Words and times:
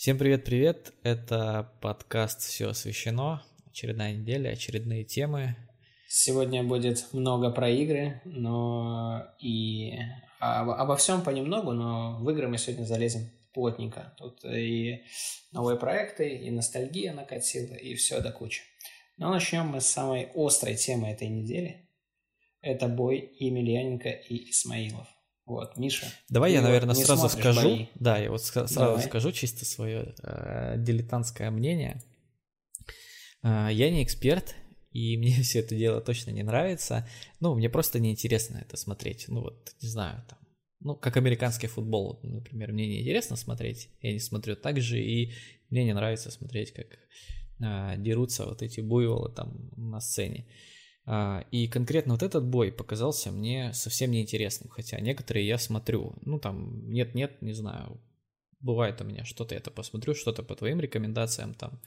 Всем 0.00 0.16
привет-привет, 0.16 0.94
это 1.02 1.74
подкаст 1.82 2.40
«Все 2.40 2.70
освещено», 2.70 3.42
очередная 3.66 4.14
неделя, 4.14 4.48
очередные 4.48 5.04
темы. 5.04 5.56
Сегодня 6.08 6.64
будет 6.64 7.12
много 7.12 7.50
про 7.50 7.68
игры, 7.68 8.22
но 8.24 9.26
и 9.40 9.98
обо 10.38 10.96
всем 10.96 11.20
понемногу, 11.20 11.72
но 11.72 12.16
в 12.18 12.30
игры 12.30 12.48
мы 12.48 12.56
сегодня 12.56 12.86
залезем 12.86 13.30
плотненько. 13.52 14.14
Тут 14.16 14.42
и 14.46 15.02
новые 15.52 15.78
проекты, 15.78 16.30
и 16.30 16.50
ностальгия 16.50 17.12
накатила, 17.12 17.74
и 17.74 17.94
все 17.94 18.22
до 18.22 18.32
кучи. 18.32 18.62
Но 19.18 19.30
начнем 19.30 19.66
мы 19.66 19.82
с 19.82 19.86
самой 19.86 20.30
острой 20.34 20.76
темы 20.76 21.08
этой 21.08 21.28
недели. 21.28 21.90
Это 22.62 22.88
бой 22.88 23.36
Емельяненко 23.38 24.08
и 24.08 24.48
Исмаилов. 24.48 25.08
Вот, 25.50 25.76
Миша. 25.76 26.06
Давай 26.28 26.52
я, 26.52 26.62
наверное, 26.62 26.94
сразу 26.94 27.28
скажу. 27.28 27.62
Бои. 27.62 27.86
Да, 27.96 28.18
я 28.18 28.30
вот 28.30 28.40
сразу 28.40 28.72
Давай. 28.72 29.02
скажу 29.02 29.32
чисто 29.32 29.64
свое 29.64 30.14
э, 30.22 30.76
дилетантское 30.78 31.50
мнение. 31.50 32.00
Э, 33.42 33.68
я 33.72 33.90
не 33.90 34.04
эксперт, 34.04 34.54
и 34.92 35.16
мне 35.18 35.42
все 35.42 35.58
это 35.58 35.74
дело 35.74 36.00
точно 36.00 36.30
не 36.30 36.44
нравится. 36.44 37.08
Ну, 37.40 37.56
мне 37.56 37.68
просто 37.68 37.98
неинтересно 37.98 38.58
это 38.58 38.76
смотреть. 38.76 39.24
Ну, 39.26 39.40
вот, 39.40 39.74
не 39.82 39.88
знаю, 39.88 40.24
там. 40.28 40.38
Ну, 40.78 40.94
как 40.94 41.16
американский 41.16 41.66
футбол, 41.66 42.20
например, 42.22 42.72
мне 42.72 42.86
неинтересно 42.86 43.34
смотреть. 43.34 43.88
Я 44.02 44.12
не 44.12 44.20
смотрю 44.20 44.54
так 44.54 44.80
же, 44.80 45.02
и 45.02 45.32
мне 45.68 45.82
не 45.84 45.94
нравится 45.94 46.30
смотреть, 46.30 46.72
как 46.72 46.86
э, 47.60 47.96
дерутся 47.98 48.46
вот 48.46 48.62
эти 48.62 48.80
буйволы 48.80 49.34
там 49.34 49.68
на 49.76 49.98
сцене. 49.98 50.46
А, 50.46 50.52
и 51.50 51.68
конкретно 51.68 52.14
вот 52.14 52.22
этот 52.22 52.46
бой 52.46 52.70
показался 52.70 53.32
мне 53.32 53.72
совсем 53.72 54.10
неинтересным, 54.10 54.70
хотя 54.70 55.00
некоторые 55.00 55.46
я 55.46 55.58
смотрю, 55.58 56.14
ну 56.22 56.38
там 56.38 56.88
нет-нет, 56.88 57.42
не 57.42 57.52
знаю, 57.52 58.00
бывает 58.60 59.00
у 59.00 59.04
меня 59.04 59.24
что-то 59.24 59.54
это 59.54 59.70
посмотрю, 59.70 60.14
что-то 60.14 60.42
по 60.42 60.54
твоим 60.54 60.80
рекомендациям, 60.80 61.54
там 61.54 61.80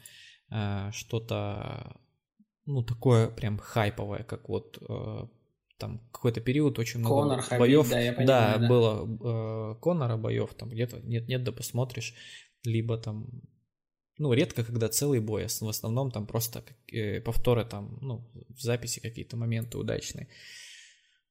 а, 0.50 0.90
что-то, 0.92 1.96
ну 2.66 2.82
такое 2.82 3.28
прям 3.28 3.58
хайповое, 3.58 4.24
как 4.24 4.48
вот 4.48 4.78
э, 4.86 5.26
там 5.78 6.00
какой-то 6.12 6.40
период 6.40 6.78
очень 6.78 7.00
много 7.00 7.22
Конор, 7.22 7.44
боев, 7.58 7.88
Хабиб, 7.88 7.90
да, 7.90 8.00
я 8.00 8.12
понимаю, 8.12 8.26
да, 8.26 8.58
да, 8.58 8.68
было 8.68 9.74
Конора 9.76 10.16
боев, 10.16 10.54
там 10.54 10.68
где-то 10.68 11.00
нет-нет, 11.00 11.44
да 11.44 11.52
посмотришь, 11.52 12.14
либо 12.64 12.98
там 12.98 13.28
ну, 14.18 14.32
редко, 14.32 14.64
когда 14.64 14.88
целый 14.88 15.20
бой, 15.20 15.46
в 15.48 15.68
основном 15.68 16.10
там 16.10 16.26
просто 16.26 16.64
э, 16.92 17.20
повторы 17.20 17.64
там, 17.64 17.98
ну, 18.00 18.30
в 18.48 18.60
записи 18.60 19.00
какие-то 19.00 19.36
моменты 19.36 19.78
удачные. 19.78 20.28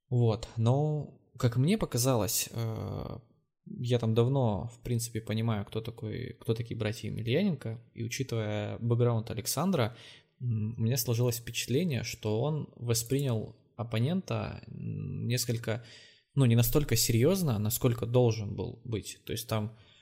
Вот, 0.10 0.48
но, 0.58 1.18
как 1.38 1.58
мне 1.58 1.78
показалось, 1.78 2.50
э, 2.52 3.18
я 3.66 4.00
там 4.00 4.14
давно, 4.14 4.70
в 4.76 4.80
принципе, 4.82 5.22
понимаю, 5.22 5.66
кто 5.66 5.80
такой, 5.82 6.36
кто 6.42 6.54
такие 6.54 6.78
братья 6.78 7.08
Емельяненко, 7.08 7.82
и 7.94 8.04
учитывая 8.04 8.78
бэкграунд 8.80 9.32
Александра, 9.32 9.96
у 10.42 10.46
меня 10.46 10.98
сложилось 10.98 11.38
впечатление, 11.38 12.04
что 12.04 12.42
он 12.42 12.70
воспринял 12.76 13.56
оппонента 13.78 14.62
несколько, 14.68 15.86
ну, 16.36 16.46
не 16.46 16.58
настолько 16.58 16.98
серьезно, 16.98 17.58
насколько 17.60 18.06
должен 18.06 18.54
был 18.54 18.82
быть. 18.84 19.20
То 19.26 19.32
есть 19.32 19.48
там 19.48 19.66
а, 19.66 19.93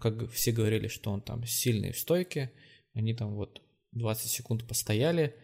как 0.00 0.30
все 0.30 0.52
говорили, 0.52 0.88
что 0.88 1.10
он 1.10 1.20
там 1.20 1.44
сильный 1.44 1.92
в 1.92 1.98
стойке, 1.98 2.52
они 2.94 3.14
там 3.14 3.34
вот 3.34 3.62
20 3.92 4.30
секунд 4.30 4.66
постояли. 4.66 5.34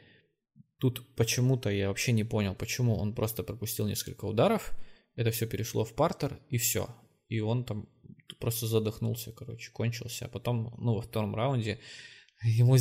Тут 0.79 1.15
почему-то 1.15 1.69
я 1.71 1.89
вообще 1.89 2.13
не 2.13 2.25
понял, 2.25 2.55
почему 2.55 2.97
он 2.97 3.15
просто 3.15 3.43
пропустил 3.43 3.87
несколько 3.87 4.25
ударов, 4.25 4.73
это 5.17 5.31
все 5.31 5.47
перешло 5.47 5.85
в 5.85 5.95
партер 5.95 6.41
и 6.49 6.57
все. 6.57 6.89
И 7.29 7.41
он 7.41 7.65
там 7.65 7.89
просто 8.39 8.67
задохнулся, 8.67 9.33
короче, 9.33 9.71
кончился. 9.71 10.25
А 10.25 10.29
потом, 10.29 10.75
ну, 10.79 10.95
во 10.95 11.03
втором 11.03 11.35
раунде 11.35 11.79
ему 12.43 12.77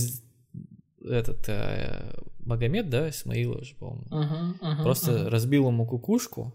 этот 1.03 1.49
э, 1.49 2.13
Магомед, 2.39 2.89
да, 2.89 3.09
Исмаилов 3.09 3.65
же, 3.65 3.75
по-моему, 3.75 4.05
uh-huh, 4.09 4.59
uh-huh, 4.59 4.83
просто 4.83 5.11
uh-huh. 5.11 5.29
разбил 5.29 5.67
ему 5.67 5.85
кукушку 5.85 6.53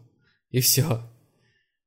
и 0.51 0.61
все. 0.61 1.03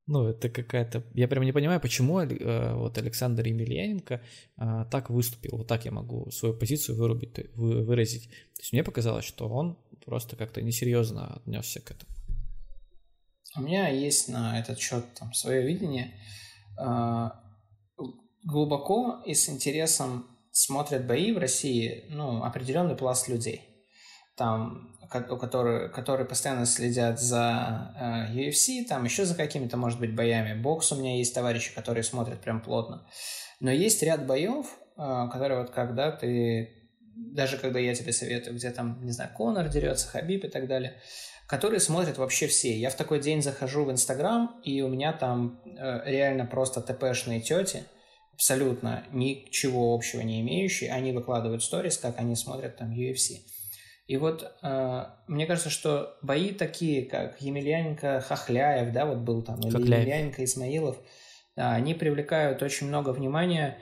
Ну, 0.08 0.30
это 0.30 0.50
какая-то... 0.50 1.04
Я 1.14 1.28
прям 1.28 1.44
не 1.44 1.52
понимаю, 1.52 1.82
почему 1.82 2.22
э, 2.22 2.74
вот 2.74 2.98
Александр 2.98 3.46
Емельяненко 3.46 4.22
э, 4.58 4.86
так 4.90 5.10
выступил. 5.10 5.58
Вот 5.58 5.68
так 5.68 5.84
я 5.84 5.92
могу 5.92 6.32
свою 6.32 6.56
позицию 6.56 6.98
вырубить, 6.98 7.38
вы, 7.56 7.84
выразить. 7.84 8.30
То 8.30 8.62
есть 8.62 8.72
мне 8.72 8.86
показалось, 8.86 9.26
что 9.26 9.50
он 9.50 9.78
просто 10.06 10.38
как-то 10.38 10.62
несерьезно 10.62 11.36
отнесся 11.36 11.82
к 11.82 11.92
этому. 11.92 12.12
У 13.58 13.62
меня 13.62 13.90
есть 13.90 14.30
на 14.30 14.58
этот 14.58 14.80
счет 14.80 15.14
там 15.16 15.34
свое 15.34 15.68
видение. 15.68 16.14
Э, 16.80 17.32
глубоко 18.44 19.22
и 19.26 19.34
с 19.34 19.50
интересом 19.50 20.26
смотрят 20.52 21.06
бои 21.06 21.34
в 21.34 21.38
России, 21.38 22.06
ну, 22.10 22.44
определенный 22.44 22.96
пласт 22.96 23.28
людей. 23.28 23.62
Там 24.38 24.97
которые, 25.10 25.90
которые 25.90 26.28
постоянно 26.28 26.66
следят 26.66 27.20
за 27.20 27.94
э, 28.00 28.34
UFC, 28.34 28.86
там 28.86 29.04
еще 29.06 29.26
за 29.26 29.36
какими-то, 29.36 29.78
может 29.78 30.00
быть, 30.00 30.16
боями. 30.16 30.60
Бокс 30.60 30.92
у 30.92 30.96
меня 30.96 31.18
есть 31.18 31.34
товарищи, 31.34 31.74
которые 31.74 32.04
смотрят 32.04 32.42
прям 32.42 32.62
плотно. 32.62 33.08
Но 33.60 33.72
есть 33.72 34.04
ряд 34.04 34.26
боев, 34.26 34.68
э, 34.98 35.28
которые 35.32 35.62
вот 35.62 35.72
когда 35.72 36.12
ты, 36.12 36.90
даже 37.16 37.58
когда 37.58 37.80
я 37.80 37.96
тебе 37.96 38.14
советую, 38.14 38.56
где 38.56 38.70
там, 38.72 39.04
не 39.04 39.12
знаю, 39.12 39.32
Конор 39.36 39.68
дерется, 39.70 40.08
Хабиб 40.08 40.46
и 40.46 40.50
так 40.50 40.68
далее, 40.68 41.00
которые 41.48 41.80
смотрят 41.80 42.18
вообще 42.18 42.48
все. 42.48 42.78
Я 42.78 42.90
в 42.90 42.96
такой 42.96 43.20
день 43.20 43.42
захожу 43.42 43.86
в 43.86 43.92
Инстаграм, 43.92 44.60
и 44.64 44.82
у 44.82 44.90
меня 44.90 45.14
там 45.14 45.62
э, 45.66 46.02
реально 46.06 46.46
просто 46.46 46.82
ТПшные 46.82 47.40
тети, 47.40 47.84
абсолютно 48.34 49.04
ничего 49.12 49.96
общего 49.96 50.22
не 50.22 50.42
имеющие, 50.42 50.92
они 50.92 51.12
выкладывают 51.12 51.64
сторис, 51.64 51.98
как 51.98 52.20
они 52.20 52.36
смотрят 52.36 52.78
там 52.78 52.92
UFC. 52.92 53.40
И 54.08 54.16
вот 54.16 54.50
э, 54.64 55.06
мне 55.28 55.46
кажется, 55.46 55.70
что 55.70 56.18
бои 56.22 56.52
такие, 56.52 57.06
как 57.06 57.42
Емельяненко 57.42 58.22
Хохляев, 58.22 58.94
да, 58.94 59.06
вот 59.06 59.18
был 59.18 59.42
там, 59.42 59.60
или 59.60 59.70
Хохляев. 59.70 60.04
Емельяненко 60.04 60.44
Исмаилов, 60.46 60.98
да, 61.56 61.74
они 61.74 61.94
привлекают 61.94 62.64
очень 62.64 62.88
много 62.88 63.10
внимания 63.10 63.80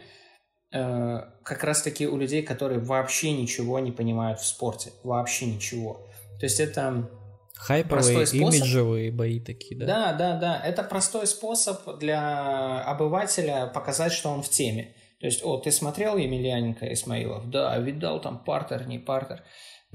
э, 0.72 1.22
как 1.44 1.64
раз-таки 1.64 2.08
у 2.08 2.18
людей, 2.18 2.42
которые 2.42 2.80
вообще 2.80 3.34
ничего 3.34 3.80
не 3.80 3.92
понимают 3.92 4.40
в 4.40 4.46
спорте, 4.48 4.94
вообще 5.04 5.46
ничего. 5.46 6.08
То 6.40 6.48
есть 6.48 6.60
это 6.60 7.08
Хайповые, 7.56 8.26
имиджевые 8.26 9.12
бои 9.12 9.40
такие, 9.40 9.80
да? 9.80 9.86
Да, 9.86 10.14
да, 10.14 10.40
да. 10.40 10.62
Это 10.66 10.84
простой 10.84 11.26
способ 11.28 12.00
для 12.00 12.82
обывателя 12.82 13.68
показать, 13.68 14.12
что 14.12 14.30
он 14.30 14.42
в 14.42 14.50
теме. 14.50 14.96
То 15.20 15.28
есть, 15.28 15.44
о, 15.44 15.58
ты 15.58 15.72
смотрел 15.72 16.18
Емельяненко 16.18 16.92
Исмаилов? 16.94 17.50
Да, 17.50 17.78
видал 17.78 18.20
там 18.20 18.44
партер, 18.44 18.86
не 18.88 19.00
партер. 19.00 19.44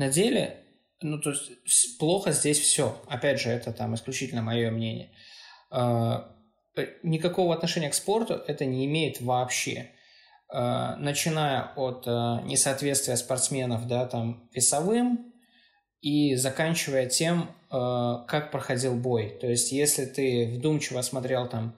На 0.00 0.08
деле, 0.08 0.56
ну, 1.02 1.20
то 1.20 1.28
есть 1.28 1.98
плохо 1.98 2.32
здесь 2.32 2.58
все. 2.58 2.98
Опять 3.06 3.38
же, 3.38 3.50
это 3.50 3.70
там 3.70 3.94
исключительно 3.94 4.40
мое 4.40 4.70
мнение. 4.70 5.10
А, 5.70 6.34
э, 6.74 6.86
никакого 7.02 7.52
отношения 7.54 7.90
к 7.90 7.94
спорту 7.94 8.32
это 8.32 8.64
не 8.64 8.86
имеет 8.86 9.20
вообще. 9.20 9.90
А, 10.48 10.96
начиная 10.96 11.74
от 11.76 12.04
а, 12.06 12.40
несоответствия 12.46 13.14
спортсменов, 13.16 13.86
да, 13.86 14.06
там, 14.06 14.48
весовым, 14.54 15.34
и 16.00 16.34
заканчивая 16.34 17.04
тем, 17.04 17.54
как 17.68 18.50
проходил 18.50 18.96
бой. 18.96 19.36
То 19.38 19.46
есть, 19.48 19.70
если 19.70 20.06
ты 20.06 20.50
вдумчиво 20.56 21.02
смотрел 21.02 21.46
там 21.46 21.76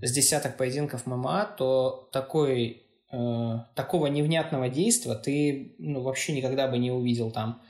с 0.00 0.10
десяток 0.12 0.56
поединков 0.56 1.04
ММА, 1.04 1.56
то 1.58 2.08
такой 2.10 2.89
э, 3.12 3.58
такого 3.74 4.06
невнятного 4.06 4.68
действия 4.68 5.14
ты 5.14 5.74
ну, 5.78 6.02
вообще 6.02 6.32
никогда 6.32 6.68
бы 6.68 6.78
не 6.78 6.90
увидел 6.90 7.30
там. 7.30 7.62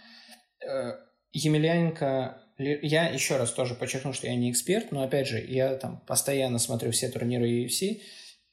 Э, 0.66 0.92
Емельяненко, 1.32 2.42
я 2.58 3.08
еще 3.08 3.36
раз 3.36 3.52
тоже 3.52 3.74
подчеркну, 3.74 4.12
что 4.12 4.26
я 4.26 4.34
не 4.34 4.50
эксперт, 4.50 4.92
но 4.92 5.02
опять 5.02 5.28
же, 5.28 5.38
я 5.40 5.76
там 5.76 6.00
постоянно 6.06 6.58
смотрю 6.58 6.90
все 6.90 7.08
турниры 7.08 7.48
UFC, 7.48 8.00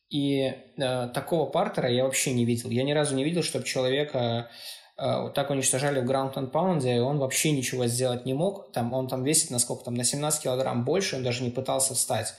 и 0.09 0.53
э, 0.77 1.09
такого 1.13 1.49
партера 1.49 1.89
я 1.89 2.05
вообще 2.05 2.33
не 2.33 2.45
видел. 2.45 2.69
Я 2.69 2.83
ни 2.83 2.93
разу 2.93 3.15
не 3.15 3.25
видел, 3.25 3.43
чтобы 3.43 3.65
человека 3.65 4.49
э, 4.97 5.21
вот 5.21 5.33
так 5.33 5.49
уничтожали 5.49 5.99
в 5.99 6.09
ground 6.09 6.35
and 6.35 6.51
pound, 6.51 6.89
и 6.89 6.99
он 6.99 7.17
вообще 7.17 7.51
ничего 7.51 7.87
сделать 7.87 8.25
не 8.25 8.33
мог. 8.33 8.71
Там, 8.71 8.93
он 8.93 9.07
там 9.07 9.23
весит 9.23 9.51
на 9.51 9.59
сколько 9.59 9.83
там, 9.83 9.95
на 9.95 10.05
17 10.05 10.43
килограмм 10.43 10.85
больше, 10.85 11.17
он 11.17 11.23
даже 11.23 11.43
не 11.43 11.49
пытался 11.49 11.93
встать. 11.93 12.33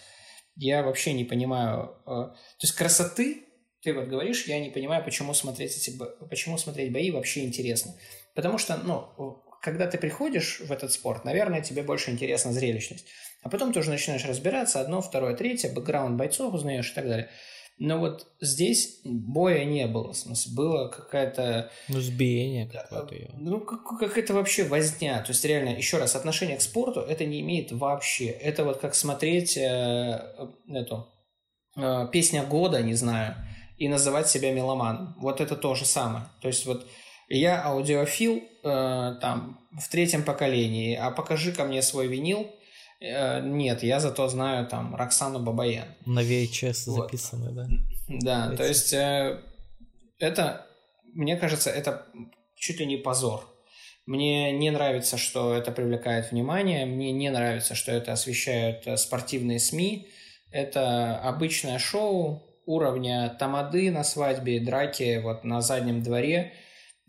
Я 0.57 0.83
вообще 0.83 1.13
не 1.13 1.25
понимаю. 1.25 1.97
Э, 2.07 2.33
то 2.33 2.63
есть 2.63 2.75
красоты 2.75 3.48
ты 3.83 3.95
вот 3.95 4.07
говоришь, 4.07 4.47
я 4.47 4.61
не 4.61 4.71
понимаю, 4.71 5.05
почему 5.05 5.35
смотреть 5.35 5.77
эти, 5.77 5.97
почему 6.29 6.59
смотреть 6.59 6.93
бои 6.93 7.11
вообще 7.11 7.45
интересно. 7.45 7.95
Потому 8.35 8.59
что, 8.59 8.77
ну, 8.77 9.43
когда 9.63 9.87
ты 9.87 9.99
приходишь 9.99 10.61
в 10.61 10.73
этот 10.73 10.93
спорт, 10.93 11.25
наверное, 11.25 11.63
тебе 11.63 11.83
больше 11.83 12.11
интересна 12.11 12.53
зрелищность. 12.53 13.07
А 13.43 13.49
потом 13.49 13.73
ты 13.73 13.81
уже 13.81 13.91
начинаешь 13.91 14.25
разбираться, 14.25 14.81
одно, 14.81 15.01
второе, 15.01 15.35
третье, 15.35 15.73
бэкграунд 15.73 16.17
бойцов 16.17 16.55
узнаешь 16.55 16.91
и 16.91 16.95
так 16.95 17.07
далее. 17.07 17.31
Но 17.81 17.99
вот 17.99 18.27
здесь 18.41 19.01
боя 19.05 19.65
не 19.65 19.87
было. 19.87 20.13
В 20.13 20.17
смысле, 20.17 20.53
было 20.57 20.89
какая-то... 20.89 21.71
Ну, 21.89 22.01
сбиение 22.01 22.67
какое-то. 22.67 23.37
Ну, 23.37 23.61
как, 23.61 23.85
как 23.85 24.19
это 24.19 24.35
вообще 24.35 24.65
возня. 24.65 25.23
То 25.23 25.31
есть, 25.31 25.45
реально, 25.45 25.77
еще 25.77 25.99
раз, 25.99 26.17
отношение 26.17 26.57
к 26.57 26.63
спорту 26.63 27.01
это 27.01 27.25
не 27.25 27.41
имеет 27.41 27.71
вообще. 27.71 28.27
Это 28.27 28.65
вот 28.65 28.79
как 28.79 28.97
смотреть 28.97 29.57
э, 29.57 30.21
эту 30.69 31.09
э, 31.77 32.09
песня 32.11 32.43
года, 32.43 32.83
не 32.83 32.95
знаю, 32.95 33.37
и 33.79 33.89
называть 33.89 34.29
себя 34.29 34.53
меломаном. 34.53 35.15
Вот 35.19 35.41
это 35.41 35.57
то 35.57 35.75
же 35.75 35.85
самое. 35.85 36.27
То 36.41 36.49
есть 36.49 36.67
вот 36.67 36.87
я 37.29 37.63
аудиофил 37.65 38.43
э, 38.65 39.15
там 39.21 39.61
в 39.73 39.89
третьем 39.89 40.25
поколении, 40.25 40.95
а 40.95 41.11
покажи 41.11 41.53
ко 41.53 41.65
мне 41.65 41.83
свой 41.83 42.09
винил. 42.09 42.51
Э, 43.01 43.41
нет, 43.41 43.83
я 43.83 44.01
зато 44.01 44.29
знаю 44.29 44.67
там 44.67 44.95
Роксану 44.95 45.39
Бабаян. 45.39 45.95
На 46.07 46.21
VHS 46.21 46.85
вот. 46.87 47.11
записаны, 47.11 47.53
да? 47.53 47.67
Да, 48.09 48.49
Эти. 48.49 48.57
то 48.57 48.67
есть 48.67 48.93
э, 48.93 49.41
это, 50.19 50.67
мне 51.15 51.37
кажется, 51.37 51.71
это 51.71 52.07
чуть 52.57 52.81
ли 52.81 52.87
не 52.87 52.97
позор. 52.97 53.49
Мне 54.07 54.53
не 54.53 54.71
нравится, 54.71 55.19
что 55.19 55.55
это 55.55 55.71
привлекает 55.71 56.33
внимание, 56.33 56.87
мне 56.87 57.13
не 57.13 57.29
нравится, 57.29 57.75
что 57.75 57.93
это 57.93 58.13
освещают 58.13 58.87
э, 58.87 58.97
спортивные 58.97 59.61
СМИ. 59.61 60.09
Это 60.51 61.19
обычное 61.19 61.79
шоу 61.79 62.43
уровня 62.69 63.35
тамады 63.39 63.91
на 63.91 64.05
свадьбе, 64.05 64.61
драки 64.61 65.21
вот 65.23 65.43
на 65.43 65.63
заднем 65.63 66.03
дворе. 66.03 66.53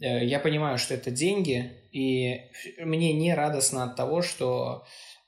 Э, 0.02 0.26
я 0.26 0.40
понимаю, 0.40 0.78
что 0.78 0.94
это 0.94 1.12
деньги, 1.12 1.72
и 1.92 2.50
мне 2.80 3.12
не 3.14 3.36
радостно 3.36 3.84
от 3.84 3.98
того, 3.98 4.22
что 4.22 4.86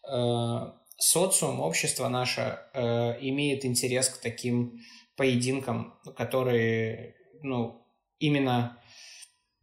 э, 0.09 0.71
социум, 0.97 1.59
общество 1.59 2.07
наше 2.07 2.59
э, 2.73 3.17
имеет 3.19 3.65
интерес 3.65 4.07
к 4.07 4.21
таким 4.21 4.79
поединкам, 5.17 5.99
которые, 6.15 7.15
ну, 7.43 7.85
именно 8.17 8.77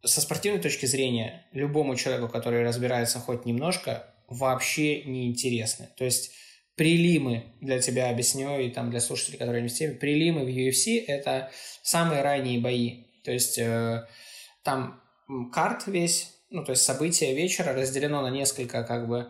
со 0.04 0.20
спортивной 0.20 0.60
точки 0.60 0.84
зрения 0.84 1.48
любому 1.52 1.96
человеку, 1.96 2.28
который 2.28 2.62
разбирается 2.62 3.20
хоть 3.20 3.46
немножко, 3.46 4.14
вообще 4.28 5.02
не 5.04 5.28
интересны. 5.28 5.88
То 5.96 6.04
есть 6.04 6.32
прилимы 6.78 7.44
для 7.60 7.80
тебя 7.80 8.08
объясню 8.08 8.58
и 8.58 8.70
там 8.70 8.90
для 8.90 9.00
слушателей, 9.00 9.36
которые 9.36 9.62
не 9.62 9.69
в 9.69 9.75
теме, 9.75 9.94
прилимы 9.94 10.44
в 10.44 10.48
UFC 10.48 11.04
это 11.06 11.50
самые 11.82 12.22
ранние 12.22 12.60
бои. 12.60 13.04
То 13.25 13.32
есть 13.32 13.58
э, 13.58 14.06
там 14.62 15.00
карт 15.52 15.86
весь, 15.86 16.32
ну 16.50 16.64
то 16.64 16.72
есть 16.72 16.82
события 16.82 17.34
вечера 17.34 17.75
разделено 17.75 18.22
на 18.22 18.30
несколько 18.30 18.84
как 18.84 19.08
бы 19.08 19.26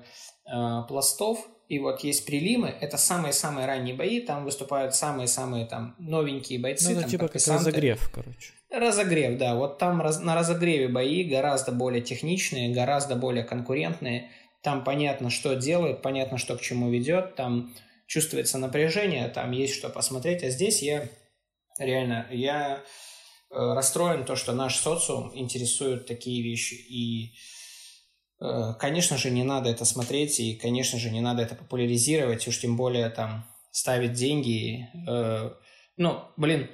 э, 0.47 0.83
пластов, 0.87 1.49
и 1.69 1.79
вот 1.79 2.03
есть 2.03 2.25
прилимы, 2.25 2.75
это 2.81 2.97
самые-самые 2.97 3.67
ранние 3.67 3.95
бои, 3.95 4.21
там 4.21 4.45
выступают 4.45 4.95
самые-самые 4.95 5.67
там 5.67 5.95
новенькие 5.99 6.59
бойцы. 6.59 6.87
Ну, 6.87 6.93
это 6.93 7.01
там, 7.03 7.11
типа 7.11 7.29
как 7.29 7.35
разогрев, 7.47 8.11
короче. 8.15 8.53
Разогрев, 8.71 9.39
да. 9.39 9.55
Вот 9.55 9.79
там 9.79 10.01
раз, 10.01 10.21
на 10.21 10.35
разогреве 10.35 10.89
бои 10.89 11.25
гораздо 11.25 11.73
более 11.73 12.01
техничные, 12.01 12.73
гораздо 12.73 13.17
более 13.17 13.45
конкурентные. 13.45 14.31
Там 14.63 14.85
понятно, 14.85 15.31
что 15.31 15.55
делает, 15.55 16.03
понятно, 16.03 16.39
что 16.39 16.57
к 16.57 16.61
чему 16.61 16.91
ведет, 16.91 17.37
там 17.37 17.75
чувствуется 18.07 18.59
напряжение, 18.59 19.29
там 19.29 19.53
есть 19.53 19.75
что 19.75 19.89
посмотреть. 19.89 20.43
А 20.43 20.51
здесь 20.51 20.83
я 20.83 21.09
реально, 21.79 22.27
я 22.31 22.83
э, 23.51 23.55
расстроен 23.55 24.25
то, 24.25 24.35
что 24.35 24.53
наш 24.53 24.77
социум 24.77 25.31
интересует 25.35 26.07
такие 26.07 26.43
вещи. 26.43 26.75
И, 26.75 27.35
э, 28.41 28.75
конечно 28.79 29.17
же, 29.17 29.31
не 29.31 29.45
надо 29.45 29.71
это 29.71 29.85
смотреть, 29.85 30.41
и, 30.41 30.55
конечно 30.55 30.99
же, 30.99 31.11
не 31.11 31.21
надо 31.21 31.43
это 31.43 31.55
популяризировать, 31.55 32.49
уж 32.49 32.59
тем 32.61 32.77
более 32.77 33.11
там 33.11 33.47
ставить 33.71 34.15
деньги. 34.15 34.89
Э, 35.09 35.53
ну, 35.97 36.25
блин, 36.37 36.69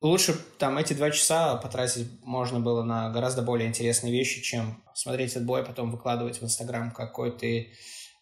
Лучше 0.00 0.36
там 0.58 0.78
эти 0.78 0.92
два 0.92 1.10
часа 1.10 1.56
потратить 1.56 2.06
можно 2.22 2.60
было 2.60 2.84
на 2.84 3.10
гораздо 3.10 3.42
более 3.42 3.68
интересные 3.68 4.12
вещи, 4.12 4.40
чем 4.40 4.82
смотреть 4.94 5.32
этот 5.32 5.44
бой, 5.44 5.62
а 5.62 5.64
потом 5.64 5.90
выкладывать 5.90 6.40
в 6.40 6.44
Инстаграм, 6.44 6.92
какой 6.92 7.36
ты 7.36 7.72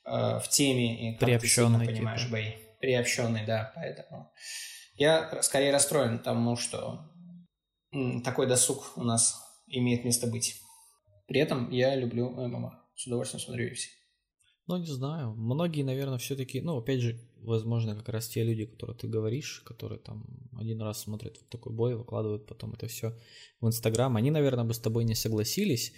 э, 0.05 0.39
в 0.39 0.49
теме 0.49 1.11
и 1.11 1.19
как 1.19 1.29
ты 1.29 1.49
понимаешь 1.87 2.23
типа. 2.23 2.33
бои. 2.33 2.53
Приобщенный, 2.81 3.45
да, 3.47 3.73
поэтому 3.75 4.33
я 4.97 5.43
скорее 5.43 5.73
расстроен 5.73 6.19
тому, 6.19 6.57
что 6.57 7.01
такой 8.25 8.47
досуг 8.47 8.93
у 8.97 9.03
нас 9.03 9.43
имеет 9.67 10.05
место 10.05 10.27
быть. 10.27 10.61
При 11.27 11.41
этом 11.41 11.71
я 11.71 11.95
люблю 11.95 12.31
ММА. 12.31 12.83
С 12.95 13.07
удовольствием 13.07 13.41
смотрю 13.41 13.69
UFC. 13.69 13.89
Ну, 14.67 14.79
не 14.79 14.87
знаю. 14.87 15.35
Многие, 15.35 15.83
наверное, 15.83 16.19
все-таки, 16.19 16.61
ну, 16.61 16.77
опять 16.79 17.01
же, 17.01 17.19
возможно, 17.47 17.95
как 17.95 18.09
раз 18.09 18.29
те 18.29 18.43
люди, 18.43 18.67
которые 18.67 18.97
ты 18.97 19.07
говоришь, 19.07 19.63
которые 19.65 19.99
там 19.99 20.27
один 20.59 20.83
раз 20.83 21.03
смотрят 21.03 21.39
вот 21.41 21.49
такой 21.49 21.73
бой, 21.73 21.95
выкладывают 21.95 22.47
потом 22.47 22.75
это 22.75 22.87
все 22.89 23.17
в 23.61 23.67
Инстаграм, 23.67 24.17
они, 24.17 24.31
наверное, 24.31 24.65
бы 24.65 24.75
с 24.75 24.79
тобой 24.79 25.05
не 25.05 25.15
согласились. 25.15 25.93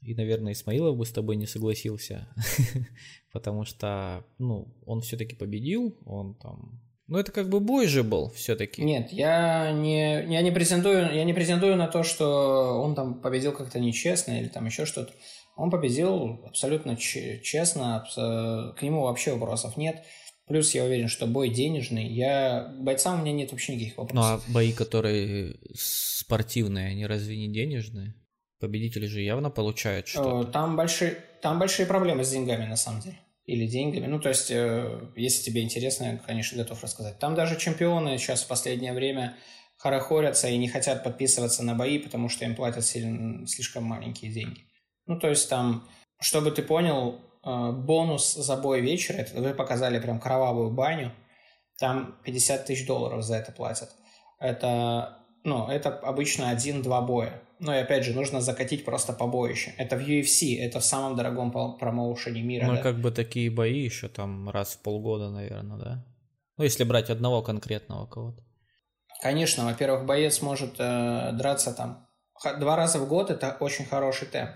И, 0.00 0.16
наверное, 0.16 0.52
Исмаилов 0.52 0.96
бы 0.96 1.06
с 1.06 1.12
тобой 1.12 1.36
не 1.36 1.46
согласился, 1.46 2.34
потому 3.32 3.64
что, 3.64 4.24
ну, 4.38 4.74
он 4.84 5.00
все-таки 5.00 5.36
победил, 5.36 5.96
он 6.04 6.34
там 6.34 6.82
ну, 7.08 7.18
это 7.18 7.30
как 7.30 7.50
бы 7.50 7.60
бой 7.60 7.88
же 7.88 8.02
был 8.02 8.30
все-таки. 8.30 8.82
Нет, 8.82 9.12
я 9.12 9.70
не, 9.70 10.24
я 10.24 10.40
не 10.40 10.50
претендую, 10.50 11.14
я 11.14 11.24
не 11.24 11.34
претендую 11.34 11.76
на 11.76 11.86
то, 11.86 12.04
что 12.04 12.80
он 12.80 12.94
там 12.94 13.20
победил 13.20 13.52
как-то 13.52 13.78
нечестно 13.78 14.40
или 14.40 14.48
там 14.48 14.64
еще 14.64 14.86
что-то. 14.86 15.12
Он 15.56 15.70
победил 15.70 16.40
абсолютно 16.46 16.96
честно, 16.96 18.06
к 18.14 18.82
нему 18.82 19.02
вообще 19.02 19.32
вопросов 19.32 19.76
нет. 19.76 20.02
Плюс 20.46 20.74
я 20.74 20.84
уверен, 20.84 21.08
что 21.08 21.26
бой 21.26 21.50
денежный. 21.50 22.08
Я 22.08 22.74
бойцам 22.78 23.20
у 23.20 23.22
меня 23.22 23.32
нет 23.32 23.52
вообще 23.52 23.74
никаких 23.74 23.96
вопросов. 23.96 24.44
Ну 24.46 24.52
а 24.52 24.52
бои, 24.52 24.72
которые 24.72 25.56
спортивные, 25.74 26.88
они 26.88 27.06
разве 27.06 27.36
не 27.36 27.52
денежные? 27.52 28.14
Победители 28.58 29.06
же 29.06 29.20
явно 29.20 29.50
получают 29.50 30.08
что-то. 30.08 30.50
Там 30.50 30.76
большие, 30.76 31.16
там 31.40 31.58
большие 31.58 31.86
проблемы 31.86 32.24
с 32.24 32.30
деньгами 32.30 32.66
на 32.66 32.76
самом 32.76 33.00
деле. 33.00 33.18
Или 33.44 33.66
деньгами. 33.66 34.06
Ну, 34.06 34.20
то 34.20 34.28
есть, 34.28 34.52
э, 34.52 35.10
если 35.16 35.42
тебе 35.42 35.62
интересно, 35.62 36.04
я, 36.04 36.16
конечно, 36.18 36.56
готов 36.56 36.82
рассказать. 36.82 37.18
Там 37.18 37.34
даже 37.34 37.58
чемпионы 37.58 38.16
сейчас 38.18 38.42
в 38.42 38.46
последнее 38.46 38.92
время 38.92 39.36
хорохорятся 39.78 40.48
и 40.48 40.56
не 40.58 40.68
хотят 40.68 41.02
подписываться 41.02 41.64
на 41.64 41.74
бои, 41.74 41.98
потому 41.98 42.28
что 42.28 42.44
им 42.44 42.54
платят 42.54 42.86
сильно, 42.86 43.44
слишком 43.48 43.82
маленькие 43.82 44.32
деньги. 44.32 44.60
Ну, 45.06 45.18
то 45.18 45.28
есть 45.28 45.48
там, 45.48 45.88
чтобы 46.20 46.52
ты 46.52 46.62
понял, 46.62 47.16
э, 47.16 47.31
бонус 47.44 48.34
за 48.34 48.56
бой 48.56 48.80
вечера, 48.80 49.18
это 49.18 49.40
вы 49.40 49.54
показали 49.54 49.98
прям 49.98 50.20
кровавую 50.20 50.70
баню, 50.70 51.12
там 51.78 52.16
50 52.24 52.66
тысяч 52.66 52.86
долларов 52.86 53.24
за 53.24 53.36
это 53.36 53.52
платят. 53.52 53.90
Это, 54.38 55.18
ну, 55.44 55.68
это 55.68 55.90
обычно 55.98 56.50
один-два 56.50 57.00
боя. 57.00 57.42
Ну 57.58 57.72
и 57.72 57.76
опять 57.76 58.04
же, 58.04 58.12
нужно 58.12 58.40
закатить 58.40 58.84
просто 58.84 59.12
побоище. 59.12 59.72
Это 59.78 59.96
в 59.96 60.00
UFC, 60.00 60.58
это 60.60 60.80
в 60.80 60.84
самом 60.84 61.16
дорогом 61.16 61.52
промоушене 61.78 62.42
мира. 62.42 62.66
Ну, 62.66 62.74
да. 62.74 62.82
как 62.82 63.00
бы 63.00 63.12
такие 63.12 63.50
бои 63.50 63.78
еще 63.78 64.08
там 64.08 64.50
раз 64.50 64.74
в 64.74 64.82
полгода, 64.82 65.30
наверное, 65.30 65.78
да? 65.78 66.04
Ну, 66.56 66.64
если 66.64 66.84
брать 66.84 67.08
одного 67.08 67.40
конкретного 67.42 68.06
кого-то. 68.06 68.42
Конечно, 69.22 69.64
во-первых, 69.64 70.06
боец 70.06 70.42
может 70.42 70.74
э, 70.78 71.30
драться 71.34 71.72
там 71.72 72.08
два 72.58 72.76
раза 72.76 72.98
в 72.98 73.08
год, 73.08 73.30
это 73.30 73.56
очень 73.60 73.84
хороший 73.84 74.26
темп. 74.26 74.50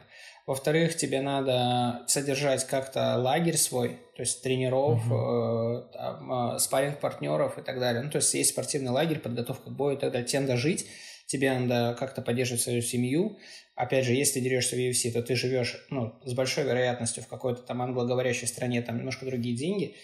Во-вторых, 0.47 0.97
тебе 0.97 1.23
надо 1.23 2.05
содержать 2.07 2.65
как-то 2.69 3.17
лагерь 3.17 3.57
свой, 3.57 3.99
то 4.15 4.23
есть 4.23 4.45
тренеров, 4.45 5.03
uh-huh. 5.11 5.89
э, 5.93 6.55
э, 6.55 6.59
спарринг-партнеров 6.61 7.59
и 7.59 7.63
так 7.63 7.81
далее. 7.81 8.03
Ну, 8.03 8.11
то 8.11 8.19
есть 8.19 8.33
есть 8.33 8.51
спортивный 8.51 8.93
лагерь, 8.93 9.19
подготовка 9.19 9.71
к 9.71 9.73
бою 9.73 9.97
и 9.97 10.01
так 10.01 10.13
далее. 10.13 10.29
Тебе 10.29 10.41
надо 10.41 10.57
жить, 10.57 10.87
тебе 11.27 11.53
надо 11.53 11.97
как-то 11.99 12.23
поддерживать 12.23 12.63
свою 12.63 12.81
семью. 12.81 13.39
Опять 13.75 14.05
же, 14.05 14.13
если 14.13 14.39
дерешься 14.39 14.77
в 14.77 14.79
UFC, 14.79 15.11
то 15.11 15.21
ты 15.21 15.35
живешь 15.35 15.85
ну, 15.91 16.15
с 16.25 16.33
большой 16.33 16.63
вероятностью 16.63 17.25
в 17.25 17.27
какой-то 17.27 17.63
там 17.63 17.83
англоговорящей 17.83 18.47
стране, 18.47 18.83
там 18.83 18.99
немножко 18.99 19.27
другие 19.27 19.57
деньги. 19.57 19.97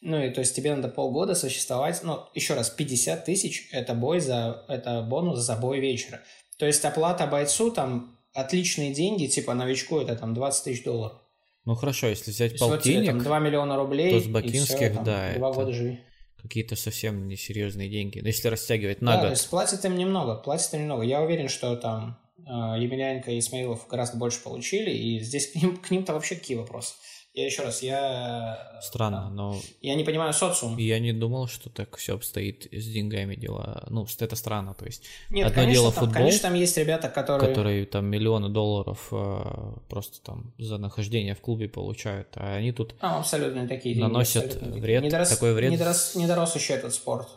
Ну, 0.00 0.18
и 0.24 0.30
то 0.30 0.40
есть 0.40 0.56
тебе 0.56 0.74
надо 0.74 0.88
полгода 0.88 1.34
существовать. 1.34 2.00
Ну, 2.02 2.24
еще 2.34 2.54
раз, 2.54 2.70
50 2.70 3.26
тысяч– 3.26 3.68
это 3.72 3.92
бой 3.92 4.20
за, 4.20 4.64
это 4.66 5.02
бонус 5.02 5.40
за 5.40 5.56
бой 5.56 5.78
вечера. 5.78 6.22
То 6.56 6.64
есть 6.64 6.82
оплата 6.86 7.26
бойцу 7.26 7.70
там 7.70 8.18
отличные 8.32 8.92
деньги, 8.92 9.26
типа 9.26 9.54
новичку 9.54 9.98
это 10.00 10.16
там 10.16 10.34
20 10.34 10.64
тысяч 10.64 10.84
долларов. 10.84 11.18
Ну 11.64 11.74
хорошо, 11.74 12.08
если 12.08 12.30
взять 12.30 12.58
полтинник, 12.58 13.14
вот, 13.14 13.22
2 13.22 13.38
миллиона 13.38 13.76
рублей, 13.76 14.12
то 14.12 14.20
с 14.20 14.26
бакинских, 14.26 14.76
все, 14.76 14.90
там, 14.90 15.04
да, 15.04 15.34
два 15.36 15.52
года 15.52 15.72
живи. 15.72 16.00
Какие-то 16.40 16.74
совсем 16.74 17.28
несерьезные 17.28 17.90
деньги. 17.90 18.20
Но 18.20 18.28
если 18.28 18.48
растягивать 18.48 19.02
на 19.02 19.12
да, 19.12 19.18
год. 19.18 19.26
То 19.26 19.32
есть 19.32 19.50
платят 19.50 19.84
им 19.84 19.98
немного, 19.98 20.36
платят 20.36 20.72
им 20.72 20.80
немного. 20.80 21.02
Я 21.02 21.20
уверен, 21.20 21.50
что 21.50 21.76
там 21.76 22.18
э, 22.38 22.50
Емельяненко 22.80 23.30
и 23.30 23.38
Исмаилов 23.38 23.86
гораздо 23.88 24.16
больше 24.16 24.42
получили, 24.42 24.90
и 24.90 25.20
здесь 25.20 25.52
к 25.52 25.56
ним, 25.56 25.76
к 25.76 25.90
ним-то 25.90 26.14
вообще 26.14 26.36
какие 26.36 26.56
вопросы? 26.56 26.94
Я 27.32 27.46
еще 27.46 27.62
раз, 27.62 27.80
я... 27.82 28.80
Странно, 28.82 29.30
но... 29.30 29.56
Я 29.80 29.94
не 29.94 30.02
понимаю 30.02 30.32
социум. 30.32 30.76
Я 30.78 30.98
не 30.98 31.12
думал, 31.12 31.46
что 31.46 31.70
так 31.70 31.96
все 31.96 32.14
обстоит 32.14 32.66
с 32.72 32.86
деньгами 32.86 33.36
дела. 33.36 33.86
Ну, 33.88 34.04
это 34.18 34.34
странно, 34.34 34.74
то 34.74 34.84
есть... 34.84 35.04
Нет, 35.30 35.46
Одно 35.46 35.62
конечно, 35.62 35.80
дело 35.80 35.92
там, 35.92 36.04
футбол, 36.04 36.14
конечно, 36.14 36.40
там 36.40 36.54
есть 36.54 36.76
ребята, 36.76 37.08
которые... 37.08 37.48
Которые 37.48 37.86
там 37.86 38.06
миллионы 38.06 38.48
долларов 38.48 39.08
э, 39.12 39.42
просто 39.88 40.20
там 40.22 40.52
за 40.58 40.78
нахождение 40.78 41.36
в 41.36 41.40
клубе 41.40 41.68
получают, 41.68 42.28
а 42.34 42.56
они 42.56 42.72
тут... 42.72 42.96
А, 43.00 43.20
абсолютно 43.20 43.68
такие 43.68 43.94
деньги. 43.94 44.08
Наносят 44.08 44.60
вред, 44.60 45.04
не 45.04 45.10
дорос, 45.10 45.28
такой 45.28 45.54
вред. 45.54 45.70
Не 45.70 45.76
дорос, 45.76 46.16
не 46.16 46.26
дорос 46.26 46.56
еще 46.56 46.74
этот 46.74 46.92
спорт. 46.92 47.28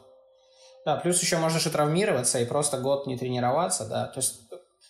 Да, 0.86 0.96
плюс 0.96 1.22
еще 1.22 1.38
можешь 1.38 1.68
и 1.68 1.70
травмироваться, 1.70 2.40
и 2.40 2.46
просто 2.46 2.80
год 2.80 3.06
не 3.06 3.16
тренироваться, 3.16 3.88
да. 3.88 4.08
То 4.08 4.20
есть, 4.20 4.40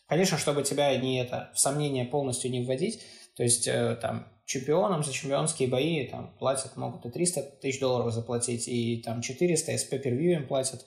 конечно, 0.08 0.38
чтобы 0.38 0.64
тебя 0.64 0.96
не 0.96 1.20
это, 1.20 1.52
в 1.54 1.60
сомнение 1.60 2.06
полностью 2.06 2.50
не 2.52 2.64
вводить, 2.64 3.02
то 3.36 3.44
есть, 3.44 3.68
э, 3.68 3.98
там, 4.02 4.28
чемпионам 4.46 5.04
за 5.04 5.14
чемпионские 5.14 5.70
бои 5.70 6.08
там 6.08 6.36
платят, 6.38 6.76
могут 6.78 7.06
и 7.06 7.10
300 7.10 7.42
тысяч 7.62 7.80
долларов 7.80 8.14
заплатить, 8.14 8.68
и 8.68 9.02
там 9.02 9.22
400, 9.22 9.72
и 9.72 9.78
с 9.78 9.92
per 9.92 10.08
им 10.08 10.48
платят. 10.48 10.86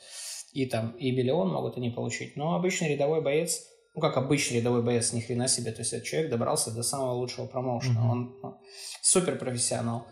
и 0.52 0.66
там 0.66 0.92
и 0.92 1.10
миллион 1.10 1.52
могут 1.52 1.76
они 1.76 1.90
получить. 1.90 2.36
Но 2.36 2.54
обычный 2.54 2.88
рядовой 2.88 3.22
боец, 3.22 3.62
ну 3.94 4.00
как 4.00 4.16
обычный 4.16 4.58
рядовой 4.58 4.82
боец, 4.82 5.12
ни 5.12 5.20
хрена 5.20 5.48
себе, 5.48 5.72
то 5.72 5.80
есть 5.80 5.92
этот 5.92 6.06
человек 6.06 6.30
добрался 6.30 6.70
до 6.74 6.82
самого 6.82 7.12
лучшего 7.12 7.46
промоушена, 7.46 7.98
mm-hmm. 7.98 8.10
он 8.10 8.38
ну, 8.42 8.60
супер 9.02 9.38
профессионал. 9.38 10.06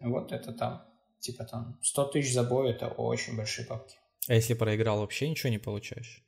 Вот 0.00 0.32
это 0.32 0.52
там, 0.52 0.82
типа 1.20 1.44
там 1.44 1.78
100 1.82 2.04
тысяч 2.06 2.32
за 2.32 2.42
бой, 2.42 2.70
это 2.70 2.88
очень 2.88 3.36
большие 3.36 3.66
бабки. 3.66 3.96
А 4.28 4.34
если 4.34 4.54
проиграл, 4.54 5.00
вообще 5.00 5.28
ничего 5.28 5.50
не 5.50 5.58
получаешь? 5.58 6.25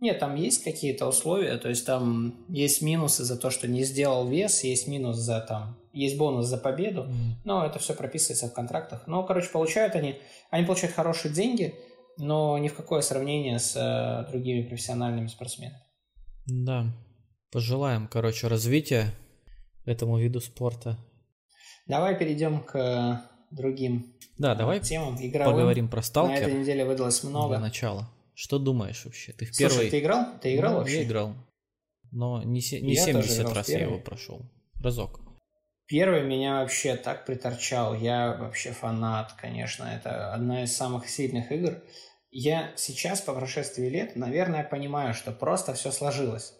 Нет, 0.00 0.18
там 0.18 0.34
есть 0.34 0.64
какие-то 0.64 1.06
условия, 1.06 1.58
то 1.58 1.68
есть 1.68 1.84
там 1.84 2.34
есть 2.48 2.80
минусы 2.80 3.22
за 3.24 3.36
то, 3.36 3.50
что 3.50 3.68
не 3.68 3.84
сделал 3.84 4.26
вес, 4.26 4.64
есть 4.64 4.88
минус 4.88 5.16
за 5.16 5.40
там, 5.40 5.76
есть 5.92 6.16
бонус 6.16 6.46
за 6.46 6.56
победу, 6.56 7.02
mm. 7.02 7.32
но 7.44 7.66
это 7.66 7.78
все 7.78 7.94
прописывается 7.94 8.48
в 8.48 8.54
контрактах. 8.54 9.06
Но, 9.06 9.22
короче, 9.24 9.50
получают 9.50 9.94
они, 9.94 10.18
они 10.50 10.64
получают 10.64 10.96
хорошие 10.96 11.34
деньги, 11.34 11.74
но 12.16 12.56
ни 12.56 12.68
в 12.68 12.74
какое 12.74 13.02
сравнение 13.02 13.58
с 13.58 13.76
э, 13.76 14.30
другими 14.30 14.62
профессиональными 14.66 15.26
спортсменами. 15.26 15.82
Да, 16.46 16.86
пожелаем, 17.52 18.08
короче, 18.08 18.48
развития 18.48 19.14
этому 19.84 20.18
виду 20.18 20.40
спорта. 20.40 20.96
Давай 21.86 22.16
перейдем 22.18 22.60
к 22.60 23.22
другим 23.50 24.14
да, 24.40 24.54
давай 24.54 24.80
темам. 24.80 25.16
Игровым. 25.20 25.52
Поговорим 25.52 25.88
про 25.88 26.00
сталкер. 26.00 26.34
На 26.34 26.38
этой 26.38 26.54
неделе 26.54 26.86
выдалось 26.86 27.22
много. 27.24 27.56
Для 27.56 27.60
начала. 27.60 28.08
Что 28.42 28.58
думаешь 28.58 29.04
вообще? 29.04 29.34
Ты 29.34 29.44
в 29.44 29.54
Слушай, 29.54 29.70
первый... 29.70 29.90
ты 29.90 29.98
играл? 29.98 30.26
Ты 30.40 30.56
играл 30.56 30.72
ну, 30.72 30.78
вообще? 30.78 30.96
Я 30.96 31.02
играл. 31.04 31.34
Но 32.10 32.42
не, 32.42 32.62
се... 32.62 32.80
не 32.80 32.94
я 32.94 33.04
70 33.04 33.52
раз 33.52 33.68
я 33.68 33.80
его 33.80 33.98
прошел. 33.98 34.40
Разок. 34.82 35.20
Первый 35.86 36.22
меня 36.22 36.62
вообще 36.62 36.96
так 36.96 37.26
приторчал. 37.26 37.94
Я 37.94 38.32
вообще 38.32 38.70
фанат, 38.70 39.34
конечно. 39.34 39.84
Это 39.84 40.32
одна 40.32 40.62
из 40.62 40.74
самых 40.74 41.06
сильных 41.06 41.52
игр. 41.52 41.82
Я 42.30 42.72
сейчас, 42.76 43.20
по 43.20 43.34
прошествии 43.34 43.90
лет, 43.90 44.16
наверное, 44.16 44.64
понимаю, 44.64 45.12
что 45.12 45.32
просто 45.32 45.74
все 45.74 45.92
сложилось. 45.92 46.54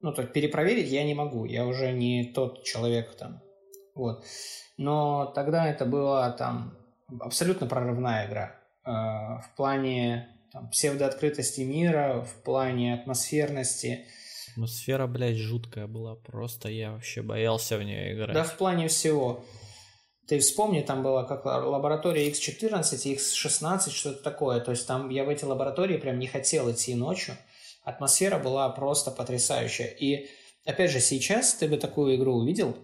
Ну, 0.00 0.14
то 0.14 0.24
перепроверить 0.24 0.88
я 0.88 1.04
не 1.04 1.12
могу. 1.12 1.44
Я 1.44 1.66
уже 1.66 1.92
не 1.92 2.32
тот 2.32 2.64
человек 2.64 3.14
там. 3.16 3.42
Вот. 3.94 4.24
Но 4.78 5.26
тогда 5.26 5.68
это 5.68 5.84
была 5.84 6.30
там 6.30 6.78
абсолютно 7.20 7.66
прорывная 7.66 8.26
игра. 8.26 8.56
Э, 8.86 9.42
в 9.42 9.54
плане 9.54 10.39
там, 10.52 10.68
псевдооткрытости 10.70 11.60
мира, 11.60 12.26
в 12.28 12.42
плане 12.42 12.94
атмосферности. 12.94 14.06
Атмосфера, 14.52 15.06
блядь, 15.06 15.36
жуткая 15.36 15.86
была. 15.86 16.16
Просто 16.16 16.68
я 16.68 16.92
вообще 16.92 17.22
боялся 17.22 17.78
в 17.78 17.82
нее 17.82 18.14
играть. 18.14 18.34
Да, 18.34 18.44
в 18.44 18.56
плане 18.56 18.88
всего. 18.88 19.44
Ты 20.26 20.38
вспомни, 20.38 20.80
там 20.80 21.02
была 21.02 21.24
как 21.24 21.44
лаборатория 21.44 22.30
X14, 22.30 23.16
X16, 23.16 23.90
что-то 23.90 24.22
такое. 24.22 24.60
То 24.60 24.70
есть 24.72 24.86
там 24.86 25.08
я 25.08 25.24
в 25.24 25.28
эти 25.28 25.44
лаборатории 25.44 25.96
прям 25.96 26.18
не 26.18 26.26
хотел 26.26 26.70
идти 26.70 26.94
ночью. 26.94 27.36
Атмосфера 27.84 28.38
была 28.38 28.68
просто 28.68 29.10
потрясающая. 29.10 29.86
И 29.86 30.28
опять 30.64 30.90
же, 30.90 31.00
сейчас 31.00 31.54
ты 31.54 31.68
бы 31.68 31.76
такую 31.78 32.16
игру 32.16 32.36
увидел, 32.36 32.76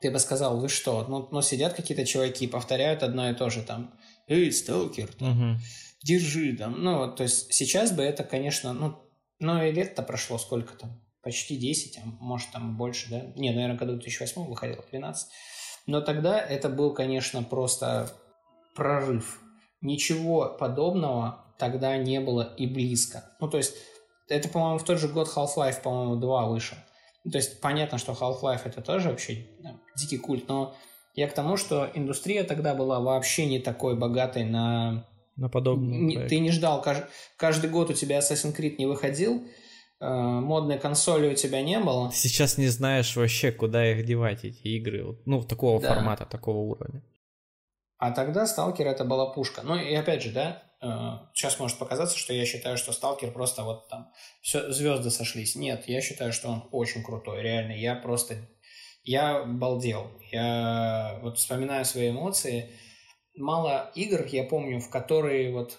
ты 0.00 0.10
бы 0.10 0.18
сказал, 0.18 0.60
вы 0.60 0.68
что? 0.68 1.06
Ну, 1.08 1.28
ну 1.30 1.40
сидят 1.42 1.74
какие-то 1.74 2.04
чуваки, 2.04 2.46
повторяют 2.46 3.02
одно 3.02 3.30
и 3.30 3.34
то 3.34 3.48
же 3.48 3.62
там. 3.62 3.94
Эй, 4.28 4.52
сталкер, 4.52 5.10
угу. 5.20 5.58
Держи 6.06 6.56
там. 6.56 6.82
Ну, 6.82 7.12
то 7.12 7.24
есть 7.24 7.52
сейчас 7.52 7.92
бы 7.92 8.02
это, 8.02 8.24
конечно, 8.24 8.72
ну, 8.72 8.96
ну 9.38 9.62
и 9.62 9.72
лет-то 9.72 10.02
прошло 10.02 10.38
сколько 10.38 10.74
там? 10.76 11.00
Почти 11.22 11.56
10, 11.56 11.98
а 11.98 12.00
может 12.20 12.52
там 12.52 12.76
больше, 12.76 13.10
да? 13.10 13.20
Не, 13.34 13.50
наверное, 13.50 13.76
году 13.76 13.94
2008 13.94 14.46
выходило, 14.46 14.84
12. 14.90 15.28
Но 15.86 16.00
тогда 16.00 16.40
это 16.40 16.68
был, 16.68 16.94
конечно, 16.94 17.42
просто 17.42 18.12
прорыв. 18.74 19.40
Ничего 19.80 20.56
подобного 20.58 21.44
тогда 21.58 21.96
не 21.96 22.20
было 22.20 22.54
и 22.56 22.66
близко. 22.66 23.24
Ну, 23.40 23.48
то 23.48 23.56
есть, 23.56 23.74
это, 24.28 24.48
по-моему, 24.48 24.78
в 24.78 24.84
тот 24.84 24.98
же 24.98 25.08
год 25.08 25.28
Half-Life, 25.34 25.82
по-моему, 25.82 26.16
2 26.16 26.46
вышел. 26.46 26.76
То 27.30 27.38
есть 27.38 27.60
понятно, 27.60 27.98
что 27.98 28.12
Half-Life 28.12 28.62
это 28.64 28.82
тоже 28.82 29.10
вообще 29.10 29.46
да, 29.60 29.74
дикий 29.96 30.18
культ, 30.18 30.48
но 30.48 30.76
я 31.14 31.28
к 31.28 31.34
тому, 31.34 31.56
что 31.56 31.90
индустрия 31.94 32.44
тогда 32.44 32.74
была 32.74 33.00
вообще 33.00 33.46
не 33.46 33.58
такой 33.58 33.96
богатой 33.96 34.44
на... 34.44 35.08
На 35.36 35.48
подобные 35.48 36.28
Ты 36.28 36.38
не 36.40 36.50
ждал, 36.50 36.80
каждый, 36.80 37.06
каждый 37.36 37.70
год 37.70 37.90
у 37.90 37.92
тебя 37.92 38.18
Assassin's 38.18 38.56
Creed 38.56 38.76
не 38.78 38.86
выходил, 38.86 39.46
э, 40.00 40.08
модной 40.08 40.78
консоли 40.78 41.28
у 41.28 41.34
тебя 41.34 41.62
не 41.62 41.78
было. 41.78 42.10
Ты 42.10 42.16
сейчас 42.16 42.56
не 42.56 42.68
знаешь 42.68 43.14
вообще, 43.16 43.52
куда 43.52 43.90
их 43.90 44.06
девать, 44.06 44.44
эти 44.44 44.68
игры, 44.68 45.18
ну, 45.26 45.42
такого 45.42 45.80
да. 45.80 45.94
формата, 45.94 46.24
такого 46.24 46.58
уровня. 46.58 47.02
А 47.98 48.10
тогда 48.10 48.46
Сталкер 48.46 48.86
это 48.86 49.04
была 49.04 49.26
пушка. 49.26 49.62
Ну 49.62 49.76
и 49.76 49.94
опять 49.94 50.22
же, 50.22 50.30
да, 50.30 50.62
сейчас 51.34 51.56
э, 51.56 51.62
может 51.62 51.78
показаться, 51.78 52.18
что 52.18 52.32
я 52.32 52.44
считаю, 52.44 52.76
что 52.76 52.92
Сталкер 52.92 53.30
просто 53.30 53.62
вот 53.62 53.88
там 53.88 54.12
все, 54.42 54.70
звезды 54.70 55.10
сошлись. 55.10 55.56
Нет, 55.56 55.84
я 55.86 56.00
считаю, 56.00 56.32
что 56.32 56.48
он 56.48 56.68
очень 56.72 57.02
крутой, 57.02 57.42
реально. 57.42 57.72
Я 57.72 57.94
просто, 57.94 58.36
я 59.02 59.44
балдел. 59.44 60.10
Я 60.30 61.18
вот 61.22 61.38
вспоминаю 61.38 61.84
свои 61.84 62.10
эмоции. 62.10 62.70
Мало 63.36 63.90
игр, 63.94 64.24
я 64.26 64.44
помню, 64.44 64.80
в 64.80 64.88
которые 64.88 65.52
вот 65.52 65.78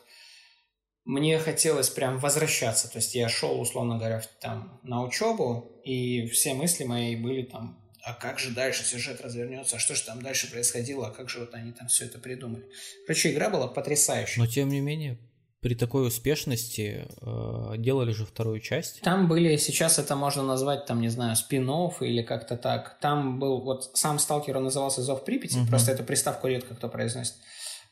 мне 1.06 1.40
хотелось 1.40 1.90
прям 1.90 2.20
возвращаться. 2.20 2.92
То 2.92 2.98
есть 2.98 3.16
я 3.16 3.30
шел, 3.30 3.60
условно 3.60 3.98
говоря, 3.98 4.22
там 4.42 4.80
на 4.84 5.04
учебу, 5.04 5.80
и 5.84 6.28
все 6.28 6.54
мысли 6.54 6.84
мои 6.84 7.16
были 7.16 7.44
там 7.44 7.82
а 8.08 8.14
как 8.14 8.40
же 8.40 8.52
дальше 8.52 8.86
сюжет 8.86 9.20
развернется, 9.20 9.76
а 9.76 9.80
что 9.80 9.94
же 9.94 10.02
там 10.02 10.22
дальше 10.22 10.50
происходило, 10.50 11.08
а 11.08 11.12
как 11.12 11.30
же 11.30 11.42
вот 11.42 11.54
они 11.54 11.74
там 11.74 11.90
все 11.90 12.06
это 12.06 12.20
придумали. 12.20 12.64
Короче, 13.06 13.34
игра 13.34 13.50
была 13.50 13.68
потрясающая. 13.68 14.42
Но 14.42 14.50
тем 14.50 14.70
не 14.70 14.80
менее, 14.80 15.18
при 15.62 15.74
такой 15.74 16.08
успешности 16.08 17.08
э, 17.22 17.74
делали 17.78 18.12
же 18.12 18.26
вторую 18.26 18.60
часть. 18.60 19.02
Там 19.02 19.28
были, 19.28 19.58
сейчас 19.58 20.00
это 20.00 20.16
можно 20.16 20.44
назвать, 20.44 20.86
там, 20.86 21.02
не 21.02 21.10
знаю, 21.10 21.36
спин 21.36 21.70
или 22.02 22.22
как-то 22.22 22.58
так. 22.58 23.00
Там 23.00 23.40
был, 23.40 23.62
вот 23.62 23.92
сам 23.96 24.20
Сталкер, 24.20 24.58
он 24.58 24.66
назывался 24.66 25.02
Зов 25.02 25.26
Припяти, 25.26 25.58
угу. 25.58 25.68
просто 25.68 25.92
эту 25.92 26.04
приставку 26.04 26.48
редко 26.48 26.76
кто 26.76 26.90
произносит. 26.90 27.36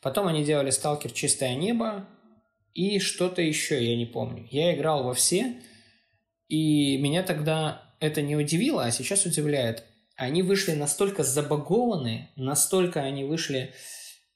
Потом 0.02 0.28
они 0.28 0.44
делали 0.44 0.70
Сталкер 0.70 1.12
Чистое 1.12 1.56
небо 1.56 2.08
и 2.74 3.00
что-то 3.00 3.42
еще, 3.42 3.84
я 3.84 3.98
не 3.98 4.06
помню. 4.06 4.48
Я 4.52 4.76
играл 4.76 5.04
во 5.04 5.14
все, 5.14 5.56
и 6.48 6.98
меня 6.98 7.24
тогда 7.24 7.96
это 8.00 8.22
не 8.22 8.36
удивило, 8.36 8.84
а 8.84 8.92
сейчас 8.92 9.26
удивляет 9.26 9.84
они 10.16 10.44
вышли 10.44 10.74
настолько 10.74 11.24
забагованные, 11.24 12.32
настолько 12.36 13.02
они 13.02 13.24
вышли 13.26 13.74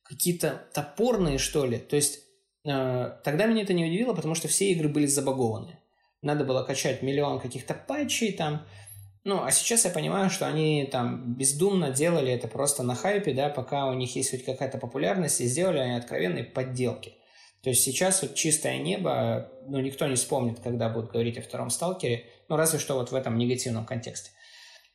какие-то 0.03 0.67
топорные, 0.73 1.37
что 1.37 1.65
ли. 1.65 1.77
То 1.77 1.95
есть 1.95 2.19
тогда 2.63 3.45
меня 3.45 3.63
это 3.63 3.73
не 3.73 3.85
удивило, 3.85 4.13
потому 4.13 4.35
что 4.35 4.47
все 4.47 4.71
игры 4.71 4.89
были 4.89 5.05
забагованы. 5.05 5.79
Надо 6.21 6.43
было 6.43 6.63
качать 6.63 7.01
миллион 7.01 7.39
каких-то 7.39 7.73
патчей 7.73 8.33
там. 8.33 8.65
Ну, 9.23 9.43
а 9.43 9.51
сейчас 9.51 9.85
я 9.85 9.91
понимаю, 9.91 10.29
что 10.29 10.47
они 10.47 10.87
там 10.91 11.35
бездумно 11.35 11.91
делали 11.91 12.31
это 12.31 12.47
просто 12.47 12.83
на 12.83 12.95
хайпе, 12.95 13.33
да, 13.33 13.49
пока 13.49 13.87
у 13.87 13.93
них 13.93 14.15
есть 14.15 14.31
хоть 14.31 14.45
какая-то 14.45 14.77
популярность, 14.77 15.41
и 15.41 15.45
сделали 15.45 15.79
они 15.79 15.95
откровенные 15.95 16.43
подделки. 16.43 17.15
То 17.61 17.69
есть 17.69 17.83
сейчас 17.83 18.21
вот 18.21 18.35
чистое 18.35 18.77
небо, 18.77 19.51
ну, 19.67 19.79
никто 19.79 20.07
не 20.07 20.15
вспомнит, 20.15 20.61
когда 20.61 20.87
будут 20.89 21.11
говорить 21.11 21.37
о 21.37 21.41
втором 21.41 21.69
сталкере, 21.69 22.25
ну, 22.47 22.55
разве 22.55 22.79
что 22.79 22.95
вот 22.95 23.11
в 23.11 23.15
этом 23.15 23.37
негативном 23.37 23.85
контексте. 23.85 24.31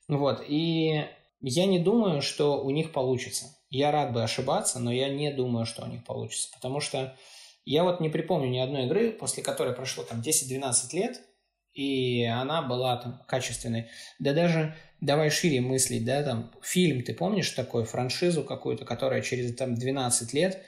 Вот, 0.08 0.42
и 0.48 1.04
я 1.40 1.66
не 1.66 1.78
думаю, 1.78 2.22
что 2.22 2.62
у 2.62 2.70
них 2.70 2.92
получится. 2.92 3.46
Я 3.68 3.90
рад 3.90 4.12
бы 4.12 4.22
ошибаться, 4.22 4.78
но 4.78 4.90
я 4.92 5.10
не 5.10 5.30
думаю, 5.32 5.66
что 5.66 5.84
у 5.84 5.88
них 5.88 6.04
получится. 6.04 6.48
Потому 6.54 6.80
что 6.80 7.16
я 7.64 7.84
вот 7.84 8.00
не 8.00 8.08
припомню 8.08 8.48
ни 8.48 8.58
одной 8.58 8.86
игры, 8.86 9.12
после 9.12 9.42
которой 9.42 9.74
прошло 9.74 10.04
там 10.04 10.20
10-12 10.20 10.72
лет, 10.92 11.20
и 11.72 12.24
она 12.24 12.62
была 12.62 12.96
там 12.96 13.22
качественной. 13.26 13.88
Да 14.18 14.32
даже 14.32 14.76
давай 15.00 15.30
шире 15.30 15.60
мыслить, 15.60 16.04
да, 16.04 16.22
там 16.22 16.52
фильм, 16.62 17.02
ты 17.02 17.14
помнишь 17.14 17.50
такой, 17.50 17.84
франшизу 17.84 18.44
какую-то, 18.44 18.84
которая 18.84 19.22
через 19.22 19.54
там 19.54 19.74
12 19.74 20.32
лет 20.34 20.62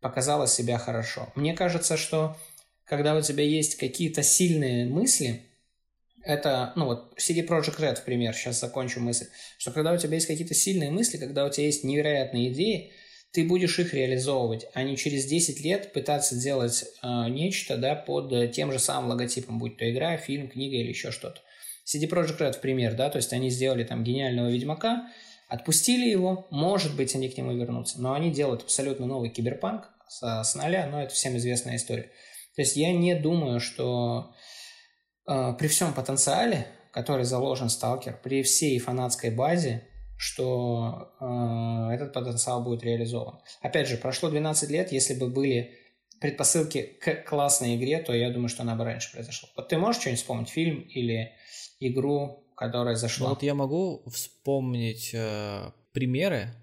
показала 0.00 0.46
себя 0.46 0.78
хорошо. 0.78 1.32
Мне 1.34 1.54
кажется, 1.54 1.96
что 1.96 2.36
когда 2.84 3.16
у 3.16 3.22
тебя 3.22 3.42
есть 3.42 3.76
какие-то 3.76 4.22
сильные 4.22 4.86
мысли, 4.86 5.42
это, 6.22 6.72
ну 6.76 6.86
вот, 6.86 7.18
CD 7.18 7.46
Project 7.46 7.78
Red, 7.78 7.96
в 7.96 8.04
пример, 8.04 8.34
сейчас 8.34 8.60
закончу 8.60 9.00
мысль, 9.00 9.26
что 9.58 9.72
когда 9.72 9.92
у 9.92 9.98
тебя 9.98 10.14
есть 10.14 10.26
какие-то 10.26 10.54
сильные 10.54 10.90
мысли, 10.90 11.18
когда 11.18 11.44
у 11.44 11.50
тебя 11.50 11.66
есть 11.66 11.84
невероятные 11.84 12.52
идеи, 12.52 12.92
ты 13.34 13.44
будешь 13.46 13.78
их 13.78 13.92
реализовывать, 13.92 14.66
а 14.72 14.82
не 14.82 14.96
через 14.96 15.26
10 15.26 15.60
лет 15.60 15.92
пытаться 15.92 16.36
делать 16.36 16.84
э, 17.02 17.28
нечто, 17.28 17.76
да, 17.76 17.94
под 17.94 18.52
тем 18.52 18.72
же 18.72 18.78
самым 18.78 19.10
логотипом, 19.10 19.58
будь 19.58 19.76
то 19.76 19.90
игра, 19.90 20.16
фильм, 20.16 20.48
книга 20.48 20.76
или 20.76 20.88
еще 20.88 21.10
что-то. 21.10 21.42
CD 21.84 22.08
Project 22.08 22.38
Red, 22.38 22.52
в 22.54 22.60
пример, 22.60 22.94
да, 22.94 23.10
то 23.10 23.18
есть 23.18 23.32
они 23.32 23.50
сделали 23.50 23.84
там 23.84 24.04
гениального 24.04 24.48
Ведьмака, 24.48 25.08
отпустили 25.48 26.08
его, 26.08 26.46
может 26.50 26.96
быть, 26.96 27.14
они 27.14 27.28
к 27.28 27.36
нему 27.36 27.52
вернутся, 27.52 28.00
но 28.00 28.14
они 28.14 28.30
делают 28.30 28.62
абсолютно 28.62 29.06
новый 29.06 29.28
киберпанк 29.28 29.90
с, 30.08 30.22
с 30.44 30.54
нуля, 30.54 30.88
но 30.90 31.02
это 31.02 31.12
всем 31.12 31.36
известная 31.36 31.76
история. 31.76 32.10
То 32.54 32.62
есть 32.62 32.76
я 32.76 32.92
не 32.92 33.14
думаю, 33.14 33.60
что 33.60 34.32
Э, 35.26 35.54
при 35.58 35.68
всем 35.68 35.94
потенциале, 35.94 36.66
который 36.92 37.24
заложен 37.24 37.68
сталкер, 37.68 38.18
при 38.22 38.42
всей 38.42 38.78
фанатской 38.78 39.30
базе, 39.30 39.88
что 40.24 41.14
э, 41.20 41.94
этот 41.94 42.14
потенциал 42.14 42.64
будет 42.64 42.82
реализован. 42.82 43.40
Опять 43.60 43.88
же, 43.88 43.98
прошло 43.98 44.30
12 44.30 44.70
лет, 44.70 44.90
если 44.90 45.12
бы 45.12 45.28
были 45.28 45.74
предпосылки 46.18 46.96
к 46.98 47.28
классной 47.28 47.76
игре, 47.76 47.98
то 47.98 48.14
я 48.14 48.30
думаю, 48.30 48.48
что 48.48 48.62
она 48.62 48.74
бы 48.74 48.84
раньше 48.84 49.12
произошла. 49.12 49.50
Вот 49.54 49.68
ты 49.68 49.76
можешь 49.76 50.00
что-нибудь 50.00 50.20
вспомнить? 50.20 50.48
Фильм 50.48 50.80
или 50.80 51.32
игру, 51.78 52.42
которая 52.56 52.94
зашла? 52.94 53.28
Ну, 53.28 53.34
вот 53.34 53.42
я 53.42 53.54
могу 53.54 54.02
вспомнить 54.06 55.10
э, 55.12 55.70
примеры, 55.92 56.54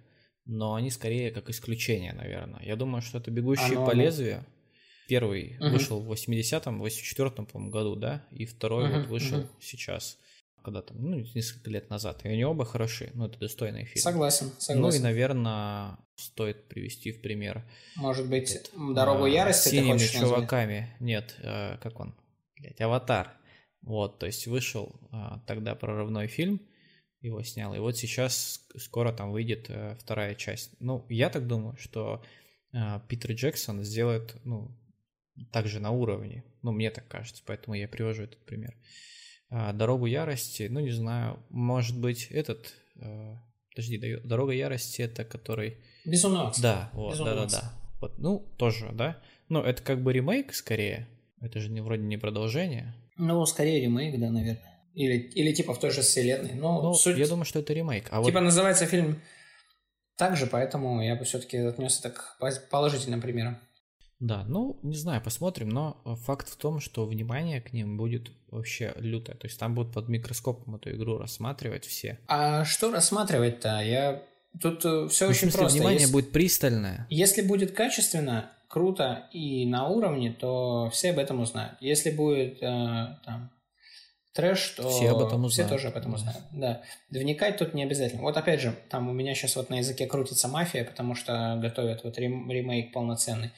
но 0.46 0.74
они 0.74 0.90
скорее 0.90 1.30
как 1.30 1.52
исключение, 1.52 2.14
наверное. 2.14 2.64
Я 2.64 2.76
думаю, 2.76 3.04
что 3.04 3.20
это 3.20 3.30
«Бегущие 3.30 3.78
Оно... 3.78 3.86
по 3.86 3.92
лезвию». 3.92 4.44
Первый 5.08 5.58
угу. 5.60 5.70
вышел 5.70 6.00
в 6.00 6.12
80-м, 6.12 6.82
84-м, 6.82 7.46
по-моему, 7.46 7.72
году, 7.72 7.96
да, 7.96 8.26
и 8.32 8.46
второй 8.46 8.90
угу, 8.90 8.98
вот 8.98 9.08
вышел 9.08 9.40
угу. 9.40 9.48
сейчас, 9.60 10.18
когда 10.64 10.82
там, 10.82 10.98
ну, 11.02 11.18
несколько 11.36 11.70
лет 11.70 11.90
назад. 11.90 12.26
И 12.26 12.30
они 12.30 12.44
оба 12.44 12.66
хороши, 12.66 13.12
ну, 13.14 13.26
это 13.28 13.40
достойный 13.40 13.86
фильм. 13.86 14.02
Согласен, 14.02 14.52
согласен. 14.60 14.82
Ну 14.82 14.90
и, 14.92 15.00
наверное, 15.00 15.98
стоит 16.16 16.68
привести 16.68 17.12
в 17.12 17.22
пример. 17.22 17.64
Может 17.96 18.30
быть, 18.30 18.70
вот, 18.74 18.96
«Дорогу 18.96 19.26
а, 19.26 19.30
ярости» 19.30 19.70
синими 19.70 19.98
чуваками. 19.98 20.80
Назвать? 20.80 21.02
Нет, 21.02 21.36
а, 21.44 21.78
как 21.78 22.00
он? 22.00 22.16
Блять, 22.58 22.80
«Аватар». 22.82 23.34
Вот, 23.82 24.20
то 24.20 24.28
есть 24.28 24.46
вышел 24.48 24.96
а, 25.12 25.40
тогда 25.48 25.74
прорывной 25.76 26.28
фильм, 26.28 26.62
его 27.22 27.42
снял. 27.44 27.74
И 27.74 27.80
вот 27.80 27.98
сейчас 27.98 28.66
скоро 28.78 29.12
там 29.12 29.32
выйдет 29.32 29.70
э, 29.70 29.96
вторая 30.00 30.34
часть. 30.36 30.72
Ну, 30.80 31.06
я 31.10 31.30
так 31.30 31.48
думаю, 31.48 31.78
что 31.78 32.24
э, 32.74 33.00
Питер 33.08 33.34
Джексон 33.34 33.84
сделает, 33.84 34.36
ну, 34.44 34.76
также 35.52 35.80
на 35.80 35.92
уровне. 35.92 36.44
Ну, 36.62 36.72
мне 36.72 36.90
так 36.90 37.08
кажется, 37.08 37.44
поэтому 37.46 37.76
я 37.76 37.88
привожу 37.88 38.24
этот 38.24 38.44
пример. 38.46 38.76
А, 39.52 39.74
Дорогу 39.74 40.06
ярости, 40.06 40.68
ну, 40.70 40.80
не 40.80 40.92
знаю, 40.92 41.38
может 41.50 42.00
быть, 42.00 42.28
этот... 42.32 42.74
Э, 42.96 43.36
подожди, 43.70 44.18
Дорога 44.24 44.54
ярости 44.54 45.02
это 45.02 45.26
который... 45.26 45.78
Безумно. 46.06 46.54
Да, 46.62 46.90
вот, 46.94 47.18
да-да-да. 47.18 47.74
Вот, 48.00 48.18
ну, 48.18 48.40
тоже, 48.58 48.90
да. 48.94 49.22
Ну, 49.50 49.62
это 49.62 49.84
как 49.84 50.02
бы 50.02 50.14
ремейк 50.14 50.54
скорее. 50.54 51.08
Это 51.42 51.60
же 51.60 51.70
не, 51.70 51.82
вроде 51.82 52.04
не 52.04 52.18
продолжение. 52.18 52.96
Ну, 53.18 53.46
скорее 53.46 53.82
ремейк, 53.82 54.18
да, 54.18 54.30
наверное. 54.30 54.82
Или, 54.94 55.18
или 55.18 55.52
типа 55.54 55.74
в 55.74 55.80
той 55.80 55.92
же 55.92 56.02
вселенной. 56.02 56.54
Но 56.54 56.82
ну, 56.82 56.94
суть... 56.94 57.18
я 57.18 57.28
думаю, 57.28 57.46
что 57.46 57.60
это 57.60 57.74
ремейк. 57.74 58.08
А 58.10 58.24
типа 58.24 58.40
вот... 58.40 58.46
называется 58.46 58.86
фильм 58.86 59.22
так 60.16 60.38
же, 60.38 60.48
поэтому 60.48 61.02
я 61.02 61.16
бы 61.16 61.26
все-таки 61.26 61.58
отнес 61.58 62.00
это 62.00 62.12
к 62.12 62.38
положительным 62.70 63.22
примерам. 63.22 63.60
Да, 64.22 64.46
ну, 64.48 64.78
не 64.84 64.96
знаю, 64.96 65.20
посмотрим, 65.20 65.70
но 65.70 65.98
факт 66.26 66.48
в 66.48 66.56
том, 66.56 66.80
что 66.80 67.08
внимание 67.08 67.60
к 67.60 67.74
ним 67.74 67.98
будет 67.98 68.30
вообще 68.52 68.94
лютое. 68.98 69.36
То 69.36 69.48
есть 69.48 69.60
там 69.60 69.74
будут 69.74 69.94
под 69.94 70.10
микроскопом 70.10 70.76
эту 70.76 70.92
игру 70.92 71.18
рассматривать 71.18 71.86
все. 71.86 72.20
А 72.28 72.64
что 72.64 72.92
рассматривать-то? 72.92 73.82
Я... 73.82 74.22
Тут 74.62 74.86
э, 74.86 75.08
все 75.10 75.26
ну, 75.26 75.32
очень 75.32 75.42
смысле, 75.42 75.60
просто. 75.60 75.78
внимание 75.78 76.02
если... 76.02 76.14
будет 76.14 76.32
пристальное. 76.32 77.08
Если 77.10 77.42
будет 77.42 77.72
качественно, 77.72 78.52
круто 78.68 79.28
и 79.32 79.66
на 79.66 79.88
уровне, 79.88 80.32
то 80.32 80.92
все 80.92 81.12
об 81.12 81.18
этом 81.18 81.40
узнают. 81.40 81.78
Если 81.82 82.12
будет 82.12 82.62
э, 82.62 83.18
там 83.26 83.50
трэш, 84.34 84.70
то 84.78 84.88
все, 84.88 85.10
об 85.10 85.26
этом 85.26 85.50
все 85.50 85.68
тоже 85.68 85.88
об 85.88 85.98
этом 85.98 86.14
узнают. 86.14 86.44
Да. 86.52 86.84
Вникать 87.10 87.58
тут 87.58 87.74
не 87.74 87.82
обязательно. 87.82 88.22
Вот 88.22 88.38
опять 88.38 88.62
же, 88.62 88.76
там 88.90 89.10
у 89.10 89.14
меня 89.14 89.34
сейчас 89.34 89.56
вот 89.56 89.72
на 89.72 89.80
языке 89.80 90.06
крутится 90.06 90.48
мафия, 90.48 90.84
потому 90.84 91.16
что 91.16 91.58
готовят 91.60 92.04
вот 92.04 92.20
ремейк 92.20 92.94
полноценный. 92.94 93.52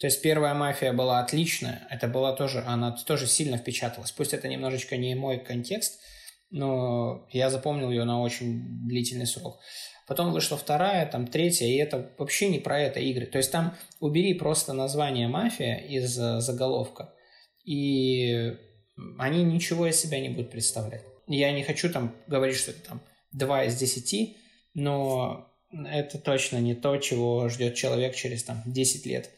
То 0.00 0.06
есть 0.06 0.22
первая 0.22 0.54
мафия 0.54 0.94
была 0.94 1.20
отличная, 1.20 1.86
это 1.90 2.08
была 2.08 2.34
тоже, 2.34 2.64
она 2.66 2.92
тоже 2.92 3.26
сильно 3.26 3.58
впечаталась. 3.58 4.10
Пусть 4.12 4.32
это 4.32 4.48
немножечко 4.48 4.96
не 4.96 5.14
мой 5.14 5.38
контекст, 5.38 6.00
но 6.50 7.26
я 7.30 7.50
запомнил 7.50 7.90
ее 7.90 8.04
на 8.04 8.22
очень 8.22 8.86
длительный 8.88 9.26
срок. 9.26 9.60
Потом 10.06 10.32
вышла 10.32 10.56
вторая, 10.56 11.06
там 11.06 11.26
третья, 11.26 11.66
и 11.66 11.76
это 11.76 12.10
вообще 12.16 12.48
не 12.48 12.58
про 12.58 12.80
это 12.80 12.98
игры. 12.98 13.26
То 13.26 13.36
есть 13.36 13.52
там 13.52 13.76
убери 14.00 14.32
просто 14.32 14.72
название 14.72 15.28
«Мафия» 15.28 15.76
из 15.76 16.18
э, 16.18 16.40
заголовка, 16.40 17.14
и 17.64 18.56
они 19.18 19.44
ничего 19.44 19.86
из 19.86 20.00
себя 20.00 20.18
не 20.18 20.30
будут 20.30 20.50
представлять. 20.50 21.04
Я 21.28 21.52
не 21.52 21.62
хочу 21.62 21.92
там 21.92 22.16
говорить, 22.26 22.56
что 22.56 22.70
это 22.70 22.88
там 22.88 23.02
2 23.32 23.64
из 23.64 23.76
10, 23.76 24.36
но 24.74 25.46
это 25.70 26.18
точно 26.18 26.56
не 26.56 26.74
то, 26.74 26.96
чего 26.96 27.48
ждет 27.50 27.74
человек 27.74 28.16
через 28.16 28.42
там 28.44 28.62
10 28.64 29.04
лет. 29.06 29.30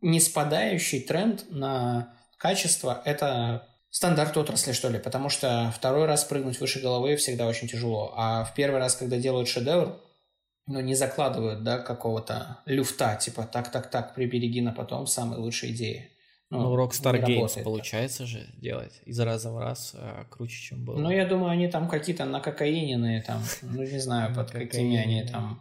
Не 0.00 0.20
спадающий 0.20 1.00
тренд 1.00 1.44
на 1.50 2.14
качество– 2.38 3.02
это 3.04 3.68
стандарт 3.90 4.36
отрасли, 4.36 4.72
что 4.72 4.88
ли, 4.88 4.98
потому 4.98 5.28
что 5.28 5.72
второй 5.76 6.06
раз 6.06 6.24
прыгнуть 6.24 6.60
выше 6.60 6.80
головы 6.80 7.16
всегда 7.16 7.46
очень 7.46 7.68
тяжело, 7.68 8.14
а 8.16 8.44
в 8.44 8.54
первый 8.54 8.78
раз, 8.78 8.94
когда 8.94 9.18
делают 9.18 9.48
шедевр, 9.48 10.00
ну, 10.66 10.80
не 10.80 10.94
закладывают, 10.94 11.64
да, 11.64 11.78
какого-то 11.78 12.58
люфта, 12.64 13.18
типа, 13.20 13.42
так-так-так, 13.44 14.14
прибереги 14.14 14.60
на 14.60 14.72
потом 14.72 15.06
самые 15.06 15.40
лучшие 15.40 15.72
идеи. 15.72 16.10
Ну, 16.50 16.62
ну 16.62 16.76
Rockstar 16.76 17.24
Games 17.24 17.62
получается 17.62 18.26
же 18.26 18.44
делать 18.56 19.00
из 19.04 19.18
раза 19.20 19.52
в 19.52 19.58
раз 19.58 19.92
а, 19.94 20.24
круче, 20.30 20.60
чем 20.60 20.84
было. 20.84 20.98
Ну, 20.98 21.10
я 21.10 21.24
думаю, 21.24 21.50
они 21.50 21.68
там 21.68 21.88
какие-то 21.88 22.24
накокаиненные 22.24 23.22
там, 23.22 23.42
ну, 23.62 23.82
не 23.82 23.98
знаю, 23.98 24.34
под 24.36 24.50
какими 24.50 24.96
они 24.96 25.22
там 25.24 25.60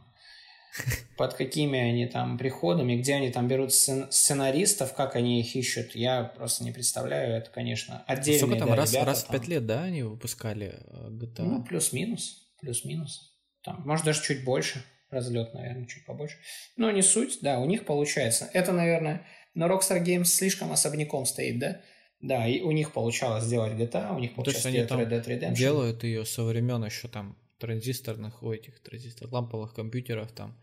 под 1.18 1.34
какими 1.34 1.80
они 1.80 2.06
там 2.06 2.38
приходами, 2.38 2.96
где 2.96 3.16
они 3.16 3.30
там 3.32 3.48
берут 3.48 3.74
сценаристов, 3.74 4.94
как 4.94 5.16
они 5.16 5.42
их 5.42 5.56
ищут, 5.56 5.96
я 5.96 6.24
просто 6.24 6.64
не 6.64 6.72
представляю. 6.72 7.34
Это, 7.36 7.50
конечно, 7.50 8.04
отдельно. 8.08 8.48
Сколько 8.48 8.60
там, 8.60 8.74
раз, 8.74 8.94
раз 8.94 9.24
в 9.24 9.28
пять 9.28 9.48
лет, 9.48 9.66
да, 9.66 9.84
они 9.84 10.04
выпускали 10.04 10.80
э, 10.86 11.10
GTA? 11.10 11.44
Ну, 11.44 11.64
плюс-минус, 11.64 12.54
плюс-минус. 12.62 13.38
Там, 13.64 13.84
может, 13.86 14.06
даже 14.06 14.22
чуть 14.22 14.44
больше. 14.44 14.84
Разлет, 15.10 15.56
наверное, 15.56 15.88
чуть 15.88 16.06
побольше. 16.06 16.38
Но 16.78 16.92
не 16.92 17.02
суть, 17.02 17.40
да, 17.42 17.60
у 17.60 17.66
них 17.66 17.86
получается. 17.86 18.48
Это, 18.54 18.72
наверное, 18.72 19.26
но 19.56 19.68
Rockstar 19.68 20.04
Games 20.04 20.26
слишком 20.26 20.72
особняком 20.72 21.26
стоит, 21.26 21.60
да? 21.60 21.82
Да, 22.22 22.48
и 22.48 22.62
у 22.62 22.72
них 22.72 22.92
получалось 22.92 23.46
сделать 23.46 23.74
GTA, 23.74 24.16
у 24.16 24.20
них 24.20 24.36
получалось 24.36 24.62
То 24.62 24.70
есть 24.70 24.92
они 24.92 25.04
Red 25.04 25.10
Dead 25.10 25.26
Redemption. 25.26 25.56
делают 25.56 26.04
ее 26.04 26.26
со 26.26 26.44
времен 26.44 26.84
еще 26.84 27.08
там 27.08 27.38
транзисторных, 27.60 28.42
у 28.44 28.52
этих 28.52 28.82
транзистор, 28.82 29.30
ламповых 29.30 29.74
компьютеров 29.74 30.32
там, 30.32 30.58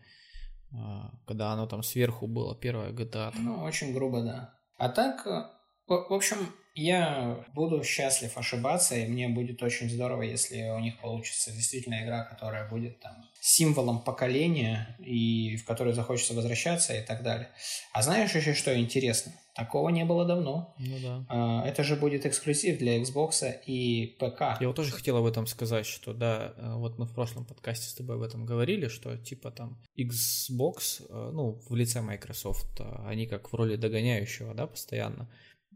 а, 0.73 1.11
когда 1.25 1.51
оно 1.51 1.67
там 1.67 1.83
сверху 1.83 2.27
было, 2.27 2.55
первая 2.55 2.91
GTA. 2.91 3.31
Ну, 3.35 3.63
очень 3.63 3.93
грубо, 3.93 4.21
да. 4.23 4.53
А 4.77 4.89
так, 4.89 5.25
э, 5.25 5.43
в 5.87 6.13
общем, 6.13 6.37
я 6.77 7.43
буду 7.55 7.83
счастлив 7.83 8.37
ошибаться, 8.37 8.95
и 8.95 9.07
мне 9.07 9.27
будет 9.27 9.63
очень 9.63 9.89
здорово, 9.89 10.21
если 10.21 10.69
у 10.69 10.79
них 10.79 10.99
получится 10.99 11.51
действительно 11.51 12.03
игра, 12.03 12.23
которая 12.23 12.69
будет 12.69 12.99
там 12.99 13.25
символом 13.41 14.03
поколения, 14.03 14.95
и 14.99 15.57
в 15.57 15.65
которую 15.65 15.95
захочется 15.95 16.35
возвращаться 16.35 16.93
и 16.93 17.03
так 17.03 17.23
далее. 17.23 17.49
А 17.93 18.03
знаешь 18.03 18.35
еще 18.35 18.53
что 18.53 18.79
интересно? 18.79 19.31
Такого 19.55 19.89
не 19.89 20.05
было 20.05 20.23
давно. 20.23 20.75
Ну 20.77 20.99
да. 21.01 21.25
А, 21.29 21.67
это 21.67 21.83
же 21.83 21.95
будет 21.95 22.27
эксклюзив 22.27 22.77
для 22.77 23.01
Xbox 23.01 23.59
и 23.65 24.15
ПК. 24.19 24.61
Я 24.61 24.67
вот 24.67 24.75
тоже 24.75 24.91
хотел 24.91 25.17
об 25.17 25.25
этом 25.25 25.47
сказать, 25.47 25.87
что 25.87 26.13
да, 26.13 26.53
э, 26.57 26.73
вот 26.75 26.99
мы 26.99 27.07
в 27.07 27.13
прошлом 27.15 27.43
подкасте 27.43 27.89
с 27.89 27.95
тобой 27.95 28.17
об 28.17 28.21
этом 28.21 28.45
говорили, 28.45 28.87
что 28.87 29.17
типа 29.17 29.49
там 29.49 29.81
Xbox, 29.97 31.03
э, 31.09 31.31
ну, 31.33 31.59
в 31.67 31.75
лице 31.75 32.01
Microsoft, 32.01 32.79
э, 32.79 32.83
они 33.07 33.25
как 33.25 33.51
в 33.51 33.55
роли 33.55 33.77
догоняющего, 33.77 34.53
да, 34.53 34.67
постоянно 34.67 35.27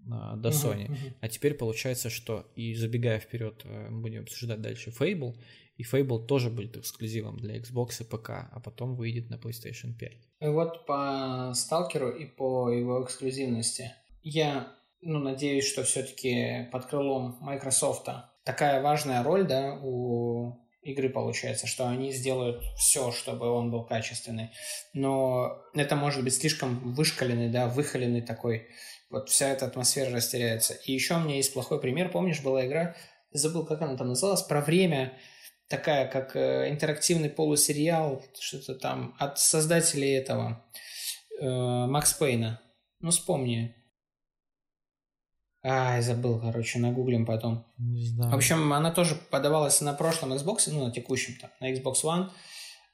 до 0.02 0.50
Sony. 0.50 0.88
Uh-huh, 0.88 0.92
uh-huh. 0.92 1.14
А 1.22 1.28
теперь 1.28 1.54
получается, 1.54 2.10
что 2.10 2.46
и 2.56 2.74
забегая 2.74 3.20
вперед, 3.20 3.62
э, 3.64 3.90
мы 3.90 4.02
будем 4.02 4.24
обсуждать 4.24 4.62
дальше 4.62 4.90
Fable, 4.90 5.38
и 5.78 5.84
Fable 5.84 6.26
тоже 6.26 6.50
будет 6.50 6.78
эксклюзивом 6.78 7.38
для 7.38 7.58
Xbox 7.58 8.02
и 8.02 8.04
ПК, 8.04 8.30
а 8.52 8.60
потом 8.64 8.96
выйдет 8.96 9.30
на 9.30 9.36
PlayStation 9.36 9.94
5. 9.98 10.12
И 10.42 10.48
вот 10.48 10.86
по 10.86 11.52
Сталкеру 11.54 12.10
и 12.10 12.26
по 12.26 12.70
его 12.70 13.04
эксклюзивности 13.04 13.94
я 14.24 14.76
ну, 15.02 15.20
надеюсь, 15.20 15.68
что 15.68 15.84
все-таки 15.84 16.70
под 16.72 16.86
крылом 16.86 17.38
Microsoft 17.42 18.08
такая 18.44 18.82
важная 18.82 19.24
роль 19.24 19.48
да, 19.48 19.80
у 19.82 20.58
игры 20.82 21.10
получается, 21.10 21.68
что 21.68 21.88
они 21.88 22.12
сделают 22.12 22.64
все, 22.78 23.12
чтобы 23.12 23.50
он 23.50 23.72
был 23.72 23.84
качественный. 23.84 24.52
Но 24.94 25.62
это 25.74 25.96
может 25.96 26.24
быть 26.24 26.36
слишком 26.36 26.94
вышкаленный, 26.94 27.50
да, 27.50 27.68
выхоленный 27.68 28.22
такой 28.22 28.68
вот 29.12 29.30
вся 29.30 29.50
эта 29.50 29.66
атмосфера 29.66 30.16
растеряется. 30.16 30.74
И 30.74 30.94
еще 30.94 31.16
у 31.16 31.20
меня 31.20 31.36
есть 31.36 31.54
плохой 31.54 31.80
пример. 31.80 32.10
Помнишь, 32.10 32.42
была 32.42 32.66
игра, 32.66 32.96
забыл, 33.32 33.66
как 33.66 33.82
она 33.82 33.98
там 33.98 34.08
называлась, 34.08 34.42
про 34.44 34.62
время, 34.62 35.18
такая, 35.68 36.08
как 36.08 36.36
э, 36.36 36.70
интерактивный 36.70 37.30
полусериал, 37.30 38.24
что-то 38.40 38.76
там, 38.76 39.16
от 39.20 39.40
создателей 39.40 40.14
этого, 40.14 40.66
э, 41.40 41.46
Макс 41.46 42.14
Пейна. 42.14 42.62
Ну, 43.00 43.12
вспомни. 43.12 43.76
Ай, 45.64 46.02
забыл, 46.02 46.40
короче, 46.40 46.80
нагуглим 46.80 47.26
потом. 47.26 47.66
Не 47.78 48.08
знаю. 48.08 48.32
В 48.32 48.36
общем, 48.36 48.74
она 48.74 48.92
тоже 48.92 49.16
подавалась 49.30 49.80
на 49.82 49.94
прошлом 49.94 50.34
Xbox, 50.34 50.64
ну, 50.68 50.86
на 50.86 50.92
текущем, 50.92 51.36
там, 51.40 51.52
на 51.60 51.72
Xbox 51.72 52.04
One. 52.04 52.32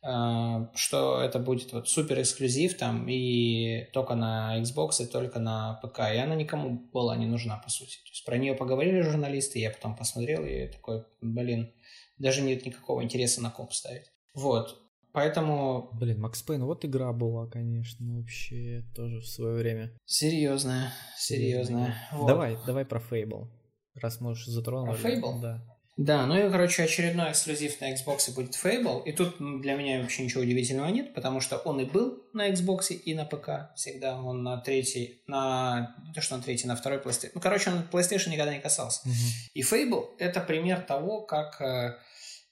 Э, 0.07 0.67
что 0.73 1.21
это 1.21 1.37
будет 1.37 1.73
вот 1.73 1.89
супер 1.89 2.21
эксклюзив 2.21 2.77
там 2.77 3.07
и 3.09 3.89
только 3.91 4.15
на 4.15 4.57
Xbox 4.61 5.03
и 5.03 5.05
только 5.05 5.39
на 5.39 5.73
ПК. 5.83 5.99
И 6.13 6.17
она 6.17 6.35
никому 6.35 6.79
была 6.93 7.17
не 7.17 7.25
нужна, 7.25 7.57
по 7.57 7.69
сути. 7.69 7.97
То 7.97 8.11
есть 8.11 8.23
про 8.23 8.37
нее 8.37 8.55
поговорили 8.55 9.01
журналисты, 9.01 9.59
я 9.59 9.69
потом 9.69 9.97
посмотрел 9.97 10.45
и 10.45 10.67
такой, 10.67 11.03
блин, 11.21 11.73
даже 12.17 12.41
нет 12.41 12.65
никакого 12.65 13.03
интереса 13.03 13.41
на 13.43 13.51
комп 13.51 13.73
ставить. 13.73 14.09
Вот. 14.33 14.81
Поэтому... 15.11 15.89
Блин, 15.93 16.21
Макс 16.21 16.41
Пейн, 16.41 16.63
вот 16.63 16.85
игра 16.85 17.11
была, 17.11 17.47
конечно, 17.47 18.17
вообще 18.17 18.85
тоже 18.95 19.19
в 19.19 19.27
свое 19.27 19.55
время. 19.55 19.91
Серьезная, 20.05 20.93
серьезная. 21.17 21.95
Вот. 22.13 22.27
Давай, 22.27 22.57
давай 22.65 22.85
про 22.85 22.99
Fable. 22.99 23.49
Раз 23.95 24.21
мы 24.21 24.31
уже 24.31 24.51
затронули. 24.51 24.95
Про 24.95 25.09
Fable? 25.09 25.41
Да. 25.41 25.76
Да, 25.97 26.27
ну 26.27 26.37
и, 26.37 26.51
короче, 26.51 26.83
очередной 26.83 27.31
эксклюзив 27.31 27.81
на 27.81 27.91
Xbox 27.91 28.31
будет 28.33 28.53
Fable. 28.53 29.03
И 29.05 29.11
тут 29.11 29.37
для 29.61 29.73
меня 29.73 29.99
вообще 30.01 30.23
ничего 30.23 30.43
удивительного 30.43 30.89
нет, 30.89 31.15
потому 31.15 31.41
что 31.41 31.57
он 31.57 31.79
и 31.79 31.85
был 31.85 32.23
на 32.33 32.49
Xbox 32.51 32.93
и 32.93 33.15
на 33.15 33.25
ПК 33.25 33.75
всегда. 33.75 34.21
Он 34.21 34.43
на 34.43 34.57
третий, 34.57 35.23
на... 35.25 35.95
Не 36.05 36.13
то, 36.13 36.21
что 36.21 36.37
на 36.37 36.43
третий, 36.43 36.67
на 36.67 36.75
второй 36.75 36.99
PlayStation. 36.99 37.31
Ну, 37.33 37.41
короче, 37.41 37.71
он 37.71 37.83
PlayStation 37.91 38.29
никогда 38.29 38.53
не 38.53 38.61
касался. 38.61 39.01
Угу. 39.05 39.15
И 39.55 39.63
Fable— 39.63 40.09
это 40.19 40.39
пример 40.39 40.81
того, 40.81 41.21
как 41.21 41.59
э, 41.61 41.97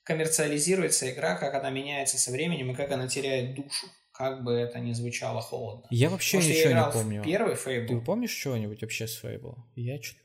коммерциализируется 0.04 1.12
игра, 1.12 1.36
как 1.36 1.54
она 1.54 1.70
меняется 1.70 2.18
со 2.18 2.32
временем 2.32 2.72
и 2.72 2.76
как 2.76 2.92
она 2.92 3.08
теряет 3.08 3.54
душу. 3.54 3.86
Как 4.12 4.44
бы 4.44 4.54
это 4.54 4.80
ни 4.80 4.94
звучало 4.94 5.42
холодно. 5.42 5.86
Я 5.92 6.10
вообще 6.10 6.38
Может, 6.38 6.50
ничего 6.50 6.70
я 6.70 6.86
не 6.86 6.92
помню. 6.92 7.24
первый 7.24 7.56
Fable. 7.56 7.88
Ты 7.88 8.02
помнишь 8.02 8.32
что-нибудь 8.32 8.82
вообще 8.82 9.08
с 9.08 9.22
Fable? 9.22 9.58
Я 9.76 10.02
что 10.02 10.16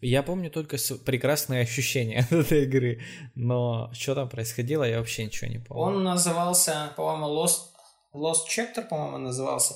я 0.00 0.22
помню 0.22 0.50
только 0.50 0.76
прекрасные 1.04 1.62
ощущения 1.62 2.20
от 2.30 2.32
этой 2.32 2.64
игры, 2.64 3.02
но 3.34 3.90
что 3.92 4.14
там 4.14 4.28
происходило, 4.28 4.84
я 4.84 4.98
вообще 4.98 5.26
ничего 5.26 5.50
не 5.50 5.58
помню. 5.58 5.82
Он 5.82 6.04
назывался, 6.04 6.92
по-моему, 6.96 7.26
Lost, 7.26 7.68
Lost 8.14 8.46
Chapter, 8.48 8.86
по-моему, 8.88 9.18
назывался. 9.18 9.74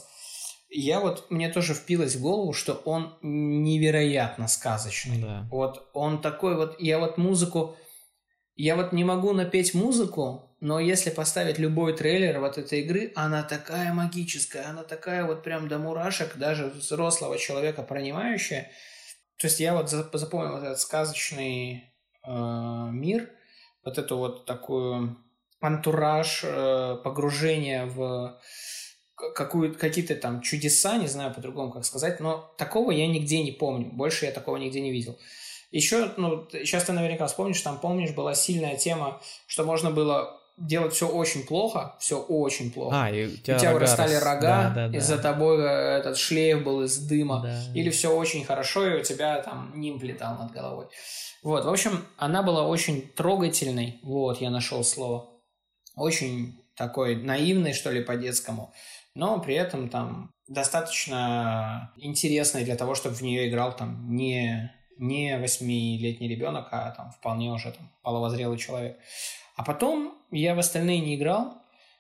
Я 0.71 1.01
вот, 1.01 1.31
мне 1.31 1.51
тоже 1.51 1.75
впилось 1.75 2.17
в 2.17 2.23
голову, 2.23 2.53
что 2.53 2.73
он 2.73 3.17
невероятно 3.23 4.49
сказочный. 4.49 5.23
Да. 5.23 5.47
Вот 5.51 5.89
он 5.93 6.21
такой 6.21 6.57
вот, 6.57 6.81
я 6.81 6.99
вот 6.99 7.17
музыку, 7.17 7.77
я 8.57 8.75
вот 8.75 8.93
не 8.93 9.05
могу 9.05 9.33
напеть 9.33 9.75
музыку, 9.75 10.57
но 10.61 10.81
если 10.81 11.11
поставить 11.11 11.59
любой 11.59 11.95
трейлер 11.95 12.41
вот 12.41 12.57
этой 12.57 12.81
игры, 12.81 13.13
она 13.15 13.43
такая 13.43 13.93
магическая, 13.93 14.69
она 14.71 14.83
такая 14.83 15.25
вот 15.27 15.45
прям 15.45 15.69
до 15.69 15.79
мурашек, 15.79 16.37
даже 16.37 16.67
взрослого 16.67 17.39
человека 17.39 17.83
пронимающая– 17.83 18.71
то 19.39 19.47
есть 19.47 19.61
я 19.61 19.75
вот 19.75 19.91
запомнил 19.91 20.57
этот 20.57 20.79
сказочный 20.81 21.93
э, 22.27 22.31
мир, 22.91 23.31
вот 23.85 23.99
эту 23.99 24.17
вот 24.17 24.47
такую 24.47 25.17
антураж, 25.61 26.43
э, 26.45 26.97
погружение 27.03 27.87
в 27.87 28.41
какую, 29.35 29.75
какие-то 29.75 30.15
там 30.17 30.41
чудеса, 30.41 30.97
не 30.97 31.07
знаю 31.07 31.35
по-другому 31.35 31.73
как 31.73 31.85
сказать, 31.85 32.21
но 32.21 32.55
такого 32.59 32.91
я 32.91 33.07
нигде 33.07 33.43
не 33.43 33.53
помню, 33.53 33.91
больше 33.93 34.27
я 34.27 34.33
такого 34.33 34.57
нигде 34.57 34.81
не 34.81 34.93
видел. 34.93 35.19
Еще, 35.71 36.13
ну, 36.17 36.47
сейчас 36.53 36.85
ты 36.85 36.93
наверняка 36.93 37.27
вспомнишь, 37.27 37.61
там, 37.61 37.81
помнишь, 37.81 38.15
была 38.15 38.35
сильная 38.35 38.77
тема, 38.77 39.21
что 39.47 39.65
можно 39.65 39.91
было 39.91 40.41
делать 40.57 40.93
все 40.93 41.09
очень 41.09 41.45
плохо, 41.45 41.97
все 41.99 42.19
очень 42.21 42.71
плохо. 42.71 42.97
А, 42.97 43.11
и 43.11 43.27
у 43.27 43.37
тебя, 43.37 43.57
у 43.57 43.59
тебя 43.59 43.73
вырастали 43.73 44.15
рога, 44.15 44.73
да, 44.75 44.89
да, 44.89 44.97
из-за 44.97 45.19
тобой 45.19 45.59
э, 45.63 45.99
этот 45.99 46.17
шлейф 46.17 46.63
был 46.63 46.83
из 46.83 46.97
дыма, 46.99 47.43
да. 47.43 47.61
или 47.75 47.91
все 47.91 48.15
очень 48.15 48.45
хорошо, 48.45 48.87
и 48.87 49.01
у 49.01 49.03
тебя 49.03 49.43
там 49.43 49.73
нимб 49.75 50.03
летал 50.03 50.37
над 50.39 50.53
головой. 50.53 50.87
Вот, 51.43 51.65
в 51.65 51.69
общем, 51.69 52.05
она 52.17 52.43
была 52.43 52.67
очень 52.67 53.09
трогательной, 53.09 53.99
вот, 54.03 54.41
я 54.41 54.51
нашел 54.51 54.85
слово, 54.85 55.29
очень 55.97 56.61
такой 56.77 57.17
наивной, 57.17 57.73
что 57.73 57.91
ли, 57.91 58.03
по-детскому, 58.03 58.73
но 59.15 59.41
при 59.41 59.55
этом 59.55 59.89
там 59.89 60.31
достаточно 60.49 61.93
интересной 61.97 62.65
для 62.65 62.77
того, 62.77 62.95
чтобы 62.95 63.17
в 63.17 63.23
нее 63.23 63.49
играл 63.49 63.75
там 63.75 64.15
не, 64.15 64.73
не 64.99 65.37
восьмилетний 65.39 66.29
ребенок, 66.29 66.69
а 66.71 66.91
там 66.91 67.11
вполне 67.11 67.51
уже 67.51 67.73
там 67.73 67.91
половозрелый 68.03 68.59
человек. 68.59 68.99
А 69.55 69.63
потом 69.65 70.19
я 70.31 70.55
в 70.55 70.59
остальные 70.59 71.01
не 71.01 71.15
играл, 71.15 71.55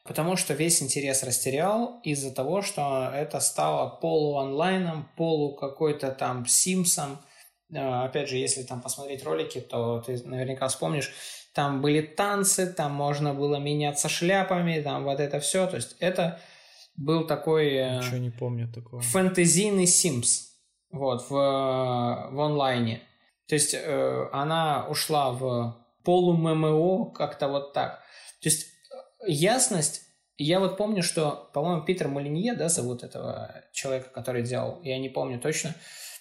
потому 0.04 0.36
что 0.36 0.54
весь 0.54 0.82
интерес 0.82 1.22
растерял 1.22 2.00
из-за 2.02 2.34
того, 2.34 2.62
что 2.62 3.10
это 3.14 3.40
стало 3.40 3.88
полу-онлайном, 3.88 5.08
полу 5.16 5.54
какой-то 5.54 6.10
там 6.10 6.46
симсом. 6.46 7.18
Э, 7.72 8.04
опять 8.04 8.28
же, 8.28 8.36
если 8.36 8.62
там 8.62 8.80
посмотреть 8.80 9.24
ролики, 9.24 9.60
то 9.60 10.00
ты 10.00 10.20
наверняка 10.24 10.68
вспомнишь, 10.68 11.12
там 11.54 11.80
были 11.80 12.00
танцы, 12.00 12.72
там 12.72 12.92
можно 12.92 13.32
было 13.32 13.56
меняться 13.56 14.08
шляпами, 14.08 14.80
там 14.80 15.04
вот 15.04 15.20
это 15.20 15.38
все. 15.38 15.66
То 15.66 15.76
есть 15.76 15.96
это 16.00 16.40
был 16.96 17.26
такой... 17.26 17.72
Э, 17.74 17.98
Ничего 17.98 18.16
не 18.16 18.30
помню 18.30 18.70
такого. 18.72 19.00
Фэнтезийный 19.00 19.84
Sims. 19.84 20.50
Вот, 20.90 21.28
в, 21.28 21.30
в 21.30 22.40
онлайне. 22.40 23.02
То 23.48 23.54
есть 23.54 23.74
э, 23.74 24.28
она 24.32 24.86
ушла 24.88 25.32
в 25.32 25.83
полу-ММО, 26.04 27.12
как-то 27.12 27.48
вот 27.48 27.72
так. 27.72 28.02
То 28.40 28.48
есть 28.48 28.66
ясность, 29.26 30.02
я 30.36 30.60
вот 30.60 30.76
помню, 30.76 31.02
что, 31.02 31.50
по-моему, 31.52 31.82
Питер 31.82 32.08
Малинье, 32.08 32.54
да, 32.54 32.68
зовут 32.68 33.02
этого 33.02 33.62
человека, 33.72 34.10
который 34.10 34.42
делал, 34.42 34.80
я 34.82 34.98
не 34.98 35.08
помню 35.08 35.40
точно, 35.40 35.74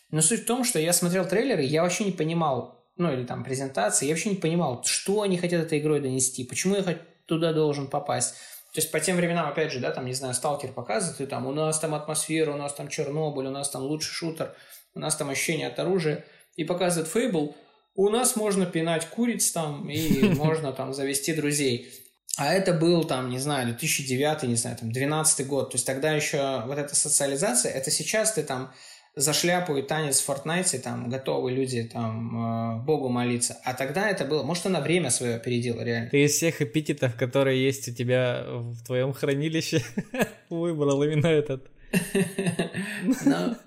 но 0.09 0.21
суть 0.21 0.43
в 0.43 0.45
том, 0.45 0.63
что 0.63 0.79
я 0.79 0.93
смотрел 0.93 1.25
трейлеры, 1.27 1.63
я 1.63 1.83
вообще 1.83 2.05
не 2.05 2.11
понимал, 2.11 2.85
ну 2.97 3.11
или 3.11 3.25
там 3.25 3.43
презентации, 3.43 4.05
я 4.05 4.13
вообще 4.13 4.29
не 4.29 4.35
понимал, 4.35 4.83
что 4.83 5.21
они 5.21 5.37
хотят 5.37 5.63
этой 5.63 5.79
игрой 5.79 6.01
донести, 6.01 6.43
почему 6.43 6.75
я 6.75 6.83
туда 7.25 7.53
должен 7.53 7.87
попасть. 7.87 8.35
То 8.73 8.79
есть 8.79 8.91
по 8.91 8.99
тем 8.99 9.17
временам, 9.17 9.47
опять 9.47 9.71
же, 9.71 9.79
да, 9.79 9.91
там, 9.91 10.05
не 10.05 10.13
знаю, 10.13 10.33
сталкер 10.33 10.71
показывает, 10.71 11.21
и 11.21 11.25
там 11.25 11.45
у 11.45 11.51
нас 11.51 11.79
там 11.79 11.93
атмосфера, 11.93 12.53
у 12.53 12.57
нас 12.57 12.73
там 12.73 12.87
Чернобыль, 12.87 13.47
у 13.47 13.51
нас 13.51 13.69
там 13.69 13.83
лучший 13.83 14.11
шутер, 14.11 14.55
у 14.95 14.99
нас 14.99 15.15
там 15.15 15.29
ощущение 15.29 15.67
от 15.67 15.77
оружия, 15.79 16.25
и 16.55 16.63
показывает 16.63 17.09
Фейбл, 17.09 17.55
у 17.95 18.09
нас 18.09 18.35
можно 18.35 18.65
пинать 18.65 19.07
куриц 19.07 19.51
там, 19.51 19.89
и 19.89 20.23
можно 20.35 20.71
там 20.71 20.93
завести 20.93 21.33
друзей. 21.33 21.91
А 22.37 22.51
это 22.51 22.73
был 22.73 23.03
там, 23.03 23.29
не 23.29 23.37
знаю, 23.37 23.67
2009, 23.67 24.43
не 24.43 24.55
знаю, 24.55 24.77
там 24.77 24.91
12 24.91 25.47
год. 25.47 25.71
То 25.71 25.75
есть 25.75 25.85
тогда 25.85 26.11
еще 26.11 26.63
вот 26.65 26.79
эта 26.79 26.95
социализация, 26.95 27.71
это 27.71 27.91
сейчас 27.91 28.33
ты 28.33 28.43
там 28.43 28.73
за 29.15 29.33
шляпу 29.33 29.77
и 29.77 29.83
танец 29.83 30.19
в 30.19 30.25
Фортнайте, 30.25 30.79
там 30.79 31.07
готовы 31.09 31.51
люди 31.51 31.83
там 31.83 32.79
э, 32.79 32.83
Богу 32.83 33.09
молиться. 33.09 33.57
А 33.63 33.75
тогда 33.75 34.09
это 34.09 34.25
было, 34.25 34.41
может, 34.41 34.65
она 34.65 34.81
время 34.81 35.11
свое 35.11 35.35
опередила 35.35 35.81
реально. 35.81 36.09
Ты 36.09 36.23
из 36.23 36.31
всех 36.31 36.63
эпитетов, 36.63 37.15
которые 37.15 37.63
есть 37.63 37.87
у 37.87 37.93
тебя 37.93 38.43
в 38.47 38.83
твоем 38.83 39.13
хранилище, 39.13 39.83
выбрал 40.49 41.03
именно 41.03 41.27
этот. 41.27 41.69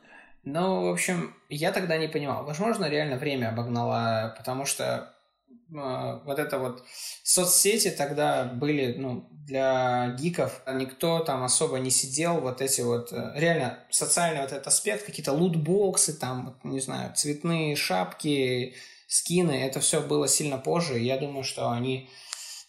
Ну, 0.47 0.85
в 0.85 0.93
общем, 0.93 1.35
я 1.49 1.73
тогда 1.73 1.99
не 1.99 2.07
понимал. 2.07 2.45
Возможно, 2.45 2.89
реально 2.89 3.17
время 3.17 3.49
обогнало, 3.49 4.33
потому 4.39 4.65
что 4.65 5.13
э, 5.49 6.21
вот 6.25 6.39
это 6.39 6.61
вот 6.61 6.85
соцсети 7.25 7.91
тогда 7.91 8.45
были, 8.45 8.95
ну, 8.97 9.29
для 9.33 10.15
гиков. 10.17 10.63
Никто 10.73 11.19
там 11.19 11.43
особо 11.43 11.81
не 11.81 11.91
сидел, 11.91 12.41
вот 12.41 12.63
эти 12.63 12.81
вот, 12.83 13.13
э, 13.13 13.33
реально, 13.35 13.81
социальный 13.91 14.41
вот 14.41 14.53
этот 14.53 14.69
аспект, 14.69 15.05
какие-то 15.05 15.33
лутбоксы, 15.33 16.17
там, 16.17 16.61
не 16.63 16.79
знаю, 16.79 17.13
цветные 17.17 17.75
шапки, 17.75 18.77
скины, 19.09 19.65
это 19.65 19.81
все 19.81 20.01
было 20.01 20.29
сильно 20.29 20.59
позже. 20.59 21.01
Я 21.01 21.19
думаю, 21.19 21.43
что 21.43 21.71
они, 21.71 22.09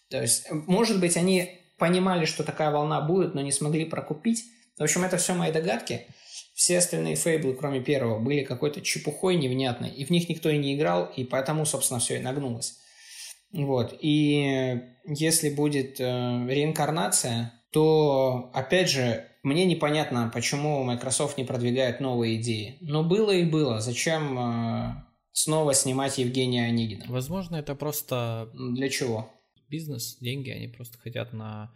то 0.09 0.19
есть, 0.19 0.47
может 0.51 0.99
быть, 0.99 1.15
они 1.15 1.61
понимали, 1.77 2.25
что 2.25 2.43
такая 2.43 2.71
волна 2.71 3.01
будет, 3.01 3.35
но 3.35 3.41
не 3.41 3.51
смогли 3.51 3.85
прокупить. 3.85 4.45
В 4.79 4.81
общем, 4.81 5.03
это 5.03 5.17
все 5.17 5.35
мои 5.35 5.51
догадки. 5.51 6.07
Все 6.57 6.79
остальные 6.79 7.17
фейблы, 7.17 7.53
кроме 7.53 7.81
первого, 7.81 8.17
были 8.17 8.43
какой-то 8.43 8.81
чепухой 8.81 9.35
невнятной, 9.35 9.91
и 9.91 10.05
в 10.05 10.09
них 10.09 10.27
никто 10.27 10.49
и 10.49 10.57
не 10.57 10.73
играл, 10.73 11.05
и 11.05 11.23
поэтому, 11.23 11.67
собственно, 11.67 11.99
все 11.99 12.17
и 12.17 12.19
нагнулось. 12.19 12.79
Вот. 13.51 13.95
И 14.01 14.81
если 15.05 15.51
будет 15.51 15.99
э, 15.99 16.03
реинкарнация, 16.49 17.53
то, 17.71 18.49
опять 18.55 18.89
же, 18.89 19.27
мне 19.43 19.65
непонятно, 19.65 20.31
почему 20.33 20.83
Microsoft 20.83 21.37
не 21.37 21.43
продвигает 21.43 21.99
новые 21.99 22.41
идеи. 22.41 22.79
Но 22.81 23.03
было 23.03 23.29
и 23.29 23.43
было. 23.43 23.79
Зачем 23.79 24.39
э, 24.39 25.03
снова 25.33 25.75
снимать 25.75 26.17
Евгения 26.17 26.65
Онегина? 26.65 27.05
Возможно, 27.07 27.57
это 27.57 27.75
просто... 27.75 28.49
Для 28.55 28.89
чего? 28.89 29.31
Бизнес, 29.69 30.17
деньги, 30.19 30.49
они 30.49 30.67
просто 30.67 30.97
хотят 30.97 31.33
на 31.33 31.71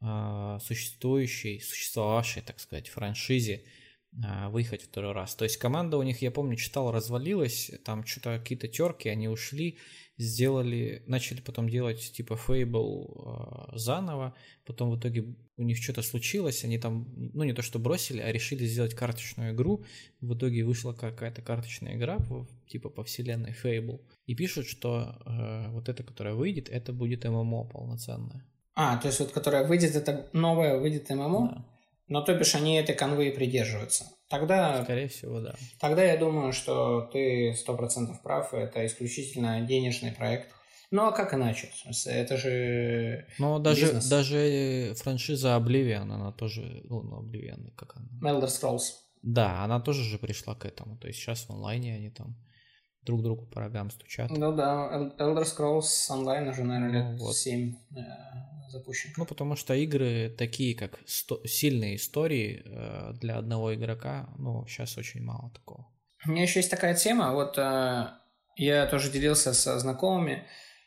э, 0.00 0.58
существующей, 0.64 1.58
существовавшей, 1.58 2.42
так 2.42 2.60
сказать, 2.60 2.88
франшизе 2.88 3.64
выехать 4.12 4.82
второй 4.82 5.12
раз. 5.12 5.34
То 5.34 5.44
есть 5.44 5.56
команда 5.56 5.96
у 5.96 6.02
них, 6.02 6.20
я 6.20 6.30
помню, 6.30 6.56
читал, 6.56 6.92
развалилась, 6.92 7.70
там 7.84 8.04
что-то 8.04 8.38
какие-то 8.38 8.68
терки, 8.68 9.08
они 9.08 9.26
ушли, 9.28 9.78
сделали, 10.18 11.02
начали 11.06 11.40
потом 11.40 11.68
делать 11.68 12.12
типа 12.12 12.34
Fable 12.34 13.72
э, 13.72 13.78
заново, 13.78 14.34
потом 14.64 14.90
в 14.90 14.98
итоге 14.98 15.34
у 15.56 15.62
них 15.62 15.82
что-то 15.82 16.02
случилось, 16.02 16.64
они 16.64 16.78
там, 16.78 17.06
ну 17.34 17.44
не 17.44 17.52
то 17.52 17.62
что 17.62 17.78
бросили, 17.78 18.20
а 18.20 18.32
решили 18.32 18.64
сделать 18.66 18.94
карточную 18.94 19.54
игру, 19.54 19.84
в 20.20 20.34
итоге 20.34 20.64
вышла 20.64 20.92
какая-то 20.92 21.42
карточная 21.42 21.96
игра, 21.96 22.18
типа 22.68 22.90
по 22.90 23.04
вселенной 23.04 23.54
Fable, 23.62 24.00
и 24.26 24.34
пишут, 24.34 24.66
что 24.66 25.16
э, 25.24 25.70
вот 25.70 25.88
эта, 25.88 26.02
которая 26.02 26.34
выйдет, 26.34 26.68
это 26.68 26.92
будет 26.92 27.24
ММО 27.24 27.64
полноценная. 27.64 28.44
А, 28.74 28.96
то 28.96 29.08
есть 29.08 29.20
вот 29.20 29.32
которая 29.32 29.66
выйдет, 29.66 29.96
это 29.96 30.28
новая 30.32 30.78
выйдет 30.78 31.10
ММО? 31.10 31.48
Да. 31.48 31.71
Но 32.08 32.20
то 32.22 32.34
бишь 32.34 32.54
они 32.54 32.76
этой 32.76 32.94
конвы 32.94 33.30
придерживаются. 33.30 34.06
Тогда, 34.28 34.82
Скорее 34.82 35.08
всего, 35.08 35.40
да. 35.40 35.54
Тогда 35.78 36.02
я 36.04 36.16
думаю, 36.16 36.52
что 36.52 37.02
ты 37.12 37.54
сто 37.54 37.76
процентов 37.76 38.22
прав, 38.22 38.54
это 38.54 38.84
исключительно 38.86 39.60
денежный 39.60 40.12
проект. 40.12 40.48
Ну 40.90 41.06
а 41.06 41.12
как 41.12 41.32
иначе? 41.32 41.70
Это 42.06 42.36
же 42.36 43.26
Но 43.38 43.58
даже, 43.58 43.82
бизнес. 43.82 44.08
даже 44.08 44.94
франшиза 44.96 45.56
Oblivion, 45.56 46.12
она 46.12 46.32
тоже, 46.32 46.82
ну, 46.84 47.02
ну 47.02 47.22
Oblivion, 47.22 47.72
как 47.74 47.96
она? 47.96 48.30
Elder 48.30 48.48
Scrolls. 48.48 48.92
Да, 49.22 49.64
она 49.64 49.80
тоже 49.80 50.02
же 50.02 50.18
пришла 50.18 50.54
к 50.54 50.66
этому. 50.66 50.98
То 50.98 51.08
есть 51.08 51.18
сейчас 51.18 51.46
в 51.46 51.50
онлайне 51.50 51.94
они 51.94 52.10
там 52.10 52.36
друг 53.02 53.22
другу 53.22 53.46
по 53.46 53.60
рогам 53.60 53.90
стучат. 53.90 54.30
Ну 54.30 54.52
да, 54.54 55.12
Elder 55.18 55.44
Scrolls 55.44 55.88
онлайн 56.10 56.48
уже, 56.48 56.62
наверное, 56.64 56.92
лет 56.92 57.18
ну, 57.18 57.26
вот. 57.26 57.36
7 57.36 57.74
э, 57.96 58.00
запущен. 58.72 59.12
Ну, 59.16 59.26
потому 59.26 59.56
что 59.56 59.74
игры 59.74 60.34
такие, 60.36 60.74
как 60.74 60.98
сто- 61.06 61.46
сильные 61.46 61.96
истории 61.96 62.62
э, 62.64 63.12
для 63.20 63.36
одного 63.38 63.74
игрока, 63.74 64.28
ну, 64.38 64.66
сейчас 64.66 64.98
очень 64.98 65.22
мало 65.22 65.50
такого. 65.50 65.86
У 66.26 66.30
меня 66.30 66.42
еще 66.42 66.58
есть 66.60 66.70
такая 66.70 66.94
тема, 66.94 67.32
вот 67.32 67.58
э, 67.58 68.06
я 68.56 68.86
тоже 68.86 69.10
делился 69.10 69.54
со 69.54 69.78
знакомыми, 69.78 70.46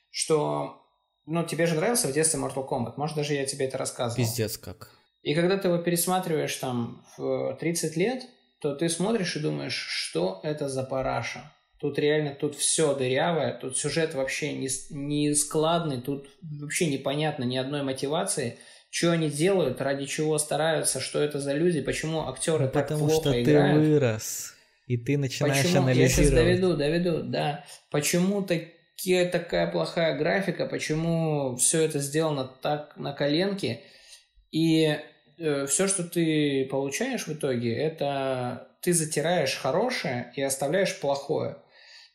что, 0.09 0.81
ну, 1.25 1.45
тебе 1.45 1.65
же 1.65 1.75
нравился 1.75 2.07
в 2.07 2.13
детстве 2.13 2.39
Mortal 2.39 2.67
Kombat, 2.67 2.93
может, 2.97 3.15
даже 3.15 3.33
я 3.33 3.45
тебе 3.45 3.65
это 3.65 3.77
рассказывал. 3.77 4.17
Пиздец 4.17 4.57
как. 4.57 4.91
И 5.21 5.33
когда 5.33 5.57
ты 5.57 5.69
его 5.69 5.79
пересматриваешь 5.79 6.55
там 6.57 7.03
в 7.17 7.55
30 7.59 7.97
лет, 7.97 8.23
то 8.59 8.75
ты 8.75 8.89
смотришь 8.89 9.35
и 9.35 9.39
думаешь, 9.39 9.75
что 9.75 10.39
это 10.43 10.69
за 10.69 10.83
параша? 10.83 11.51
Тут 11.79 11.99
реально, 11.99 12.33
тут 12.33 12.55
все 12.55 12.95
дырявое, 12.95 13.53
тут 13.53 13.77
сюжет 13.77 14.13
вообще 14.13 14.53
не, 14.53 14.69
не 14.91 15.33
складный, 15.35 16.01
тут 16.01 16.29
вообще 16.41 16.87
непонятно 16.87 17.43
ни 17.43 17.57
одной 17.57 17.83
мотивации, 17.83 18.57
что 18.89 19.11
они 19.11 19.29
делают, 19.29 19.81
ради 19.81 20.05
чего 20.05 20.37
стараются, 20.37 21.01
что 21.01 21.19
это 21.19 21.39
за 21.39 21.53
люди, 21.53 21.81
почему 21.81 22.29
актеры 22.29 22.67
ну, 22.67 22.71
так 22.71 22.87
Потому 22.87 23.09
плохо 23.09 23.29
что 23.29 23.41
играют. 23.43 23.83
ты 23.83 23.89
вырос, 23.89 24.53
и 24.87 24.97
ты 24.97 25.17
начинаешь 25.17 25.63
почему? 25.63 25.81
анализировать. 25.81 26.17
Я 26.17 26.23
сейчас 26.23 26.31
доведу, 26.31 26.77
доведу, 26.77 27.23
да. 27.23 27.65
Почему 27.91 28.41
такие, 28.41 29.25
такая 29.25 29.69
плохая 29.69 30.17
графика, 30.17 30.65
почему 30.67 31.57
все 31.57 31.83
это 31.83 31.99
сделано 31.99 32.49
так 32.61 32.95
на 32.95 33.11
коленке, 33.11 33.81
и 34.51 34.97
э, 35.37 35.65
все, 35.65 35.87
что 35.89 36.05
ты 36.05 36.65
получаешь 36.71 37.27
в 37.27 37.33
итоге, 37.33 37.75
это 37.75 38.69
ты 38.79 38.93
затираешь 38.93 39.55
хорошее 39.55 40.31
и 40.35 40.41
оставляешь 40.41 40.97
плохое. 41.01 41.57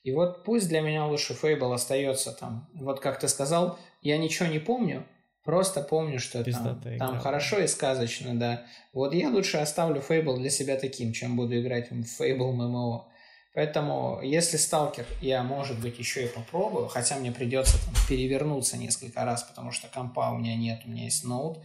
И 0.02 0.12
вот 0.12 0.44
пусть 0.44 0.68
для 0.68 0.80
меня 0.80 1.06
лучше 1.06 1.34
Фейбл 1.34 1.72
остается 1.72 2.32
там. 2.32 2.68
Вот 2.74 3.00
как 3.00 3.18
ты 3.18 3.28
сказал, 3.28 3.78
я 4.00 4.16
ничего 4.16 4.48
не 4.48 4.58
помню, 4.58 5.06
просто 5.44 5.82
помню, 5.82 6.18
что 6.18 6.42
там, 6.42 6.80
там 6.98 7.18
хорошо 7.18 7.58
и 7.58 7.66
сказочно, 7.66 8.38
да. 8.38 8.64
Вот 8.92 9.12
я 9.12 9.28
лучше 9.28 9.58
оставлю 9.58 10.00
Фейбл 10.00 10.38
для 10.38 10.50
себя 10.50 10.76
таким, 10.76 11.12
чем 11.12 11.36
буду 11.36 11.60
играть 11.60 11.90
в 11.90 12.04
Фейбл 12.04 12.52
ММО. 12.52 13.08
Поэтому, 13.52 14.20
если 14.22 14.56
сталкер, 14.56 15.04
я, 15.20 15.42
может 15.42 15.80
быть, 15.80 15.98
еще 15.98 16.24
и 16.24 16.28
попробую, 16.28 16.86
хотя 16.86 17.16
мне 17.16 17.32
придется 17.32 17.84
там, 17.84 17.94
перевернуться 18.08 18.76
несколько 18.76 19.24
раз, 19.24 19.42
потому 19.42 19.72
что 19.72 19.88
компа 19.88 20.30
у 20.30 20.38
меня 20.38 20.54
нет, 20.54 20.82
у 20.86 20.88
меня 20.88 21.04
есть 21.04 21.24
ноут, 21.24 21.58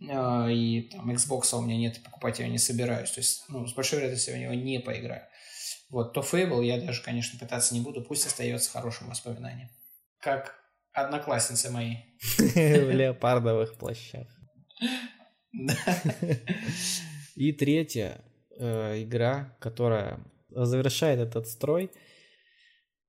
э, 0.00 0.52
и 0.52 0.82
там 0.92 1.10
Xbox 1.10 1.58
у 1.58 1.60
меня 1.60 1.76
нет, 1.76 1.98
и 1.98 2.00
покупать 2.00 2.38
я 2.38 2.44
его 2.44 2.52
не 2.52 2.58
собираюсь. 2.58 3.10
То 3.10 3.20
есть, 3.20 3.44
ну, 3.48 3.66
с 3.66 3.74
большой 3.74 3.98
вероятностью 3.98 4.34
я 4.34 4.38
в 4.38 4.42
него 4.42 4.62
не 4.62 4.78
поиграю. 4.78 5.22
Вот, 5.88 6.12
то 6.12 6.20
Fable 6.20 6.64
я 6.64 6.80
даже, 6.80 7.02
конечно, 7.02 7.38
пытаться 7.38 7.74
не 7.74 7.80
буду, 7.80 8.02
пусть 8.02 8.26
остается 8.26 8.70
хорошим 8.70 9.08
воспоминанием. 9.08 9.70
Как 10.20 10.54
одноклассницы 10.92 11.70
мои. 11.70 11.96
В 12.36 12.90
леопардовых 12.90 13.76
плащах. 13.76 14.28
И 17.36 17.52
третья 17.52 18.24
э, 18.58 19.02
игра, 19.02 19.56
которая 19.60 20.20
завершает 20.50 21.20
этот 21.20 21.46
строй, 21.46 21.90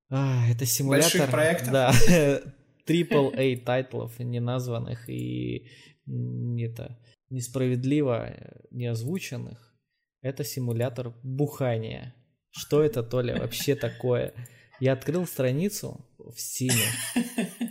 а, 0.08 0.48
это 0.50 0.66
симулятор. 0.66 1.12
Больших 1.12 1.30
проектов. 1.30 1.72
Да, 1.72 1.92
AAA 2.86 3.58
тайтлов 3.58 4.18
неназванных 4.18 5.08
и 5.08 5.68
это 6.58 6.98
несправедливо 7.28 8.34
не 8.70 8.86
озвученных. 8.86 9.74
Это 10.22 10.44
симулятор 10.44 11.14
бухания. 11.22 12.14
Что 12.50 12.82
это, 12.82 13.02
Толя, 13.02 13.38
вообще 13.38 13.74
такое? 13.74 14.34
Я 14.80 14.94
открыл 14.94 15.26
страницу 15.26 16.06
в 16.18 16.34
Steam, 16.36 16.72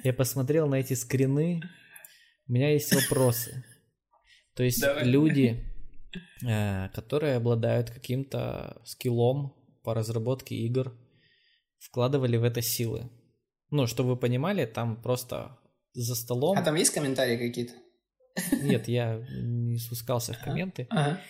я 0.04 0.13
посмотрел 0.13 0.68
на 0.68 0.76
эти 0.76 0.94
скрины, 0.94 1.62
у 2.48 2.52
меня 2.52 2.72
есть 2.72 2.94
вопросы. 2.94 3.63
То 4.56 4.63
есть 4.63 4.82
Давай. 4.82 5.06
люди, 5.06 5.63
э, 6.46 6.89
которые 6.89 7.36
обладают 7.36 7.89
каким-то 7.89 8.82
скиллом 8.86 9.56
по 9.84 9.94
разработке 9.94 10.56
игр, 10.56 10.94
вкладывали 11.80 12.38
в 12.38 12.44
это 12.44 12.62
силы. 12.62 13.10
Ну, 13.72 13.88
чтобы 13.88 14.12
вы 14.12 14.18
понимали, 14.18 14.65
там 14.65 15.02
просто 15.02 15.58
за 15.94 16.15
столом... 16.15 16.58
А 16.58 16.62
там 16.62 16.76
есть 16.76 16.94
комментарии 16.94 17.38
какие-то? 17.38 17.74
Нет, 18.62 18.88
я 18.88 19.24
не 19.30 19.78
спускался 19.78 20.34
в 20.34 20.39
комменты. 20.39 20.88
Ага. 20.89 21.22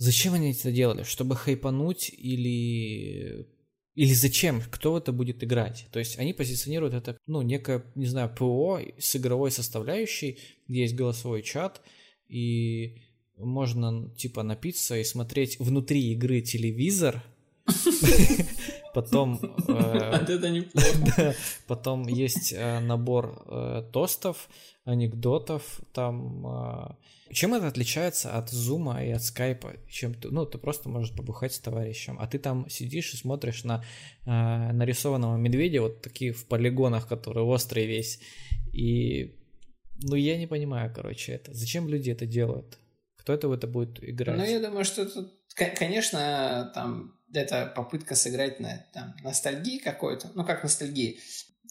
Зачем 0.00 0.32
они 0.32 0.52
это 0.52 0.72
делали? 0.72 1.02
Чтобы 1.02 1.36
хайпануть 1.36 2.08
или... 2.08 3.46
Или 3.94 4.14
зачем? 4.14 4.62
Кто 4.70 4.94
в 4.94 4.96
это 4.96 5.12
будет 5.12 5.44
играть? 5.44 5.88
То 5.92 5.98
есть 5.98 6.18
они 6.18 6.32
позиционируют 6.32 6.94
это, 6.94 7.18
ну, 7.26 7.42
некое, 7.42 7.84
не 7.94 8.06
знаю, 8.06 8.34
ПО 8.34 8.80
с 8.98 9.16
игровой 9.16 9.50
составляющей, 9.50 10.38
где 10.66 10.80
есть 10.82 10.94
голосовой 10.94 11.42
чат, 11.42 11.82
и 12.28 13.02
можно, 13.36 14.08
типа, 14.16 14.42
напиться 14.42 14.96
и 14.96 15.04
смотреть 15.04 15.58
внутри 15.60 16.12
игры 16.12 16.40
телевизор, 16.40 17.22
Потом... 18.94 19.38
Э, 19.68 20.24
это 20.26 20.48
неплохо. 20.48 21.34
Потом 21.66 22.08
есть 22.08 22.54
э, 22.56 22.80
набор 22.80 23.44
э, 23.46 23.82
тостов, 23.92 24.48
анекдотов, 24.84 25.62
там 25.92 26.96
чем 27.32 27.54
это 27.54 27.68
отличается 27.68 28.36
от 28.36 28.50
зума 28.50 29.02
и 29.04 29.10
от 29.10 29.22
скайпа? 29.22 29.74
Чем 29.88 30.14
ты, 30.14 30.28
ну, 30.30 30.46
ты 30.46 30.58
просто 30.58 30.88
можешь 30.88 31.14
побухать 31.14 31.52
с 31.52 31.60
товарищем, 31.60 32.16
а 32.20 32.26
ты 32.26 32.38
там 32.38 32.68
сидишь 32.68 33.14
и 33.14 33.16
смотришь 33.16 33.64
на 33.64 33.84
э, 34.26 34.72
нарисованного 34.72 35.36
медведя, 35.36 35.82
вот 35.82 36.02
такие 36.02 36.32
в 36.32 36.46
полигонах, 36.46 37.06
который 37.08 37.42
острый 37.42 37.86
весь. 37.86 38.20
И, 38.72 39.36
ну, 40.02 40.16
я 40.16 40.36
не 40.38 40.46
понимаю, 40.46 40.92
короче, 40.94 41.32
это. 41.32 41.54
Зачем 41.54 41.88
люди 41.88 42.10
это 42.10 42.26
делают? 42.26 42.78
Кто 43.16 43.32
это 43.32 43.48
в 43.48 43.52
это 43.52 43.66
будет 43.66 44.02
играть? 44.02 44.36
Ну, 44.36 44.44
я 44.44 44.60
думаю, 44.60 44.84
что 44.84 45.06
тут, 45.06 45.32
конечно, 45.54 46.70
там, 46.74 47.14
это 47.32 47.72
попытка 47.76 48.14
сыграть 48.14 48.60
на 48.60 48.86
там, 48.92 49.14
ностальгии 49.22 49.78
какой-то, 49.78 50.30
ну, 50.34 50.44
как 50.44 50.62
ностальгии, 50.62 51.20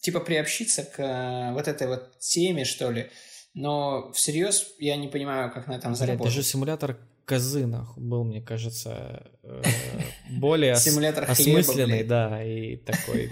типа 0.02 0.20
приобщиться 0.20 0.84
к 0.84 1.00
э, 1.00 1.54
вот 1.54 1.68
этой 1.68 1.88
вот 1.88 2.18
теме, 2.20 2.66
что 2.66 2.92
ли, 2.92 3.10
но 3.54 4.12
всерьез 4.14 4.76
я 4.80 4.96
не 4.96 5.08
понимаю, 5.08 5.52
как 5.52 5.68
на 5.68 5.74
этом 5.74 5.96
заработать. 5.96 6.34
Даже 6.34 6.44
симулятор 6.44 6.98
козы 7.26 7.68
был, 7.96 8.24
мне 8.24 8.42
кажется, 8.42 9.32
э, 9.44 9.62
более 10.32 10.74
осмысленный, 10.74 12.04
да, 12.04 12.44
и 12.44 12.76
такой, 12.86 13.30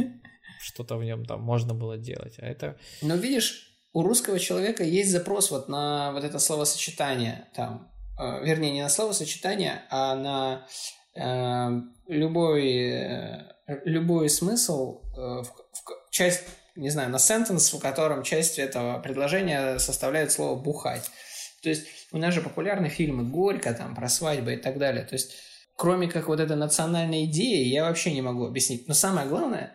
что-то 0.61 0.97
в 0.97 1.03
нем 1.03 1.25
там 1.25 1.41
можно 1.41 1.73
было 1.73 1.97
делать. 1.97 2.35
А 2.37 2.45
это... 2.45 2.77
Но 3.01 3.15
видишь, 3.15 3.75
у 3.93 4.03
русского 4.03 4.39
человека 4.39 4.83
есть 4.83 5.11
запрос 5.11 5.49
вот 5.49 5.67
на 5.67 6.11
вот 6.11 6.23
это 6.23 6.37
словосочетание 6.39 7.47
там, 7.55 7.91
э, 8.19 8.45
вернее, 8.45 8.71
не 8.71 8.83
на 8.83 8.89
словосочетание, 8.89 9.83
а 9.89 10.15
на 10.15 10.67
э, 11.15 11.81
любой, 12.07 13.45
любой 13.83 14.29
смысл 14.29 15.01
в, 15.15 15.43
в 15.43 16.11
часть 16.11 16.43
не 16.77 16.89
знаю, 16.89 17.09
на 17.09 17.19
сентенс, 17.19 17.73
в 17.73 17.79
котором 17.79 18.23
часть 18.23 18.59
этого 18.59 18.99
предложения 18.99 19.79
составляет 19.79 20.31
слово 20.31 20.59
«бухать». 20.59 21.09
То 21.61 21.69
есть 21.69 21.87
у 22.11 22.17
нас 22.17 22.33
же 22.33 22.41
популярны 22.41 22.87
фильмы 22.87 23.23
«Горько», 23.23 23.73
там, 23.73 23.95
про 23.95 24.07
свадьбы 24.07 24.53
и 24.53 24.57
так 24.57 24.77
далее. 24.77 25.03
То 25.03 25.15
есть 25.15 25.33
кроме 25.77 26.09
как 26.09 26.27
вот 26.27 26.41
этой 26.41 26.57
национальной 26.57 27.25
идеи, 27.25 27.63
я 27.63 27.85
вообще 27.85 28.11
не 28.11 28.21
могу 28.21 28.45
объяснить. 28.45 28.87
Но 28.87 28.93
самое 28.93 29.27
главное, 29.27 29.73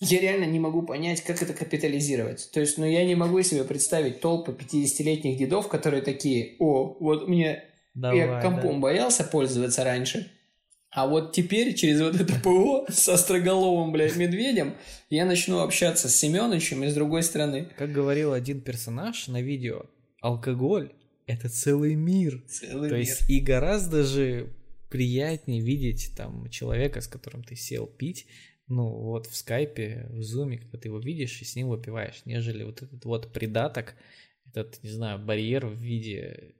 я 0.00 0.20
реально 0.20 0.44
не 0.44 0.58
могу 0.58 0.82
понять, 0.82 1.22
как 1.22 1.40
это 1.40 1.54
капитализировать. 1.54 2.50
То 2.52 2.60
есть, 2.60 2.76
ну, 2.76 2.84
я 2.84 3.04
не 3.06 3.14
могу 3.14 3.40
себе 3.42 3.64
представить 3.64 4.20
толпы 4.20 4.52
50-летних 4.52 5.38
дедов, 5.38 5.68
которые 5.68 6.02
такие, 6.02 6.56
о, 6.58 6.96
вот 6.98 7.28
мне 7.28 7.64
Давай, 7.94 8.18
я 8.18 8.40
компом 8.40 8.74
да. 8.74 8.80
боялся 8.80 9.22
пользоваться 9.22 9.84
раньше, 9.84 10.30
а 10.92 11.06
вот 11.06 11.32
теперь 11.32 11.74
через 11.74 12.02
вот 12.02 12.14
это 12.20 12.38
ПО 12.40 12.84
с 12.88 13.08
остроголовым, 13.08 13.92
блядь, 13.92 14.16
медведем 14.16 14.74
я 15.08 15.24
начну 15.24 15.60
общаться 15.60 16.10
с 16.10 16.16
Семеновичем 16.16 16.84
и 16.84 16.88
с 16.88 16.94
другой 16.94 17.22
стороны. 17.22 17.68
Как 17.78 17.90
говорил 17.92 18.34
один 18.34 18.60
персонаж 18.60 19.26
на 19.28 19.40
видео, 19.40 19.86
алкоголь— 20.20 20.92
это 21.26 21.48
целый 21.48 21.94
мир. 21.94 22.44
Целый 22.46 22.90
То 22.90 22.96
мир. 22.96 23.04
есть 23.06 23.30
и 23.30 23.40
гораздо 23.40 24.04
же 24.04 24.52
приятнее 24.90 25.62
видеть 25.62 26.12
там 26.14 26.50
человека, 26.50 27.00
с 27.00 27.08
которым 27.08 27.42
ты 27.42 27.56
сел 27.56 27.86
пить, 27.86 28.26
ну 28.68 28.86
вот 28.90 29.26
в 29.26 29.34
скайпе, 29.34 30.08
в 30.10 30.22
зуме, 30.22 30.58
когда 30.58 30.76
ты 30.76 30.88
его 30.88 30.98
видишь 30.98 31.40
и 31.40 31.46
с 31.46 31.56
ним 31.56 31.68
выпиваешь, 31.68 32.20
нежели 32.26 32.64
вот 32.64 32.82
этот 32.82 33.02
вот 33.06 33.32
придаток, 33.32 33.94
этот, 34.46 34.82
не 34.82 34.90
знаю, 34.90 35.18
барьер 35.18 35.66
в 35.66 35.74
виде, 35.74 36.54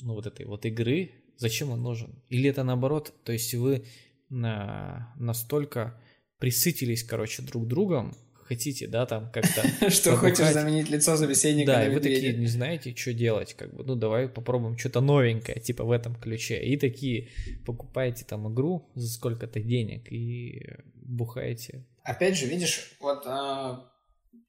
ну 0.00 0.14
вот 0.14 0.26
этой 0.26 0.46
вот 0.46 0.64
игры, 0.64 1.10
Зачем 1.40 1.70
он 1.70 1.82
нужен? 1.82 2.22
Или 2.28 2.50
это 2.50 2.64
наоборот, 2.64 3.14
то 3.24 3.32
есть 3.32 3.54
вы 3.54 3.86
на, 4.28 5.14
настолько 5.16 5.98
присытились, 6.38 7.02
короче, 7.02 7.40
друг 7.40 7.66
другом, 7.66 8.14
хотите, 8.44 8.86
да, 8.86 9.06
там 9.06 9.32
как-то... 9.32 9.90
Что 9.90 10.16
хочешь 10.16 10.52
заменить 10.52 10.90
лицо 10.90 11.16
собеседника 11.16 11.72
Да, 11.72 11.86
и 11.86 11.94
вы 11.94 12.00
такие 12.00 12.36
не 12.36 12.46
знаете, 12.46 12.94
что 12.94 13.14
делать, 13.14 13.54
как 13.54 13.74
бы, 13.74 13.84
ну 13.84 13.94
давай 13.94 14.28
попробуем 14.28 14.76
что-то 14.76 15.00
новенькое, 15.00 15.58
типа 15.60 15.84
в 15.84 15.92
этом 15.92 16.14
ключе. 16.14 16.62
И 16.62 16.76
такие 16.76 17.30
покупаете 17.64 18.26
там 18.26 18.52
игру 18.52 18.90
за 18.94 19.08
сколько-то 19.08 19.60
денег 19.60 20.12
и 20.12 20.76
бухаете. 20.94 21.86
Опять 22.04 22.36
же, 22.36 22.44
видишь, 22.44 22.92
вот, 23.00 23.22
а, 23.24 23.90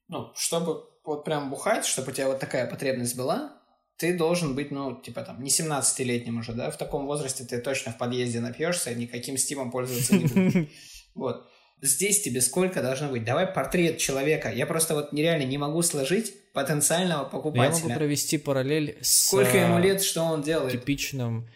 ну, 0.08 0.30
чтобы 0.34 0.84
вот 1.06 1.24
прям 1.24 1.48
бухать, 1.48 1.86
чтобы 1.86 2.10
у 2.10 2.14
тебя 2.14 2.28
вот 2.28 2.38
такая 2.38 2.68
потребность 2.68 3.16
была, 3.16 3.61
ты 3.96 4.16
должен 4.16 4.54
быть, 4.54 4.70
ну, 4.70 5.00
типа 5.00 5.22
там, 5.22 5.42
не 5.42 5.50
17-летним 5.50 6.38
уже, 6.38 6.52
да, 6.52 6.70
в 6.70 6.76
таком 6.76 7.06
возрасте 7.06 7.44
ты 7.44 7.60
точно 7.60 7.92
в 7.92 7.98
подъезде 7.98 8.40
напьешься, 8.40 8.94
никаким 8.94 9.36
стимом 9.36 9.70
пользоваться 9.70 10.16
не 10.16 10.26
будешь. 10.26 10.68
Вот. 11.14 11.46
Здесь 11.82 12.22
тебе 12.22 12.40
сколько 12.40 12.80
должно 12.80 13.10
быть? 13.10 13.24
Давай 13.24 13.46
портрет 13.46 13.98
человека. 13.98 14.50
Я 14.50 14.66
просто 14.66 14.94
вот 14.94 15.12
нереально 15.12 15.44
не 15.44 15.58
могу 15.58 15.82
сложить 15.82 16.32
потенциального 16.54 17.24
покупателя. 17.24 17.76
Я 17.76 17.82
могу 17.88 17.94
провести 17.96 18.38
параллель 18.38 18.96
с... 19.02 19.26
Сколько 19.26 19.58
ему 19.58 19.78
лет, 19.78 20.00
что 20.00 20.22
он 20.22 20.40
делает? 20.40 20.72
Типичным 20.72 21.50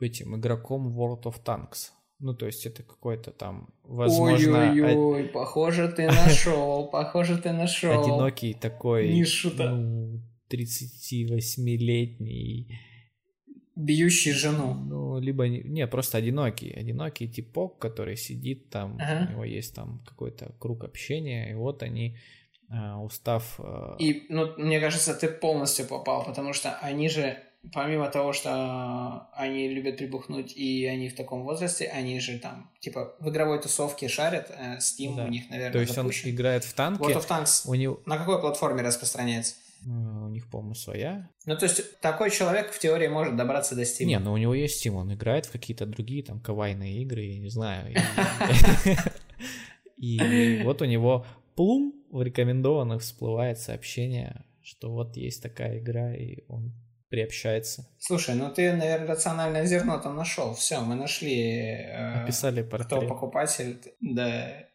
этим 0.00 0.36
игроком 0.36 0.98
World 0.98 1.22
of 1.22 1.42
Tanks. 1.44 1.90
Ну, 2.20 2.34
то 2.34 2.46
есть 2.46 2.64
это 2.66 2.82
какой-то 2.82 3.32
там, 3.32 3.68
возможно... 3.82 4.70
Ой-ой-ой, 4.70 5.24
похоже, 5.24 5.88
ты 5.88 6.06
нашел, 6.06 6.88
похоже, 6.88 7.38
ты 7.38 7.52
нашел. 7.52 8.02
Одинокий 8.02 8.54
такой... 8.54 9.08
Нишу-то. 9.08 9.70
Ну, 9.70 10.20
38-летний 10.50 12.68
бьющий 13.76 14.32
жену. 14.32 14.74
Ну, 14.74 15.20
либо... 15.20 15.48
Не, 15.48 15.86
просто 15.86 16.18
одинокий. 16.18 16.72
Одинокий 16.72 17.28
типок, 17.28 17.78
который 17.78 18.16
сидит 18.16 18.70
там, 18.70 18.98
ага. 19.00 19.26
у 19.28 19.32
него 19.32 19.44
есть 19.44 19.74
там 19.74 20.02
какой-то 20.06 20.54
круг 20.58 20.84
общения, 20.84 21.50
и 21.50 21.54
вот 21.54 21.82
они, 21.82 22.16
а, 22.68 23.02
устав... 23.02 23.58
А, 23.58 23.96
и, 23.98 24.26
ну, 24.28 24.54
мне 24.56 24.80
кажется, 24.80 25.14
ты 25.14 25.28
полностью 25.28 25.86
попал, 25.86 26.24
потому 26.24 26.52
что 26.52 26.78
они 26.78 27.08
же, 27.08 27.36
помимо 27.72 28.08
того, 28.08 28.32
что 28.32 29.28
они 29.32 29.68
любят 29.68 29.96
прибухнуть, 29.96 30.56
и 30.56 30.86
они 30.86 31.08
в 31.08 31.16
таком 31.16 31.42
возрасте, 31.42 31.86
они 31.86 32.20
же 32.20 32.38
там, 32.38 32.70
типа, 32.78 33.16
в 33.18 33.28
игровой 33.30 33.60
тусовке 33.60 34.08
шарят, 34.08 34.50
э, 34.50 34.78
Steam 34.78 35.16
да. 35.16 35.24
у 35.24 35.28
них, 35.28 35.50
наверное, 35.50 35.72
То 35.72 35.80
есть 35.80 35.94
запущен. 35.94 36.28
он 36.28 36.34
играет 36.36 36.64
в 36.64 36.74
танки. 36.74 37.02
World 37.02 37.16
of 37.16 37.28
Tanks 37.28 37.68
у 37.68 37.74
него... 37.74 38.00
на 38.06 38.18
какой 38.18 38.40
платформе 38.40 38.82
распространяется? 38.82 39.56
У 39.86 40.28
них, 40.28 40.48
по-моему, 40.50 40.74
своя. 40.74 41.28
Ну, 41.46 41.56
то 41.56 41.66
есть, 41.66 42.00
такой 42.00 42.30
человек 42.30 42.72
в 42.72 42.78
теории 42.78 43.08
может 43.08 43.36
добраться 43.36 43.74
до 43.74 43.82
Steam. 43.82 44.04
Не, 44.04 44.18
ну 44.18 44.32
у 44.32 44.36
него 44.36 44.54
есть 44.54 44.84
Steam, 44.84 44.92
он 44.92 45.12
играет 45.12 45.46
в 45.46 45.52
какие-то 45.52 45.86
другие 45.86 46.22
там 46.22 46.40
кавайные 46.40 47.02
игры, 47.02 47.22
я 47.22 47.38
не 47.38 47.50
знаю. 47.50 47.94
И 49.96 50.62
вот 50.64 50.82
у 50.82 50.84
него 50.84 51.26
плум 51.54 51.94
в 52.10 52.22
рекомендованных 52.22 53.02
всплывает 53.02 53.58
сообщение, 53.58 54.44
что 54.62 54.92
вот 54.92 55.16
есть 55.16 55.42
такая 55.42 55.78
игра, 55.78 56.14
и 56.14 56.44
он 56.48 56.72
приобщается. 57.08 57.88
Слушай, 57.98 58.34
ну 58.34 58.52
ты, 58.52 58.72
наверное, 58.72 59.08
рациональное 59.08 59.66
зерно 59.66 59.98
там 59.98 60.16
нашел. 60.16 60.54
Все, 60.54 60.80
мы 60.80 60.94
нашли. 60.94 61.52
Э, 61.52 62.22
Описали 62.24 62.62
портрет. 62.62 63.04
Кто 63.04 63.08
покупатель. 63.08 63.80
Да. 64.00 64.66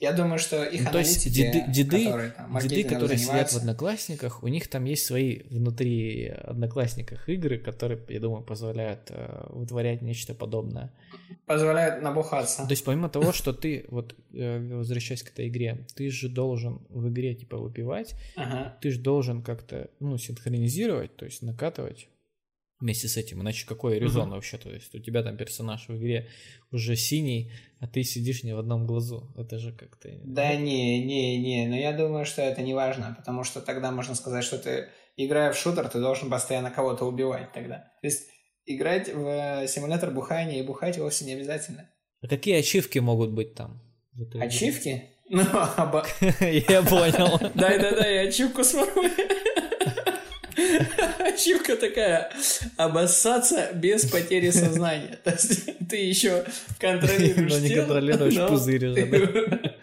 Я 0.00 0.12
думаю, 0.12 0.38
что 0.38 0.64
их 0.64 0.84
ну, 0.84 0.90
то 0.92 0.98
есть 0.98 1.32
деды, 1.32 1.64
деды, 1.68 2.04
которые, 2.04 2.30
там, 2.30 2.58
деды, 2.58 2.84
которые 2.84 3.18
сидят 3.18 3.52
в 3.52 3.56
Одноклассниках, 3.56 4.42
у 4.42 4.48
них 4.48 4.68
там 4.68 4.84
есть 4.84 5.06
свои 5.06 5.42
внутри 5.50 6.28
Одноклассниках 6.28 7.28
игры, 7.28 7.58
которые, 7.58 8.00
я 8.08 8.20
думаю, 8.20 8.42
позволяют 8.42 9.10
э, 9.10 9.46
вытворять 9.50 10.02
нечто 10.02 10.34
подобное. 10.34 10.92
Позволяют 11.46 12.02
набухаться. 12.02 12.64
То 12.64 12.70
есть 12.70 12.84
помимо 12.84 13.08
того, 13.08 13.32
что 13.32 13.52
ты, 13.52 13.86
вот 13.88 14.14
э, 14.32 14.76
возвращаясь 14.76 15.22
к 15.22 15.30
этой 15.30 15.48
игре, 15.48 15.86
ты 15.94 16.10
же 16.10 16.28
должен 16.28 16.80
в 16.88 17.08
игре 17.08 17.34
типа 17.34 17.56
выпивать, 17.56 18.14
ага. 18.36 18.76
ты 18.80 18.90
же 18.90 19.00
должен 19.00 19.42
как-то, 19.42 19.90
ну, 20.00 20.18
синхронизировать, 20.18 21.16
то 21.16 21.24
есть 21.24 21.42
накатывать 21.42 22.08
вместе 22.80 23.08
с 23.08 23.16
этим. 23.16 23.42
Иначе 23.42 23.66
какой 23.66 23.98
резон 23.98 24.28
uh-huh. 24.28 24.34
вообще? 24.34 24.58
То 24.58 24.70
есть 24.70 24.94
у 24.94 24.98
тебя 24.98 25.22
там 25.22 25.36
персонаж 25.36 25.88
в 25.88 25.96
игре 25.96 26.28
уже 26.70 26.96
синий, 26.96 27.52
а 27.80 27.86
ты 27.86 28.02
сидишь 28.02 28.42
не 28.42 28.54
в 28.54 28.58
одном 28.58 28.86
глазу. 28.86 29.32
Это 29.36 29.58
же 29.58 29.72
как-то... 29.72 30.10
Да 30.24 30.54
не, 30.56 31.04
не, 31.04 31.38
не. 31.38 31.66
Но 31.66 31.76
я 31.76 31.92
думаю, 31.92 32.24
что 32.24 32.42
это 32.42 32.62
не 32.62 32.74
важно, 32.74 33.14
потому 33.16 33.44
что 33.44 33.60
тогда 33.60 33.90
можно 33.90 34.14
сказать, 34.14 34.44
что 34.44 34.58
ты, 34.58 34.88
играя 35.16 35.52
в 35.52 35.56
шутер, 35.58 35.88
ты 35.88 36.00
должен 36.00 36.30
постоянно 36.30 36.70
кого-то 36.70 37.04
убивать 37.04 37.52
тогда. 37.52 37.92
То 38.00 38.06
есть 38.06 38.28
играть 38.66 39.08
в 39.12 39.66
симулятор 39.68 40.10
бухания 40.10 40.60
и 40.60 40.66
бухать 40.66 40.98
вовсе 40.98 41.24
не 41.24 41.34
обязательно. 41.34 41.90
А 42.22 42.28
какие 42.28 42.56
ачивки 42.56 42.98
могут 42.98 43.32
быть 43.32 43.54
там? 43.54 43.82
Ачивки? 44.40 45.10
Ну, 45.28 45.42
оба... 45.78 46.06
Я 46.40 46.82
понял. 46.82 47.38
Дай-дай-дай, 47.54 48.28
ачивку 48.28 48.64
смогу. 48.64 49.02
Ачивка 51.18 51.76
такая, 51.76 52.32
обоссаться 52.76 53.70
без 53.74 54.06
потери 54.06 54.50
сознания. 54.50 55.18
То 55.24 55.30
есть 55.30 55.88
ты 55.88 55.96
еще 55.96 56.44
контролируешь 56.80 57.52
Но 57.52 57.58
не 57.58 57.74
контролируешь 57.74 58.48
пузырь 58.48 58.86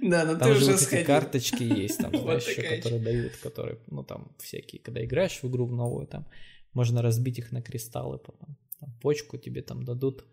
Да, 0.00 0.24
но 0.24 0.36
ты 0.36 0.50
уже 0.50 0.78
сходил. 0.78 1.06
карточки 1.06 1.64
есть 1.64 1.98
там, 1.98 2.16
знаешь, 2.16 2.46
еще, 2.46 2.62
которые 2.62 3.00
дают, 3.00 3.32
которые, 3.42 3.78
ну 3.88 4.04
там 4.04 4.30
всякие, 4.38 4.80
когда 4.80 5.04
играешь 5.04 5.40
в 5.42 5.48
игру 5.48 5.66
в 5.66 5.72
новую, 5.72 6.06
там 6.06 6.24
можно 6.72 7.02
разбить 7.02 7.38
их 7.38 7.50
на 7.50 7.62
кристаллы 7.62 8.18
потом. 8.18 8.56
почку 9.00 9.38
тебе 9.38 9.62
там 9.62 9.84
дадут. 9.84 10.24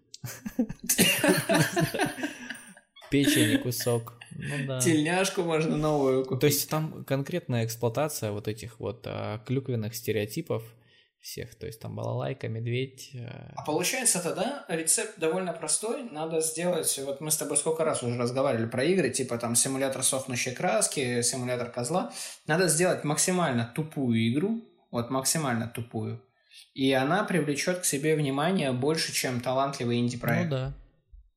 Печень 3.09 3.57
кусок. 3.57 4.18
Ну, 4.39 4.67
да. 4.67 4.79
Тельняшку 4.79 5.43
можно 5.43 5.75
новую 5.77 6.25
купить. 6.25 6.41
То 6.41 6.47
есть 6.47 6.69
там 6.69 7.03
конкретная 7.05 7.65
эксплуатация 7.65 8.31
вот 8.31 8.47
этих 8.47 8.79
вот 8.79 9.03
а, 9.05 9.39
клюквенных 9.39 9.95
стереотипов 9.95 10.63
всех, 11.21 11.55
то 11.55 11.65
есть 11.67 11.81
там 11.81 11.95
балалайка, 11.95 12.47
медведь. 12.47 13.11
А, 13.15 13.53
а 13.57 13.65
получается 13.65 14.21
тогда 14.23 14.65
рецепт 14.69 15.19
довольно 15.19 15.51
простой, 15.51 16.03
надо 16.03 16.41
сделать, 16.41 16.99
вот 17.05 17.19
мы 17.19 17.29
с 17.31 17.37
тобой 17.37 17.57
сколько 17.57 17.83
раз 17.83 18.03
уже 18.03 18.17
разговаривали 18.17 18.67
про 18.67 18.83
игры, 18.85 19.09
типа 19.09 19.37
там 19.37 19.55
симулятор 19.55 20.03
сохнущей 20.03 20.53
краски, 20.53 21.21
симулятор 21.21 21.71
козла, 21.71 22.13
надо 22.47 22.67
сделать 22.69 23.03
максимально 23.03 23.71
тупую 23.75 24.31
игру, 24.31 24.63
вот 24.91 25.09
максимально 25.09 25.67
тупую, 25.67 26.23
и 26.73 26.93
она 26.93 27.25
привлечет 27.25 27.79
к 27.79 27.85
себе 27.85 28.15
внимание 28.15 28.71
больше, 28.71 29.11
чем 29.11 29.41
талантливый 29.41 29.99
инди-проект. 29.99 30.49
Ну 30.49 30.55
да. 30.55 30.73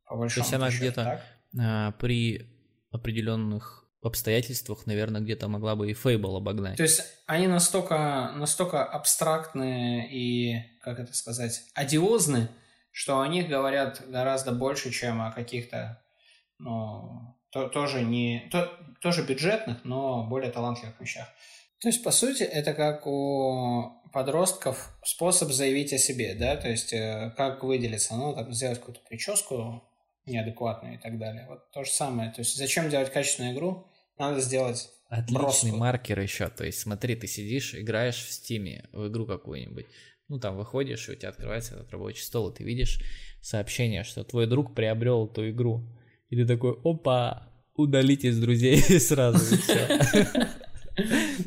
По 0.07 0.17
большому 0.17 0.47
То 0.47 0.51
есть 0.51 0.55
она 0.55 0.71
где-то 0.71 1.23
а, 1.59 1.93
при 1.93 2.52
определенных 2.93 3.83
обстоятельствах, 4.03 4.87
наверное, 4.87 5.21
где-то 5.21 5.49
могла 5.49 5.77
бы 5.77 5.91
и 5.91 5.95
Фейбл 5.95 6.37
обогнать. 6.37 6.77
То 6.77 6.83
есть 6.83 7.03
они 7.27 7.47
настолько, 7.47 8.33
настолько 8.35 8.85
абстрактные 8.85 10.11
и, 10.11 10.79
как 10.81 10.99
это 10.99 11.15
сказать, 11.15 11.63
одиозны, 11.75 12.49
что 12.91 13.21
о 13.21 13.29
них 13.29 13.49
говорят 13.49 14.03
гораздо 14.09 14.53
больше, 14.53 14.91
чем 14.91 15.23
о 15.23 15.31
каких-то, 15.31 16.03
ну, 16.59 17.39
то, 17.51 17.69
тоже 17.69 18.03
не, 18.03 18.49
то, 18.51 18.71
тоже 19.01 19.25
бюджетных, 19.25 19.85
но 19.85 20.27
более 20.27 20.51
талантливых 20.51 21.01
вещах. 21.01 21.29
То 21.81 21.89
есть, 21.89 22.03
по 22.03 22.11
сути, 22.11 22.43
это 22.43 22.75
как 22.75 23.07
у 23.07 24.03
подростков 24.13 24.97
способ 25.05 25.51
заявить 25.51 25.93
о 25.93 25.99
себе, 25.99 26.35
да, 26.35 26.57
то 26.57 26.69
есть, 26.69 26.93
э, 26.93 27.33
как 27.37 27.65
выделиться, 27.65 28.15
ну, 28.15 28.35
там, 28.35 28.53
сделать 28.53 28.79
какую-то 28.79 29.01
прическу, 29.09 29.83
неадекватные 30.27 30.97
и 30.97 30.99
так 30.99 31.19
далее. 31.19 31.47
Вот 31.49 31.71
то 31.73 31.85
же 31.85 31.91
самое. 31.91 32.31
То 32.31 32.41
есть 32.41 32.57
зачем 32.57 32.89
делать 32.89 33.13
качественную 33.13 33.55
игру? 33.55 33.87
Надо 34.19 34.41
сделать 34.41 34.91
Отличный 35.09 35.35
броскую. 35.41 35.77
маркер 35.77 36.21
еще. 36.21 36.49
То 36.49 36.65
есть 36.65 36.81
смотри, 36.81 37.17
ты 37.17 37.27
сидишь, 37.27 37.75
играешь 37.75 38.23
в 38.25 38.31
стиме 38.31 38.89
в 38.93 39.09
игру 39.09 39.27
какую-нибудь. 39.27 39.87
Ну, 40.29 40.39
там 40.39 40.57
выходишь, 40.57 41.09
и 41.09 41.13
у 41.13 41.15
тебя 41.15 41.29
открывается 41.29 41.75
этот 41.75 41.91
рабочий 41.91 42.23
стол, 42.23 42.51
и 42.51 42.55
ты 42.55 42.65
видишь 42.65 43.01
сообщение, 43.43 44.05
что 44.05 44.25
твой 44.25 44.47
друг 44.47 44.75
приобрел 44.75 45.27
эту 45.27 45.51
игру. 45.51 45.87
И 46.31 46.37
ты 46.37 46.47
такой, 46.47 46.79
опа, 46.85 47.53
удалить 47.75 48.25
из 48.25 48.39
друзей 48.39 48.79
сразу, 49.01 49.55
и 49.55 49.59
все. 49.59 50.49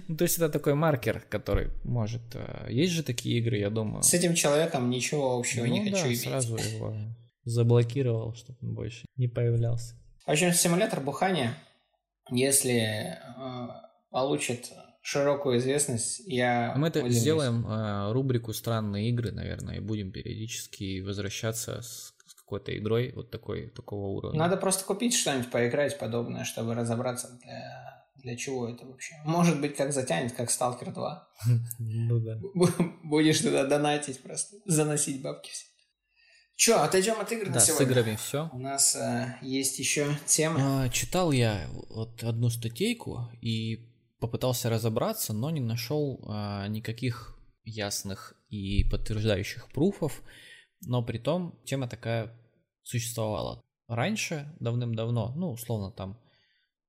Ну, 0.07 0.17
то 0.17 0.23
есть 0.23 0.37
это 0.37 0.49
такой 0.49 0.73
маркер, 0.73 1.19
который 1.29 1.69
может... 1.83 2.21
Э, 2.33 2.67
есть 2.67 2.93
же 2.93 3.03
такие 3.03 3.37
игры, 3.37 3.59
я 3.59 3.69
думаю. 3.69 4.01
С 4.01 4.11
этим 4.11 4.33
человеком 4.33 4.89
ничего 4.89 5.37
общего 5.37 5.65
не 5.65 5.83
ну 5.83 5.91
хочу 5.91 6.07
иметь. 6.07 6.21
сразу 6.21 6.57
его 6.57 6.95
заблокировал, 7.45 8.33
чтобы 8.35 8.57
он 8.61 8.73
больше 8.73 9.05
не 9.15 9.27
появлялся. 9.27 9.95
В 10.25 10.31
общем, 10.31 10.51
симулятор 10.51 10.99
бухания, 10.99 11.55
если 12.31 13.17
э, 13.17 13.67
получит 14.09 14.71
широкую 15.01 15.59
известность, 15.59 16.23
я... 16.25 16.73
Мы 16.75 16.87
это 16.87 17.07
сделаем 17.09 17.65
э, 17.67 18.11
рубрику 18.11 18.53
«Странные 18.53 19.09
игры», 19.09 19.31
наверное, 19.31 19.75
и 19.75 19.79
будем 19.79 20.11
периодически 20.11 21.01
возвращаться 21.01 21.83
с, 21.83 22.15
с 22.25 22.33
какой-то 22.33 22.75
игрой 22.75 23.13
вот 23.15 23.29
такой, 23.29 23.69
такого 23.69 24.07
уровня. 24.07 24.39
Надо 24.39 24.57
просто 24.57 24.83
купить 24.83 25.13
что-нибудь, 25.15 25.51
поиграть 25.51 25.99
подобное, 25.99 26.43
чтобы 26.43 26.73
разобраться, 26.73 27.37
для, 27.43 28.07
для 28.15 28.35
чего 28.35 28.67
это 28.67 28.87
вообще. 28.87 29.13
Может 29.25 29.61
быть, 29.61 29.75
как 29.75 29.93
затянет, 29.93 30.33
как 30.33 30.49
«Сталкер 30.49 30.89
2». 30.89 31.19
Ну 31.77 32.19
да. 32.19 32.39
Будешь 33.03 33.41
туда 33.41 33.67
донатить 33.67 34.23
просто, 34.23 34.57
заносить 34.65 35.21
бабки 35.21 35.51
все. 35.51 35.67
Че, 36.55 36.75
отойдем 36.75 37.19
от 37.19 37.31
игр 37.31 37.47
да, 37.47 37.55
на 37.55 37.59
сегодня? 37.59 37.85
с 37.85 37.89
играми 37.89 38.15
все. 38.15 38.49
У 38.53 38.59
нас 38.59 38.95
э, 38.95 39.35
есть 39.41 39.77
еще 39.77 40.17
тема. 40.25 40.85
А, 40.85 40.89
читал 40.89 41.33
я 41.33 41.67
вот 41.89 42.23
одну 42.23 42.49
статейку 42.49 43.29
и 43.41 43.91
попытался 44.19 44.69
разобраться, 44.69 45.33
но 45.33 45.49
не 45.49 45.59
нашел 45.59 46.23
а, 46.27 46.67
никаких 46.67 47.37
ясных 47.65 48.35
и 48.47 48.85
подтверждающих 48.85 49.67
пруфов, 49.73 50.21
но 50.81 51.03
при 51.03 51.17
том 51.17 51.59
тема 51.65 51.89
такая 51.89 52.31
существовала. 52.83 53.61
Раньше, 53.87 54.55
давным-давно, 54.61 55.33
ну, 55.35 55.51
условно 55.51 55.91
там, 55.91 56.17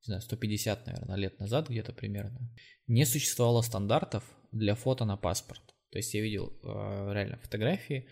не 0.02 0.06
знаю, 0.06 0.22
150, 0.22 0.86
наверное, 0.86 1.16
лет 1.16 1.40
назад 1.40 1.68
где-то 1.68 1.92
примерно, 1.92 2.38
не 2.86 3.04
существовало 3.04 3.62
стандартов 3.62 4.22
для 4.52 4.76
фото 4.76 5.04
на 5.04 5.16
паспорт. 5.16 5.74
То 5.90 5.98
есть 5.98 6.14
я 6.14 6.22
видел 6.22 6.52
э, 6.62 7.12
реально 7.12 7.38
фотографии, 7.38 8.08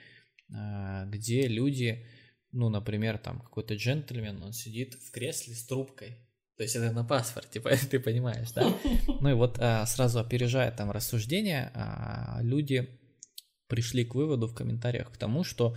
где 0.49 1.49
люди, 1.49 2.07
ну, 2.53 2.68
например, 2.68 3.18
там 3.18 3.40
какой-то 3.40 3.74
джентльмен, 3.74 4.42
он 4.42 4.53
сидит 4.53 4.95
в 4.95 5.11
кресле 5.11 5.55
с 5.55 5.66
трубкой. 5.66 6.18
То 6.57 6.62
есть 6.62 6.76
это 6.76 6.92
на 6.92 7.05
паспорте, 7.05 7.61
ты 7.90 7.99
понимаешь, 7.99 8.53
да? 8.53 8.72
Ну 9.20 9.30
и 9.30 9.34
вот 9.34 9.59
э, 9.59 9.84
сразу 9.86 10.20
опережая 10.20 10.70
там 10.70 10.90
рассуждения, 10.90 11.72
э, 11.74 12.42
люди 12.42 12.88
пришли 13.66 14.05
к 14.05 14.14
выводу 14.14 14.47
в 14.47 14.55
комментариях 14.55 15.11
к 15.11 15.16
тому, 15.16 15.42
что 15.42 15.74
э, 15.74 15.76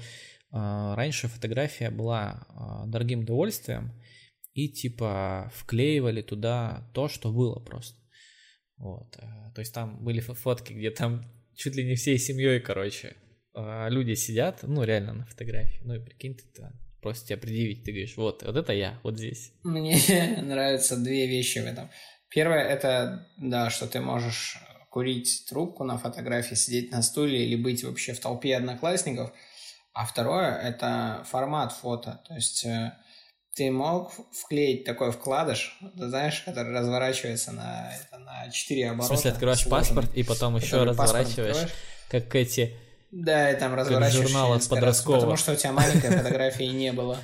раньше 0.52 1.28
фотография 1.28 1.90
была 1.90 2.46
э, 2.50 2.90
дорогим 2.90 3.22
удовольствием, 3.22 3.92
и 4.54 4.70
типа 4.70 5.52
вклеивали 5.56 6.22
туда 6.22 6.90
то, 6.94 7.08
что 7.08 7.32
было 7.32 7.60
просто. 7.60 8.00
Вот. 8.78 9.18
Э, 9.18 9.52
то 9.56 9.62
есть 9.62 9.74
там 9.74 10.04
были 10.04 10.20
фотки, 10.20 10.74
где 10.74 10.92
там 10.92 11.26
чуть 11.56 11.76
ли 11.76 11.84
не 11.84 11.96
всей 11.96 12.20
семьей, 12.20 12.60
короче, 12.60 13.16
люди 13.90 14.14
сидят, 14.14 14.60
ну, 14.64 14.84
реально 14.84 15.14
на 15.14 15.26
фотографии. 15.26 15.82
Ну, 15.84 15.96
и 15.96 16.00
прикинь, 16.00 16.36
ты 16.36 16.44
там 16.62 16.72
просто 17.02 17.28
тебя 17.28 17.38
предъявить, 17.38 17.84
ты 17.84 17.92
говоришь, 17.92 18.18
вот, 18.18 18.44
вот 18.44 18.56
это 18.56 18.74
я, 18.74 19.00
вот 19.04 19.18
здесь. 19.18 19.52
Мне 19.64 19.98
нравятся 20.42 20.98
две 20.98 21.28
вещи 21.28 21.60
в 21.60 21.66
этом. 21.66 21.90
Первое, 22.30 22.64
это, 22.64 23.28
да, 23.38 23.70
что 23.70 23.88
ты 23.88 24.00
можешь 24.00 24.58
курить 24.90 25.46
трубку 25.48 25.84
на 25.84 25.98
фотографии, 25.98 26.56
сидеть 26.56 26.92
на 26.92 27.02
стуле 27.02 27.46
или 27.46 27.56
быть 27.56 27.84
вообще 27.84 28.14
в 28.14 28.20
толпе 28.20 28.58
одноклассников. 28.58 29.32
А 29.94 30.06
второе, 30.06 30.56
это 30.56 31.24
формат 31.30 31.72
фото. 31.72 32.22
То 32.28 32.36
есть 32.36 32.66
э, 32.66 32.94
ты 33.56 33.72
мог 33.72 34.12
вклеить 34.32 34.84
такой 34.84 35.12
вкладыш, 35.12 35.78
ты 35.98 36.10
знаешь, 36.10 36.42
который 36.42 36.74
разворачивается 36.74 37.52
на, 37.52 37.92
это, 37.96 38.18
на 38.20 38.52
4 38.52 38.90
оборота. 38.90 39.06
В 39.06 39.08
смысле, 39.18 39.32
открываешь 39.32 39.68
паспорт 39.68 40.16
и 40.16 40.24
потом 40.24 40.58
еще 40.58 40.84
разворачиваешь, 40.84 41.70
как 42.10 42.36
эти... 42.36 42.76
Да, 43.12 43.52
и 43.52 43.60
там 43.60 43.74
разворачиваешь. 43.74 44.30
журналы 44.30 44.60
подростковых. 44.60 45.22
Потому 45.22 45.38
что 45.38 45.54
у 45.54 45.56
тебя 45.56 45.72
маленькой 45.72 46.12
фотографии 46.12 46.66
не 46.66 46.92
было. 46.92 47.20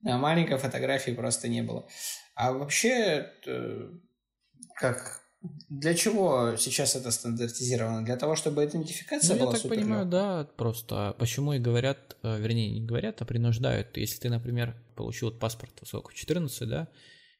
Да, 0.00 0.16
маленькой 0.16 0.58
фотографии 0.58 1.10
просто 1.10 1.48
не 1.48 1.62
было. 1.62 1.86
А 2.34 2.52
вообще, 2.52 3.32
как 4.76 5.22
для 5.68 5.94
чего 5.94 6.56
сейчас 6.56 6.96
это 6.96 7.10
стандартизировано? 7.10 8.04
Для 8.04 8.16
того, 8.16 8.34
чтобы 8.34 8.64
идентификация 8.64 9.36
ну, 9.36 9.42
была 9.42 9.52
я 9.54 9.60
так 9.60 9.68
понимаю, 9.68 10.06
да, 10.06 10.48
просто 10.56 11.14
почему 11.18 11.52
и 11.52 11.58
говорят, 11.58 12.16
э, 12.22 12.38
вернее, 12.40 12.70
не 12.70 12.84
говорят, 12.84 13.22
а 13.22 13.24
принуждают. 13.24 13.96
Если 13.96 14.18
ты, 14.18 14.30
например, 14.30 14.76
получил 14.96 15.30
паспорт 15.30 15.72
сколько, 15.84 16.10
в 16.10 16.14
14, 16.14 16.68
да, 16.68 16.88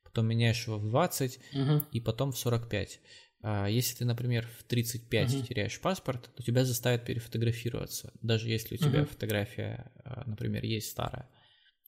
потом 0.04 0.26
меняешь 0.26 0.66
его 0.66 0.78
в 0.78 0.88
20 0.88 1.38
угу. 1.54 1.84
и 1.90 2.00
потом 2.00 2.32
в 2.32 2.38
45. 2.38 3.00
А 3.40 3.66
если 3.66 3.98
ты, 3.98 4.04
например, 4.04 4.48
в 4.58 4.64
35 4.64 5.34
угу. 5.34 5.46
теряешь 5.46 5.80
паспорт, 5.80 6.30
то 6.34 6.42
тебя 6.42 6.64
заставят 6.64 7.04
перефотографироваться, 7.04 8.12
даже 8.20 8.48
если 8.48 8.74
у 8.74 8.78
тебя 8.78 9.02
угу. 9.02 9.10
фотография, 9.10 9.92
э, 10.04 10.22
например, 10.26 10.64
есть 10.64 10.90
старая. 10.90 11.28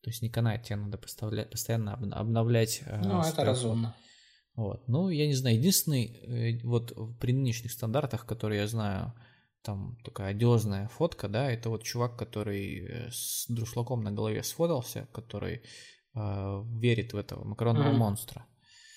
То 0.02 0.10
есть 0.10 0.22
не 0.22 0.30
канает, 0.30 0.62
тебе 0.62 0.76
надо 0.76 0.96
постоянно 0.98 1.94
обновлять. 1.94 2.82
Э, 2.86 3.00
ну, 3.02 3.20
это 3.20 3.44
разумно. 3.44 3.96
Вот. 4.54 4.86
Ну, 4.88 5.08
я 5.08 5.26
не 5.26 5.34
знаю, 5.34 5.56
единственный, 5.56 6.06
э, 6.06 6.60
вот 6.62 6.92
при 7.18 7.32
нынешних 7.32 7.72
стандартах, 7.72 8.26
которые 8.26 8.60
я 8.60 8.66
знаю, 8.66 9.14
там 9.62 9.98
такая 10.04 10.30
одиозная 10.30 10.88
фотка, 10.88 11.28
да, 11.28 11.50
это 11.50 11.68
вот 11.68 11.82
чувак, 11.82 12.16
который 12.16 12.86
э, 12.86 13.10
с 13.10 13.46
друшлаком 13.48 14.02
на 14.02 14.12
голове 14.12 14.42
сфотался, 14.42 15.08
который 15.12 15.62
э, 16.14 16.62
верит 16.78 17.12
в 17.12 17.16
этого 17.16 17.44
макаронного 17.44 17.92
mm-hmm. 17.92 17.96
монстра. 17.96 18.46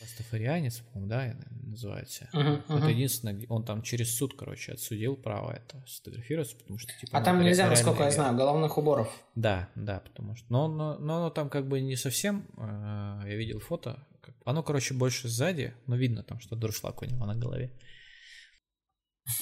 Пастафарианец, 0.04 0.80
по-моему, 0.80 1.10
да, 1.10 1.36
называется. 1.64 2.30
Uh-huh, 2.34 2.62
uh-huh. 2.68 2.78
Это 2.78 2.90
единственное, 2.90 3.46
он 3.50 3.64
там 3.64 3.82
через 3.82 4.16
суд, 4.16 4.36
короче, 4.38 4.74
отсудил 4.74 5.16
право 5.16 5.52
это 5.52 5.84
сфотографироваться, 5.88 6.58
потому 6.58 6.78
что 6.78 6.92
типа. 7.00 7.18
А 7.18 7.22
там 7.22 7.42
нельзя, 7.42 7.70
насколько 7.70 8.04
я 8.04 8.12
знаю, 8.12 8.36
головных 8.36 8.78
уборов. 8.78 9.10
Да, 9.36 9.70
да, 9.76 10.00
потому 10.00 10.36
что. 10.36 10.46
Но, 10.50 10.68
но, 10.68 10.98
но 10.98 11.30
там 11.30 11.50
как 11.50 11.68
бы 11.68 11.80
не 11.80 11.96
совсем. 11.96 12.46
Э, 12.58 13.22
я 13.26 13.36
видел 13.36 13.60
фото, 13.60 14.06
оно, 14.46 14.62
короче, 14.64 14.94
больше 14.94 15.30
сзади, 15.30 15.74
но 15.88 15.96
видно 15.96 16.24
там, 16.24 16.40
что 16.40 16.56
дуршлаг 16.56 17.02
у 17.02 17.06
него 17.06 17.26
на 17.26 17.36
голове. 17.36 17.72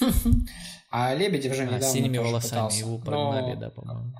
А 0.90 1.14
Лебедев 1.14 1.54
же 1.54 1.64
недавно 1.64 1.86
а, 1.86 1.90
синими 1.90 2.18
волосами 2.18 2.78
его 2.78 2.98
прогнали, 2.98 3.56
да, 3.56 3.70
по-моему. 3.70 4.12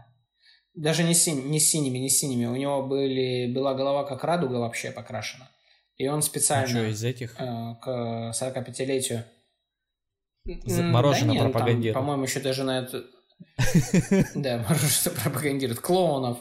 Даже 0.75 1.03
не, 1.05 1.15
синь, 1.15 1.51
не 1.51 1.61
синими, 1.61 1.99
не 1.99 2.09
синими. 2.09 2.47
У 2.47 2.57
него 2.57 2.83
были, 2.83 3.53
была 3.53 3.75
голова 3.75 4.05
как 4.05 4.25
радуга 4.25 4.55
вообще 4.55 4.91
покрашена. 4.91 5.51
И 6.03 6.09
он 6.09 6.21
специально... 6.21 6.67
Что, 6.67 6.85
из 6.89 7.05
этих? 7.05 7.37
Э, 7.39 7.77
к 7.81 8.33
45-летию... 8.35 9.25
Мороженое 10.45 11.39
да 11.39 11.45
пропагандирует. 11.45 11.95
По-моему, 11.95 12.25
еще 12.25 12.41
даже 12.41 12.65
на 12.65 12.81
это... 12.81 13.05
Да, 14.35 14.59
мороженое 14.69 15.17
пропагандирует. 15.23 15.79
Клоунов 15.79 16.39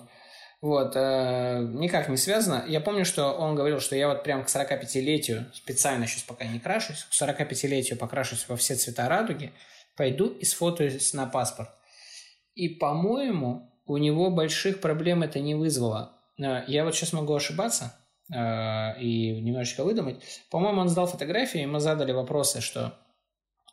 вот, 0.61 0.93
э, 0.95 1.59
никак 1.73 2.09
не 2.09 2.17
связано. 2.17 2.65
Я 2.67 2.81
помню, 2.81 3.05
что 3.05 3.33
он 3.33 3.53
говорил, 3.53 3.79
что 3.79 3.95
я 3.95 4.07
вот 4.07 4.23
прям 4.23 4.43
к 4.43 4.47
45-летию, 4.47 5.45
специально 5.53 6.07
сейчас 6.07 6.23
пока 6.23 6.45
не 6.45 6.59
крашусь, 6.59 7.03
к 7.03 7.13
45-летию 7.13 7.99
покрашусь 7.99 8.47
во 8.47 8.55
все 8.55 8.73
цвета 8.73 9.07
радуги, 9.07 9.53
пойду 9.95 10.25
и 10.25 10.43
сфотаюсь 10.43 11.13
на 11.13 11.27
паспорт. 11.27 11.69
И, 12.55 12.67
по-моему, 12.67 13.71
у 13.85 13.97
него 13.97 14.31
больших 14.31 14.81
проблем 14.81 15.21
это 15.21 15.39
не 15.39 15.53
вызвало. 15.53 16.17
Э, 16.39 16.63
я 16.65 16.83
вот 16.83 16.95
сейчас 16.95 17.13
могу 17.13 17.35
ошибаться 17.35 17.95
и 18.31 19.41
немножечко 19.41 19.83
выдумать. 19.83 20.21
По-моему, 20.49 20.81
он 20.81 20.89
сдал 20.89 21.07
фотографии, 21.07 21.61
и 21.61 21.65
мы 21.65 21.79
задали 21.79 22.13
вопросы, 22.13 22.61
что 22.61 22.97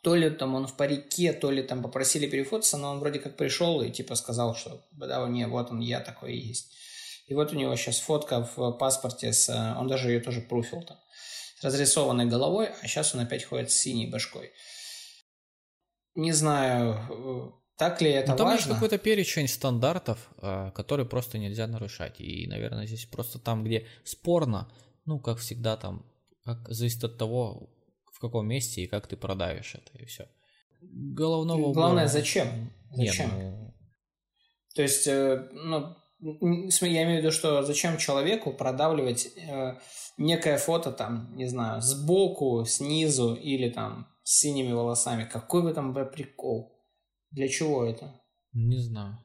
то 0.01 0.15
ли 0.15 0.29
там 0.29 0.55
он 0.55 0.67
в 0.67 0.75
парике, 0.75 1.33
то 1.33 1.51
ли 1.51 1.63
там 1.63 1.81
попросили 1.81 2.27
перефотаться, 2.27 2.77
но 2.77 2.91
он 2.91 2.99
вроде 2.99 3.19
как 3.19 3.37
пришел 3.37 3.81
и 3.81 3.89
типа 3.89 4.15
сказал, 4.15 4.55
что 4.55 4.85
да, 4.91 5.27
не, 5.27 5.47
вот 5.47 5.71
он, 5.71 5.79
я 5.79 5.99
такой 5.99 6.33
и 6.33 6.47
есть. 6.47 6.73
И 7.27 7.33
вот 7.33 7.53
у 7.53 7.55
него 7.55 7.75
сейчас 7.75 7.99
фотка 7.99 8.49
в 8.55 8.71
паспорте, 8.71 9.31
с, 9.33 9.49
он 9.77 9.87
даже 9.87 10.09
ее 10.09 10.19
тоже 10.19 10.41
пруфил 10.41 10.81
там, 10.83 10.97
с 11.59 11.63
разрисованной 11.63 12.25
головой, 12.25 12.69
а 12.81 12.87
сейчас 12.87 13.13
он 13.13 13.21
опять 13.21 13.43
ходит 13.43 13.71
с 13.71 13.75
синей 13.75 14.09
башкой. 14.09 14.51
Не 16.15 16.31
знаю, 16.31 17.53
так 17.79 18.01
ли 18.01 18.11
это 18.11 18.31
ну, 18.31 18.37
там 18.37 18.47
важно? 18.47 18.59
есть 18.59 18.73
какой-то 18.73 18.97
перечень 18.97 19.47
стандартов, 19.47 20.29
э, 20.41 20.71
которые 20.75 21.05
просто 21.05 21.37
нельзя 21.37 21.65
нарушать. 21.65 22.19
И, 22.19 22.45
наверное, 22.45 22.85
здесь 22.85 23.05
просто 23.05 23.39
там, 23.39 23.63
где 23.63 23.87
спорно, 24.03 24.69
ну, 25.05 25.17
как 25.17 25.37
всегда, 25.37 25.77
там, 25.77 26.05
как 26.43 26.57
зависит 26.67 27.05
от 27.05 27.17
того, 27.17 27.69
в 28.13 28.19
каком 28.19 28.47
месте 28.47 28.81
и 28.81 28.87
как 28.87 29.07
ты 29.07 29.15
продавишь 29.15 29.75
это, 29.75 29.97
и 29.97 30.05
все. 30.05 30.27
Головного 30.81 31.71
Главное, 31.71 32.03
убора... 32.03 32.07
зачем? 32.07 32.69
Зачем? 32.91 33.37
Не, 33.37 33.49
ну... 33.49 33.73
То 34.75 34.81
есть, 34.81 35.07
э, 35.07 35.47
ну, 35.53 35.95
я 36.19 37.03
имею 37.03 37.21
в 37.21 37.23
виду, 37.23 37.31
что 37.31 37.63
зачем 37.63 37.97
человеку 37.97 38.51
продавливать 38.51 39.29
э, 39.37 39.77
некое 40.17 40.57
фото 40.57 40.91
там, 40.91 41.33
не 41.37 41.45
знаю, 41.45 41.81
сбоку, 41.81 42.65
снизу 42.65 43.35
или 43.35 43.69
там 43.69 44.09
с 44.23 44.39
синими 44.39 44.73
волосами. 44.73 45.23
Какой 45.23 45.63
бы 45.63 45.73
там 45.73 45.93
прикол? 45.93 46.75
Для 47.31 47.47
чего 47.47 47.85
это? 47.85 48.21
Не 48.53 48.77
знаю. 48.77 49.17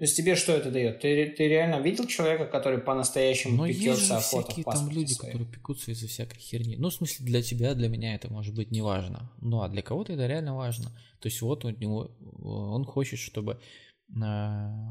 То 0.00 0.04
есть 0.04 0.16
тебе 0.16 0.34
что 0.34 0.52
это 0.52 0.70
дает? 0.70 1.00
Ты, 1.00 1.26
ты 1.36 1.46
реально 1.46 1.78
видел 1.82 2.06
человека, 2.06 2.46
который 2.46 2.78
по-настоящему 2.78 3.56
Но 3.58 3.66
пекется 3.66 3.90
есть 3.90 4.08
же 4.08 4.18
всякие 4.18 4.64
там 4.64 4.88
люди, 4.88 5.12
своей? 5.12 5.32
которые 5.32 5.52
пекутся 5.52 5.90
из-за 5.90 6.06
всякой 6.08 6.38
херни. 6.38 6.76
Ну, 6.76 6.88
в 6.88 6.94
смысле, 6.94 7.26
для 7.26 7.42
тебя, 7.42 7.74
для 7.74 7.88
меня 7.90 8.14
это 8.14 8.32
может 8.32 8.54
быть 8.54 8.70
не 8.70 8.80
важно. 8.80 9.30
Ну, 9.42 9.60
а 9.60 9.68
для 9.68 9.82
кого-то 9.82 10.14
это 10.14 10.26
реально 10.26 10.56
важно. 10.56 10.86
То 11.20 11.28
есть 11.28 11.42
вот 11.42 11.66
у 11.66 11.70
него, 11.70 12.16
он 12.42 12.86
хочет, 12.86 13.18
чтобы 13.18 13.60
э, 14.08 14.20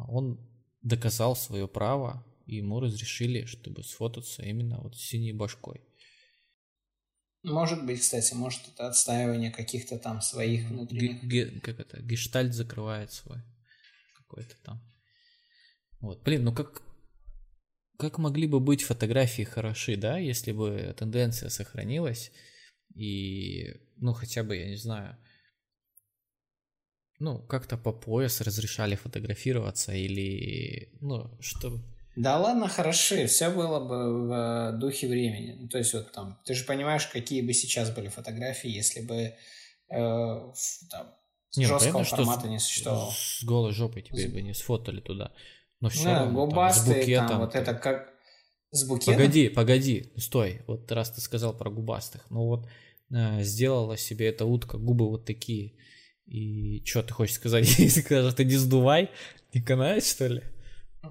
он 0.10 0.48
доказал 0.84 1.36
свое 1.36 1.68
право, 1.68 2.24
и 2.46 2.58
ему 2.58 2.80
разрешили, 2.80 3.46
чтобы 3.46 3.84
сфотаться 3.84 4.44
именно 4.44 4.80
вот 4.80 4.96
с 4.96 5.00
синей 5.00 5.34
башкой. 5.34 5.82
Может 7.44 7.86
быть, 7.86 8.02
кстати, 8.02 8.34
может 8.34 8.68
это 8.68 8.88
отстаивание 8.88 9.52
каких-то 9.52 9.98
там 9.98 10.22
своих 10.22 10.68
внутренних... 10.70 11.24
Ге- 11.24 11.60
как 11.62 11.80
это? 11.80 12.02
Гештальт 12.02 12.54
закрывает 12.54 13.14
свой 13.14 13.42
какой-то 14.18 14.56
там. 14.64 14.82
Вот, 16.02 16.22
блин, 16.24 16.44
ну 16.44 16.54
как, 16.54 16.82
как 17.98 18.18
могли 18.18 18.48
бы 18.48 18.60
быть 18.60 18.84
фотографии 18.84 19.44
хороши, 19.44 19.96
да, 19.96 20.18
если 20.18 20.52
бы 20.52 20.94
тенденция 20.98 21.50
сохранилась 21.50 22.32
и, 22.94 23.74
ну, 23.98 24.14
хотя 24.14 24.44
бы, 24.44 24.56
я 24.56 24.68
не 24.68 24.76
знаю, 24.76 25.18
ну, 27.20 27.46
как-то 27.46 27.78
по 27.78 27.92
пояс 27.92 28.42
разрешали 28.42 28.96
фотографироваться 28.96 29.94
или, 29.94 30.90
ну, 31.02 31.38
что... 31.42 31.82
Да 32.20 32.38
ладно, 32.38 32.68
хороши, 32.68 33.28
все 33.28 33.50
было 33.50 33.80
бы 33.80 34.28
в 34.28 34.78
духе 34.78 35.08
времени. 35.08 35.56
Ну, 35.58 35.70
то 35.70 35.78
есть 35.78 35.94
вот 35.94 36.12
там, 36.12 36.38
ты 36.44 36.54
же 36.54 36.66
понимаешь, 36.66 37.08
какие 37.08 37.42
бы 37.42 37.54
сейчас 37.54 37.92
были 37.92 38.10
фотографии, 38.10 38.70
если 38.70 39.00
бы 39.00 39.16
э, 39.16 39.36
там, 39.90 41.16
не, 41.56 41.66
ну, 41.66 41.70
жесткого 41.70 41.94
понятно, 41.94 42.18
формата 42.18 42.48
не 42.50 42.60
существовало. 42.60 43.12
С 43.12 43.42
голой 43.46 43.72
жопой 43.72 44.02
тебе 44.02 44.28
бы 44.28 44.42
не 44.42 44.54
сфотали 44.54 45.00
туда. 45.00 45.32
Но 45.80 45.88
все 45.88 46.04
да, 46.04 46.20
равно, 46.20 46.46
губастые, 46.46 46.86
там, 46.86 46.94
с 46.94 47.00
букетом, 47.00 47.28
там, 47.30 47.40
вот 47.40 47.56
это 47.56 47.74
как... 47.74 48.14
С 48.72 48.86
букетом? 48.86 49.14
Погоди, 49.14 49.48
погоди, 49.48 50.14
стой. 50.18 50.62
Вот 50.68 50.92
раз 50.92 51.12
ты 51.12 51.22
сказал 51.22 51.58
про 51.58 51.70
губастых. 51.70 52.26
Ну 52.30 52.48
вот 52.48 52.68
э, 53.12 53.44
сделала 53.44 53.96
себе 53.96 54.28
эта 54.28 54.44
утка 54.44 54.78
губы 54.78 55.08
вот 55.08 55.24
такие. 55.24 55.78
И 56.26 56.84
что 56.86 57.02
ты 57.02 57.14
хочешь 57.14 57.36
сказать? 57.36 57.66
Если 57.80 58.02
скажешь, 58.02 58.34
ты 58.34 58.44
не 58.44 58.58
сдувай, 58.58 59.10
не 59.54 59.62
канает, 59.62 60.04
что 60.04 60.28
ли? 60.28 60.44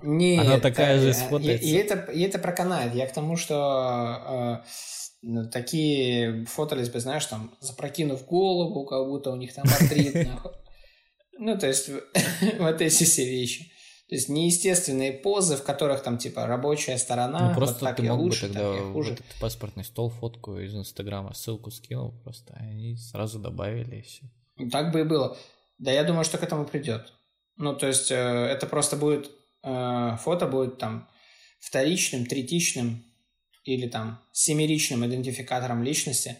Нет, 0.02 0.46
Она 0.46 0.60
такая 0.60 0.98
же 1.00 1.14
сфотается. 1.14 1.66
И, 1.66 1.70
и, 1.70 1.74
это, 1.74 2.12
и 2.12 2.22
это 2.22 2.38
проканает. 2.38 2.94
Я 2.94 3.06
к 3.06 3.12
тому, 3.12 3.36
что 3.36 4.62
э, 5.22 5.44
такие 5.50 6.44
фотались 6.46 6.90
бы, 6.90 7.00
знаешь, 7.00 7.26
там, 7.26 7.56
запрокинув 7.60 8.24
голову, 8.26 8.84
как 8.84 9.06
будто 9.06 9.30
у 9.30 9.36
них 9.36 9.54
там 9.54 9.64
артрит. 9.64 10.28
Ну, 11.40 11.56
то 11.56 11.68
есть, 11.68 11.88
вот 12.58 12.80
эти 12.80 13.04
все 13.04 13.24
вещи. 13.24 13.70
То 14.08 14.14
есть 14.14 14.30
неестественные 14.30 15.12
позы, 15.12 15.56
в 15.56 15.62
которых 15.62 16.02
там 16.02 16.16
типа 16.16 16.46
рабочая 16.46 16.96
сторона. 16.96 17.50
Ну 17.50 17.54
просто 17.54 17.80
вот 17.80 17.88
так 17.88 17.96
ты 17.96 18.04
я 18.04 18.14
мог 18.14 18.22
лучше, 18.22 18.48
бы 18.48 18.54
тогда 18.54 18.72
так 18.72 18.80
я 18.80 18.92
хуже. 18.92 19.12
этот 19.12 19.26
паспортный 19.38 19.84
стол 19.84 20.08
фотку 20.08 20.58
из 20.58 20.74
Инстаграма 20.74 21.34
ссылку 21.34 21.70
скинул 21.70 22.12
просто, 22.22 22.54
и 22.54 22.70
они 22.70 22.96
сразу 22.96 23.38
добавили 23.38 23.96
и 23.96 24.02
все. 24.02 24.24
Так 24.72 24.92
бы 24.92 25.00
и 25.00 25.04
было. 25.04 25.36
Да 25.76 25.92
я 25.92 26.04
думаю, 26.04 26.24
что 26.24 26.38
к 26.38 26.42
этому 26.42 26.64
придет. 26.64 27.12
Ну 27.56 27.76
то 27.76 27.86
есть 27.86 28.10
э, 28.10 28.14
это 28.14 28.66
просто 28.66 28.96
будет 28.96 29.26
э, 29.26 29.30
фото 29.62 30.46
будет 30.46 30.78
там 30.78 31.08
вторичным, 31.60 32.26
третичным 32.26 33.04
или 33.64 33.88
там 33.88 34.20
семеричным 34.32 35.04
идентификатором 35.06 35.82
личности. 35.82 36.38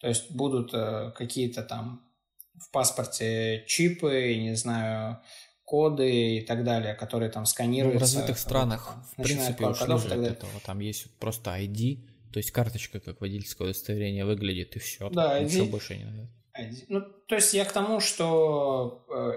То 0.00 0.08
есть 0.08 0.30
будут 0.30 0.72
э, 0.72 1.12
какие-то 1.14 1.62
там 1.62 2.10
в 2.54 2.70
паспорте 2.70 3.64
чипы, 3.66 4.34
не 4.36 4.54
знаю, 4.56 5.20
коды 5.64 6.38
и 6.38 6.40
так 6.40 6.64
далее, 6.64 6.94
которые 6.94 7.30
там 7.30 7.44
сканируются. 7.46 7.98
Ну, 7.98 7.98
в 7.98 8.02
развитых 8.02 8.38
странах, 8.38 8.94
в 9.12 9.22
принципе, 9.22 9.66
ушли 9.66 9.94
уже 9.94 10.08
от 10.08 10.26
этого. 10.26 10.52
Там 10.64 10.80
есть 10.80 11.18
просто 11.18 11.50
ID, 11.50 12.06
то 12.32 12.38
есть 12.38 12.50
карточка 12.50 13.00
как 13.00 13.20
водительское 13.20 13.68
удостоверение 13.68 14.24
выглядит, 14.24 14.76
и 14.76 14.78
все. 14.78 15.10
Да, 15.10 15.40
ID. 15.40 15.44
Ничего 15.44 15.66
больше 15.66 15.96
не 15.96 16.04
надо. 16.04 16.30
ID. 16.58 16.84
Ну, 16.88 17.00
то 17.28 17.34
есть 17.34 17.52
я 17.52 17.64
к 17.64 17.72
тому, 17.72 18.00
что 18.00 19.04
э, 19.10 19.32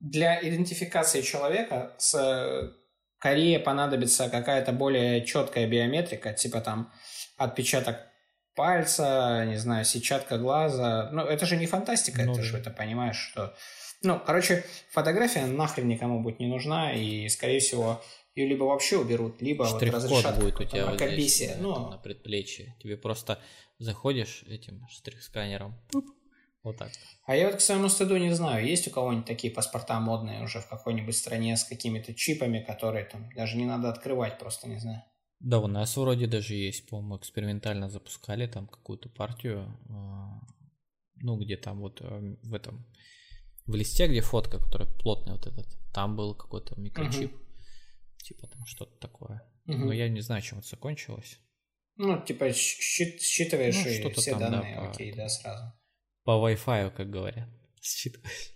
для 0.00 0.40
идентификации 0.40 1.22
человека 1.22 1.94
с 1.98 2.74
Корее 3.18 3.58
понадобится 3.58 4.28
какая-то 4.28 4.72
более 4.72 5.24
четкая 5.24 5.66
биометрика, 5.66 6.32
типа 6.32 6.60
там 6.60 6.92
отпечаток 7.36 7.98
пальца, 8.54 9.44
не 9.46 9.56
знаю, 9.56 9.84
сетчатка 9.84 10.38
глаза. 10.38 11.10
Ну, 11.12 11.22
это 11.22 11.46
же 11.46 11.56
не 11.56 11.66
фантастика, 11.66 12.22
ну, 12.24 12.34
ты 12.34 12.42
же 12.42 12.58
это 12.58 12.70
понимаешь, 12.70 13.16
что 13.16 13.54
ну, 14.02 14.20
короче, 14.24 14.64
фотография 14.90 15.46
нахрен 15.46 15.88
никому 15.88 16.22
будет 16.22 16.38
не 16.38 16.46
нужна, 16.46 16.92
и, 16.92 17.28
скорее 17.28 17.60
всего, 17.60 18.02
ее 18.34 18.46
либо 18.46 18.64
вообще 18.64 18.98
уберут, 18.98 19.40
либо 19.40 19.64
вот 19.64 19.82
разрешат 19.82 20.38
будет 20.38 20.60
у 20.60 20.64
тебя 20.64 20.86
вот 20.86 21.00
здесь, 21.00 21.56
на, 21.56 21.62
ну, 21.62 21.90
на 21.90 21.98
предплечье. 21.98 22.76
Тебе 22.82 22.96
просто 22.96 23.40
заходишь 23.78 24.44
этим 24.46 24.86
штрих-сканером, 24.88 25.74
вот 26.66 26.76
так. 26.76 26.90
А 27.24 27.34
я 27.34 27.46
вот 27.46 27.56
к 27.56 27.60
своему 27.60 27.88
стыду 27.88 28.16
не 28.16 28.34
знаю, 28.34 28.66
есть 28.66 28.88
у 28.88 28.90
кого-нибудь 28.90 29.26
такие 29.26 29.52
паспорта 29.52 29.98
модные 30.00 30.44
уже 30.44 30.60
в 30.60 30.68
какой-нибудь 30.68 31.16
стране 31.16 31.56
с 31.56 31.64
какими-то 31.64 32.14
чипами, 32.14 32.60
которые 32.60 33.04
там 33.04 33.30
даже 33.34 33.56
не 33.56 33.64
надо 33.64 33.88
открывать, 33.88 34.38
просто 34.38 34.68
не 34.68 34.78
знаю. 34.78 35.02
Да, 35.40 35.58
у 35.60 35.66
нас 35.66 35.96
вроде 35.96 36.26
даже 36.26 36.54
есть, 36.54 36.88
по-моему, 36.88 37.18
экспериментально 37.18 37.90
запускали 37.90 38.46
там 38.46 38.66
какую-то 38.66 39.08
партию, 39.08 39.78
а, 39.90 40.40
ну, 41.16 41.36
где 41.36 41.56
там 41.56 41.80
вот 41.80 42.00
э, 42.00 42.36
в 42.42 42.54
этом 42.54 42.86
в 43.66 43.74
листе, 43.74 44.06
где 44.06 44.20
фотка, 44.20 44.58
которая 44.58 44.88
плотная 44.88 45.34
вот 45.34 45.46
этот, 45.46 45.66
там 45.92 46.16
был 46.16 46.34
какой-то 46.34 46.80
микрочип. 46.80 47.34
Угу. 47.34 47.42
Типа 48.22 48.46
там 48.46 48.64
что-то 48.66 48.98
такое. 48.98 49.42
Угу. 49.66 49.78
Но 49.78 49.92
я 49.92 50.08
не 50.08 50.20
знаю, 50.20 50.42
чем 50.42 50.58
это 50.58 50.68
закончилось. 50.68 51.38
Ну, 51.96 52.22
типа 52.22 52.52
счит, 52.52 53.20
считываешь 53.20 53.76
ну, 53.76 54.10
и 54.10 54.12
все 54.12 54.30
там, 54.32 54.40
данные, 54.40 54.76
да, 54.76 54.90
окей, 54.90 55.12
по, 55.12 55.16
да, 55.16 55.28
сразу. 55.28 55.72
По 56.26 56.32
Wi-Fi, 56.32 56.90
как 56.90 57.08
говорят, 57.08 57.48
считываешь. 57.80 58.52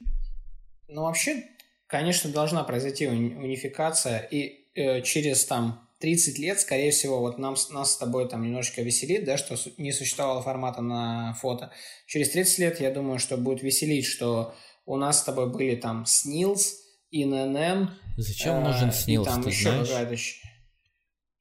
Ну, 0.89 1.03
вообще, 1.03 1.45
конечно, 1.87 2.31
должна 2.31 2.65
произойти 2.65 3.07
унификация, 3.07 4.19
и 4.19 4.67
э, 4.75 5.03
через 5.03 5.45
там 5.45 5.89
30 6.01 6.39
лет, 6.41 6.59
скорее 6.59 6.91
всего, 6.91 7.21
вот 7.21 7.39
нам, 7.39 7.55
нас 7.71 7.93
с 7.93 7.97
тобой 7.97 8.29
там 8.29 8.43
немножечко 8.43 8.83
веселит, 8.83 9.25
да, 9.25 9.37
что 9.37 9.57
не 9.77 9.93
существовало 9.93 10.43
формата 10.43 10.83
на 10.83 11.35
фото. 11.35 11.71
Через 12.07 12.31
30 12.31 12.59
лет, 12.59 12.81
я 12.81 12.91
думаю, 12.91 13.21
что 13.21 13.37
будет 13.37 13.63
веселить, 13.63 14.05
что 14.05 14.53
у 14.85 14.97
нас 14.97 15.21
с 15.21 15.25
тобой 15.25 15.49
были 15.49 15.77
там 15.77 16.07
Снилс, 16.07 16.75
ИНН. 17.13 17.91
Зачем 18.17 18.57
э, 18.57 18.61
нужен 18.65 18.93
Снилс, 18.93 19.29
там 19.29 19.45
ты 19.45 19.51
еще 19.51 19.71
какая-то... 19.71 20.17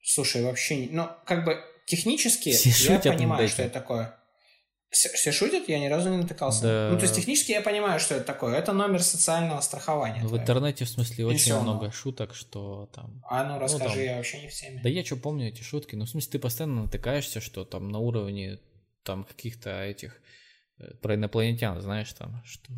Слушай, 0.04 0.44
вообще... 0.44 0.90
Ну, 0.92 1.08
как 1.26 1.44
бы 1.44 1.58
технически 1.88 2.52
Все 2.52 3.00
я 3.04 3.14
понимаю, 3.14 3.48
что 3.48 3.64
это 3.64 3.74
такое. 3.74 4.19
Все, 4.90 5.10
все 5.10 5.32
шутят? 5.32 5.70
Я 5.70 5.80
ни 5.80 5.88
разу 5.88 6.10
не 6.10 6.18
натыкался. 6.18 6.64
Да. 6.64 6.90
Ну, 6.92 6.98
то 6.98 7.04
есть 7.04 7.16
технически 7.16 7.52
я 7.52 7.62
понимаю, 7.62 8.00
что 8.00 8.16
это 8.16 8.26
такое. 8.26 8.56
Это 8.56 8.74
номер 8.74 9.04
социального 9.04 9.62
страхования. 9.62 10.22
В 10.24 10.36
интернете, 10.36 10.86
в 10.86 10.90
смысле, 10.90 11.28
очень 11.28 11.60
много 11.60 11.92
шуток, 11.92 12.34
что 12.34 12.90
там... 12.94 13.22
А 13.30 13.44
ну, 13.44 13.60
расскажи, 13.60 13.84
ну, 13.84 13.94
там... 13.94 14.04
я 14.04 14.16
вообще 14.18 14.42
не 14.42 14.48
в 14.48 14.54
теме. 14.54 14.82
Да 14.82 14.90
я 14.90 15.06
что 15.06 15.16
помню 15.16 15.50
эти 15.50 15.62
шутки. 15.62 15.96
Ну, 15.96 16.06
в 16.06 16.10
смысле, 16.10 16.32
ты 16.32 16.40
постоянно 16.40 16.84
натыкаешься, 16.84 17.40
что 17.40 17.66
там 17.66 17.90
на 17.90 18.00
уровне 18.00 18.60
там 19.04 19.24
каких-то 19.26 19.84
этих 19.84 20.22
э, 20.80 20.94
про 21.02 21.16
инопланетян, 21.16 21.80
знаешь, 21.82 22.12
там, 22.14 22.42
что 22.46 22.74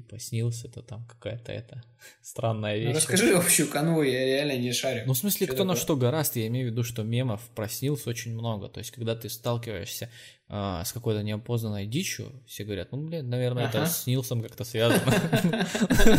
типа 0.00 0.18
снился, 0.18 0.68
это 0.68 0.82
там 0.82 1.06
какая-то 1.06 1.52
это 1.52 1.82
странная 2.22 2.76
ну, 2.76 2.80
вещь. 2.80 2.88
Ну, 2.88 2.96
расскажи 2.96 3.34
общую 3.36 3.68
канву, 3.68 4.02
я 4.02 4.24
реально 4.24 4.56
не 4.56 4.72
шарю. 4.72 5.04
Ну, 5.06 5.12
в 5.12 5.18
смысле, 5.18 5.46
что 5.46 5.54
кто 5.54 5.62
такое? 5.64 5.74
на 5.74 5.80
что 5.80 5.96
гораст, 5.96 6.36
я 6.36 6.46
имею 6.46 6.68
в 6.68 6.72
виду, 6.72 6.82
что 6.82 7.02
мемов 7.02 7.42
про 7.54 7.68
снился 7.68 8.10
очень 8.10 8.32
много. 8.32 8.68
То 8.68 8.78
есть, 8.78 8.90
когда 8.90 9.14
ты 9.14 9.28
сталкиваешься 9.28 10.10
э, 10.48 10.82
с 10.84 10.92
какой-то 10.92 11.22
неопознанной 11.22 11.86
дичью, 11.86 12.42
все 12.46 12.64
говорят, 12.64 12.92
ну, 12.92 13.06
блин, 13.06 13.28
наверное, 13.28 13.68
ага. 13.68 13.78
это 13.78 13.86
с 13.86 14.06
Нилсом 14.06 14.42
как-то 14.42 14.64
связано. 14.64 15.12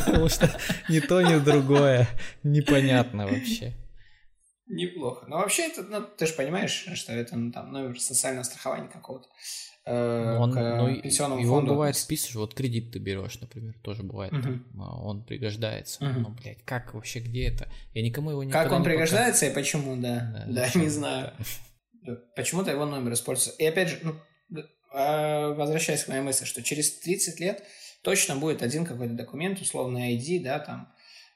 Потому 0.06 0.30
что 0.30 0.50
ни 0.90 1.00
то, 1.00 1.22
ни 1.22 1.44
другое 1.44 2.08
непонятно 2.44 3.28
вообще. 3.28 3.74
Неплохо. 4.68 5.26
Но 5.28 5.38
вообще, 5.38 5.64
это, 5.64 5.84
ну, 5.84 6.02
ты 6.02 6.26
же 6.28 6.34
понимаешь, 6.34 6.88
что 6.94 7.12
это 7.12 7.36
ну, 7.36 7.52
там 7.52 7.74
номер 7.74 8.00
социального 8.00 8.44
страхования 8.44 8.88
какого-то. 8.88 9.28
Э, 9.84 10.38
он, 10.38 10.54
к 10.54 11.02
пенсионному 11.02 11.42
его 11.42 11.56
фонду. 11.56 11.72
бывает 11.72 11.96
списываешь, 11.96 12.36
вот 12.36 12.54
кредит 12.54 12.92
ты 12.92 13.00
берешь, 13.00 13.40
например, 13.42 13.74
тоже 13.82 14.04
бывает, 14.04 14.32
угу. 14.32 14.42
там, 14.44 14.66
а, 14.80 15.02
он 15.02 15.24
пригождается. 15.24 16.06
Угу. 16.06 16.20
Ну, 16.20 16.30
блядь, 16.30 16.64
как 16.66 16.94
вообще, 16.94 17.20
где 17.20 17.48
это? 17.48 17.68
Я 17.94 18.04
никому 18.04 18.30
его 18.30 18.44
не 18.44 18.52
Как 18.52 18.72
он 18.72 18.80
не 18.80 18.86
пригождается 18.86 19.48
показываю. 19.48 19.52
и 19.52 19.56
почему, 19.56 20.02
да. 20.02 20.46
Да, 20.48 20.68
да 20.74 20.80
не 20.80 20.90
знаю. 20.90 21.34
Почему-то 22.36 22.72
его 22.72 22.86
номер 22.86 23.14
используется. 23.14 23.56
И 23.62 23.66
опять 23.66 23.90
же, 23.90 24.00
ну, 24.04 24.16
а, 24.94 25.54
возвращаясь 25.54 26.04
к 26.04 26.10
моей 26.10 26.22
мысли, 26.22 26.46
что 26.46 26.62
через 26.62 27.00
30 27.00 27.40
лет 27.40 27.64
точно 28.04 28.36
будет 28.36 28.62
один 28.62 28.86
какой-то 28.86 29.14
документ, 29.14 29.62
условно 29.62 30.14
ID, 30.14 30.44
да, 30.44 30.60
там, 30.60 30.94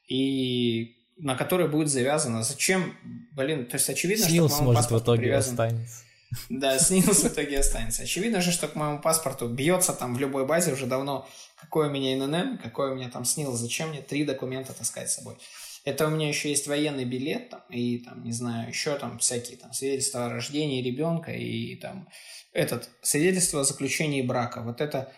и 0.07 0.97
на 1.17 1.35
который 1.35 1.67
будет 1.67 1.89
завязано. 1.89 2.43
Зачем, 2.43 2.93
блин, 3.31 3.65
то 3.65 3.75
есть 3.75 3.89
очевидно, 3.89 4.25
Снилс, 4.25 4.53
что, 4.53 4.63
может, 4.63 4.91
в 4.91 4.99
итоге 4.99 5.23
привязан... 5.23 5.53
останется. 5.53 6.04
Да, 6.49 6.77
снилс 6.79 7.23
в 7.23 7.27
итоге 7.27 7.59
останется. 7.59 8.03
Очевидно 8.03 8.41
же, 8.41 8.51
что 8.51 8.67
к 8.67 8.75
моему 8.75 8.99
паспорту 8.99 9.47
бьется 9.47 9.93
там 9.93 10.15
в 10.15 10.19
любой 10.19 10.45
базе 10.45 10.73
уже 10.73 10.85
давно, 10.85 11.27
какой 11.55 11.87
у 11.87 11.91
меня 11.91 12.15
ИНН, 12.15 12.57
какой 12.57 12.91
у 12.91 12.95
меня 12.95 13.09
там 13.09 13.25
снилс, 13.25 13.57
зачем 13.57 13.89
мне 13.89 14.01
три 14.01 14.25
документа 14.25 14.73
таскать 14.73 15.09
с 15.09 15.15
собой. 15.15 15.37
Это 15.85 16.07
у 16.07 16.09
меня 16.09 16.27
еще 16.27 16.49
есть 16.49 16.67
военный 16.67 17.05
билет, 17.05 17.51
там, 17.51 17.61
и 17.69 17.99
там, 17.99 18.23
не 18.23 18.31
знаю, 18.31 18.69
еще 18.69 18.97
там 18.97 19.19
всякие 19.19 19.57
там 19.57 19.71
свидетельства 19.71 20.25
о 20.25 20.29
рождении 20.29 20.81
ребенка 20.81 21.31
и 21.31 21.75
там 21.75 22.09
этот 22.53 22.89
свидетельство 23.01 23.61
о 23.61 23.63
заключении 23.63 24.23
брака. 24.23 24.61
Вот 24.61 24.81
это 24.81 25.13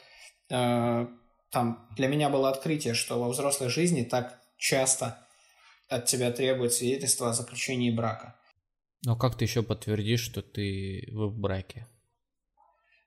э, 0.49 1.07
там 1.51 1.87
для 1.95 2.07
меня 2.07 2.29
было 2.29 2.49
открытие, 2.49 2.95
что 2.95 3.19
во 3.19 3.29
взрослой 3.29 3.69
жизни 3.69 4.03
так 4.03 4.39
часто 4.57 5.25
от 5.87 6.05
тебя 6.05 6.31
требует 6.31 6.73
свидетельство 6.73 7.29
о 7.29 7.33
заключении 7.33 7.91
брака. 7.91 8.35
Но 9.05 9.15
как 9.15 9.37
ты 9.37 9.45
еще 9.45 9.63
подтвердишь, 9.63 10.21
что 10.21 10.41
ты 10.41 11.07
в 11.11 11.29
браке? 11.31 11.87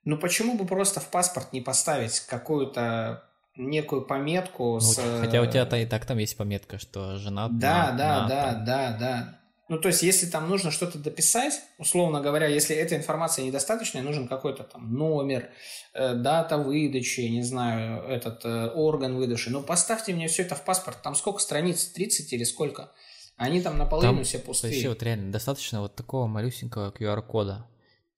Ну 0.05 0.19
почему 0.19 0.57
бы 0.57 0.67
просто 0.67 1.01
в 1.01 1.11
паспорт 1.11 1.53
не 1.53 1.61
поставить 1.61 2.21
какую-то 2.21 3.25
некую 3.57 4.03
пометку 4.07 4.75
ну, 4.75 4.81
с... 4.81 4.97
Хотя 5.21 5.43
у 5.43 5.47
тебя 5.47 5.67
и 5.79 5.87
так 5.87 6.07
там 6.07 6.19
есть 6.19 6.37
пометка, 6.37 6.79
что 6.79 7.17
жена. 7.19 7.49
Да, 7.49 7.93
на, 7.93 7.99
да, 7.99 8.23
на, 8.23 8.29
да, 8.29 8.53
там... 8.53 8.65
да, 8.65 8.97
да. 8.99 9.41
Ну, 9.71 9.79
то 9.79 9.87
есть, 9.87 10.03
если 10.03 10.27
там 10.27 10.49
нужно 10.49 10.73
что-то 10.73 10.99
дописать, 10.99 11.63
условно 11.79 12.21
говоря, 12.21 12.49
если 12.49 12.75
эта 12.75 12.97
информация 12.97 13.45
недостаточная, 13.45 14.03
нужен 14.03 14.27
какой-то 14.27 14.65
там 14.65 14.93
номер, 14.93 15.51
э, 15.95 16.15
дата 16.15 16.59
выдачи, 16.59 17.21
не 17.21 17.45
знаю, 17.45 18.03
этот 18.03 18.45
э, 18.45 18.71
орган 18.71 19.15
выдачи. 19.15 19.49
Ну, 19.49 19.63
поставьте 19.63 20.13
мне 20.13 20.27
все 20.27 20.43
это 20.43 20.57
в 20.57 20.65
паспорт. 20.65 21.03
Там 21.03 21.15
сколько 21.15 21.39
страниц? 21.39 21.87
30 21.87 22.33
или 22.33 22.43
сколько? 22.43 22.91
Они 23.41 23.63
там 23.63 23.79
наполовину 23.79 24.17
там, 24.17 24.25
все 24.25 24.39
пустые. 24.39 24.71
Вообще 24.71 24.91
вот 24.91 25.03
реально 25.03 25.33
достаточно 25.33 25.81
вот 25.81 25.97
такого 25.97 26.27
малюсенького 26.27 26.91
QR-кода, 26.91 27.67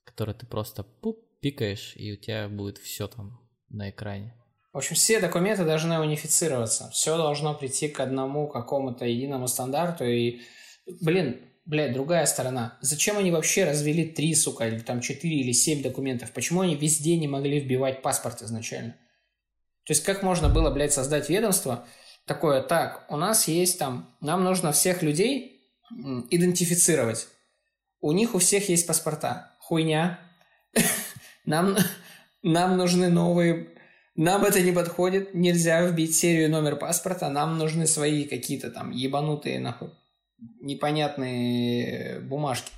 который 0.03 0.35
ты 0.35 0.47
просто 0.47 0.83
пуп, 0.83 1.21
пикаешь, 1.41 1.93
и 1.95 2.15
у 2.15 2.17
тебя 2.17 2.49
будет 2.49 2.79
все 2.79 3.07
там 3.07 3.41
на 3.69 3.91
экране. 3.91 4.35
В 4.73 4.79
общем, 4.79 4.97
все 4.97 5.21
документы 5.21 5.65
должны 5.65 6.01
унифицироваться. 6.01 6.91
Все 6.91 7.17
должно 7.17 7.55
прийти 7.55 7.87
к 7.87 8.01
одному 8.01 8.49
какому-то 8.49 9.05
единому 9.05 9.47
стандарту. 9.47 10.05
И, 10.05 10.41
блин, 11.01 11.41
блядь, 11.67 11.93
другая 11.93 12.27
сторона. 12.27 12.77
Зачем 12.81 13.17
они 13.17 13.31
вообще 13.31 13.63
развели 13.65 14.07
три, 14.07 14.35
сука, 14.35 14.67
или 14.67 14.81
там 14.81 15.01
четыре 15.01 15.37
или 15.37 15.53
семь 15.53 15.85
документов? 15.85 16.33
Почему 16.33 16.63
они 16.63 16.75
везде 16.75 17.17
не 17.17 17.29
могли 17.29 17.61
вбивать 17.61 18.03
паспорт 18.03 18.43
изначально? 18.43 18.97
То 19.85 19.93
есть 19.93 20.03
как 20.03 20.25
можно 20.25 20.49
было, 20.49 20.73
блядь, 20.73 20.93
создать 20.93 21.29
ведомство 21.29 21.87
такое, 22.27 22.63
так, 22.63 23.07
у 23.09 23.17
нас 23.17 23.49
есть 23.49 23.79
там, 23.79 24.15
нам 24.21 24.45
нужно 24.45 24.73
всех 24.73 25.03
людей 25.03 25.61
идентифицировать. 26.31 27.29
У 28.01 28.13
них 28.13 28.35
у 28.35 28.39
всех 28.39 28.69
есть 28.69 28.87
паспорта. 28.87 29.57
Хуйня. 29.61 30.19
Нам, 31.45 31.77
нам 32.43 32.77
нужны 32.77 33.09
новые... 33.09 33.69
Нам 34.15 34.45
это 34.45 34.61
не 34.61 34.71
подходит. 34.73 35.35
Нельзя 35.35 35.83
вбить 35.83 36.15
серию 36.15 36.51
номер 36.51 36.77
паспорта. 36.77 37.29
Нам 37.29 37.59
нужны 37.59 37.87
свои 37.87 38.25
какие-то 38.25 38.71
там 38.71 38.91
ебанутые 38.91 39.59
нахуй 39.59 39.91
непонятные 40.61 42.21
бумажки. 42.21 42.71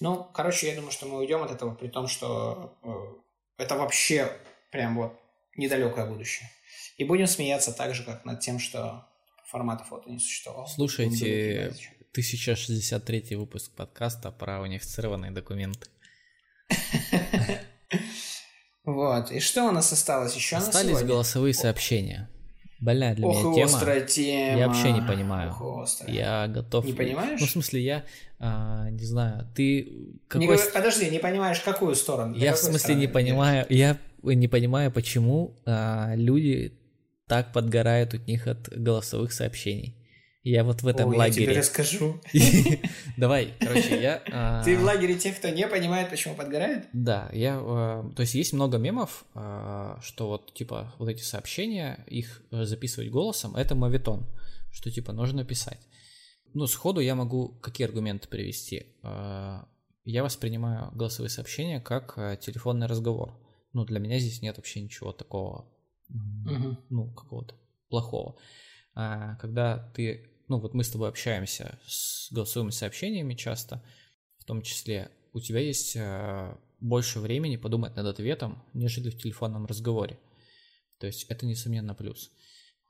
Ну, 0.00 0.24
короче, 0.32 0.68
я 0.68 0.74
думаю, 0.74 0.90
что 0.90 1.06
мы 1.06 1.18
уйдем 1.18 1.42
от 1.42 1.50
этого, 1.50 1.74
при 1.74 1.88
том, 1.88 2.08
что 2.08 2.76
э, 2.82 3.62
это 3.62 3.76
вообще 3.76 4.32
прям 4.70 4.96
вот 4.96 5.18
недалекое 5.56 6.06
будущее. 6.06 6.48
И 6.96 7.04
будем 7.04 7.26
смеяться 7.26 7.72
так 7.72 7.94
же, 7.94 8.04
как 8.04 8.24
над 8.24 8.40
тем, 8.40 8.58
что 8.58 9.06
формата 9.46 9.84
фото 9.84 10.10
не 10.10 10.18
существовало. 10.18 10.66
Слушайте, 10.66 11.74
1063 12.12 13.36
выпуск 13.36 13.72
подкаста 13.74 14.30
про 14.30 14.60
унифицированные 14.60 15.30
документы. 15.30 15.88
Вот. 18.84 19.30
И 19.30 19.38
что 19.38 19.64
у 19.68 19.70
нас 19.70 19.92
осталось 19.92 20.34
еще 20.34 20.56
Остались 20.56 21.02
голосовые 21.02 21.54
сообщения. 21.54 22.28
Больная 22.80 23.14
для 23.14 23.28
Ох, 23.28 23.44
меня 23.44 23.68
тема. 23.68 24.00
тема. 24.00 24.58
Я 24.58 24.66
вообще 24.66 24.90
не 24.90 25.00
понимаю. 25.00 25.52
Ох, 25.52 25.88
я 26.08 26.48
готов. 26.48 26.84
Не 26.84 26.92
понимаешь? 26.92 27.40
Ну, 27.40 27.46
в 27.46 27.50
смысле, 27.50 27.80
я 27.80 28.04
а, 28.40 28.90
не 28.90 29.04
знаю, 29.04 29.48
ты 29.54 29.88
какой... 30.26 30.56
не, 30.56 30.72
Подожди, 30.74 31.08
не 31.08 31.20
понимаешь, 31.20 31.60
какую 31.60 31.94
сторону? 31.94 32.34
Я 32.34 32.54
в 32.54 32.58
смысле 32.58 32.96
не 32.96 33.06
понимаю, 33.06 33.66
я 33.68 33.98
не 34.22 34.48
понимаю, 34.48 34.90
почему 34.90 35.56
а, 35.64 36.14
люди 36.14 36.72
так 37.26 37.52
подгорают 37.52 38.14
от 38.14 38.26
них 38.26 38.46
от 38.46 38.68
голосовых 38.68 39.32
сообщений. 39.32 39.96
Я 40.44 40.64
вот 40.64 40.82
в 40.82 40.88
этом 40.88 41.10
О, 41.10 41.16
лагере. 41.16 41.44
Я 41.44 41.50
тебе 41.52 41.60
расскажу. 41.60 42.20
Давай, 43.16 43.54
короче, 43.60 44.02
я... 44.02 44.22
А, 44.32 44.64
Ты 44.64 44.76
в 44.76 44.82
лагере 44.82 45.14
тех, 45.14 45.38
кто 45.38 45.48
не 45.48 45.68
понимает, 45.68 46.10
почему 46.10 46.34
подгорает? 46.34 46.88
Да, 46.92 47.30
я... 47.32 47.58
А, 47.60 48.10
то 48.16 48.22
есть 48.22 48.34
есть 48.34 48.52
много 48.52 48.78
мемов, 48.78 49.24
а, 49.34 50.00
что 50.02 50.26
вот, 50.26 50.52
типа, 50.52 50.94
вот 50.98 51.08
эти 51.08 51.22
сообщения, 51.22 52.04
их 52.08 52.42
э, 52.50 52.64
записывать 52.64 53.10
голосом, 53.10 53.54
это 53.54 53.76
мавитон, 53.76 54.26
что, 54.72 54.90
типа, 54.90 55.12
нужно 55.12 55.44
писать. 55.44 55.78
Ну, 56.54 56.66
сходу 56.66 57.00
я 57.00 57.14
могу 57.14 57.56
какие 57.60 57.86
аргументы 57.86 58.26
привести? 58.28 58.86
Я 60.04 60.24
воспринимаю 60.24 60.90
голосовые 60.92 61.30
сообщения 61.30 61.80
как 61.80 62.14
э, 62.16 62.36
телефонный 62.40 62.88
разговор. 62.88 63.38
Ну, 63.72 63.84
для 63.84 63.98
меня 63.98 64.18
здесь 64.18 64.42
нет 64.42 64.56
вообще 64.56 64.80
ничего 64.80 65.12
такого, 65.12 65.66
ну, 66.08 67.12
какого-то 67.12 67.54
плохого. 67.88 68.36
Когда 68.94 69.90
ты 69.94 70.32
ну 70.52 70.58
вот 70.58 70.74
мы 70.74 70.84
с 70.84 70.90
тобой 70.90 71.08
общаемся 71.08 71.78
с 71.86 72.30
голосовыми 72.30 72.72
сообщениями 72.72 73.32
часто, 73.34 73.82
в 74.38 74.44
том 74.44 74.60
числе 74.60 75.10
у 75.32 75.40
тебя 75.40 75.60
есть 75.60 75.96
э, 75.96 76.56
больше 76.78 77.20
времени 77.20 77.56
подумать 77.56 77.96
над 77.96 78.06
ответом, 78.06 78.62
нежели 78.74 79.08
в 79.08 79.16
телефонном 79.16 79.64
разговоре. 79.64 80.18
То 80.98 81.06
есть 81.06 81.24
это 81.30 81.46
несомненно 81.46 81.94
плюс. 81.94 82.30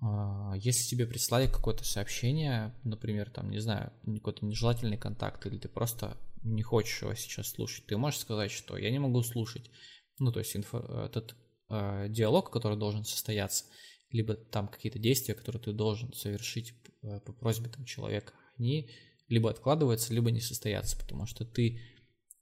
Э, 0.03 0.55
если 0.57 0.89
тебе 0.89 1.07
прислали 1.07 1.47
какое-то 1.47 1.85
сообщение, 1.85 2.75
например, 2.83 3.31
там, 3.31 3.49
не 3.49 3.61
знаю, 3.61 3.93
какой-то 4.05 4.45
нежелательный 4.45 4.99
контакт, 4.99 5.47
или 5.47 5.59
ты 5.59 5.69
просто 5.69 6.17
не 6.43 6.63
хочешь 6.63 7.03
его 7.03 7.15
сейчас 7.15 7.51
слушать, 7.51 7.87
ты 7.87 7.97
можешь 7.97 8.19
сказать, 8.19 8.51
что 8.51 8.77
я 8.77 8.91
не 8.91 8.99
могу 8.99 9.23
слушать. 9.23 9.71
Ну, 10.23 10.33
то 10.33 10.39
есть 10.39 10.57
инфо, 10.57 10.79
этот 11.05 11.37
э, 11.69 12.07
диалог, 12.09 12.51
который 12.51 12.79
должен 12.79 13.05
состояться, 13.05 13.65
либо 14.11 14.35
там 14.35 14.69
какие-то 14.69 14.99
действия, 14.99 15.35
которые 15.35 15.63
ты 15.63 15.73
должен 15.73 16.13
совершить 16.13 16.75
Э, 17.03 17.19
по 17.21 17.33
просьбе 17.33 17.69
там, 17.69 17.85
человека, 17.85 18.33
они 18.59 18.89
либо 19.29 19.51
откладываются, 19.51 20.15
либо 20.15 20.31
не 20.31 20.41
состоятся, 20.41 20.97
потому 20.97 21.27
что 21.27 21.45
ты 21.45 21.81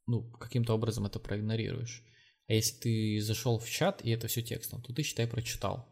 ну, 0.07 0.23
каким-то 0.23 0.75
образом 0.75 1.07
это 1.07 1.19
проигнорируешь. 1.19 2.05
А 2.47 2.53
если 2.53 2.77
ты 2.77 3.21
зашел 3.23 3.59
в 3.59 3.69
чат 3.69 4.05
и 4.05 4.11
это 4.11 4.27
все 4.29 4.43
текстом, 4.43 4.83
то 4.83 4.93
ты, 4.93 5.03
считай, 5.03 5.27
прочитал. 5.27 5.89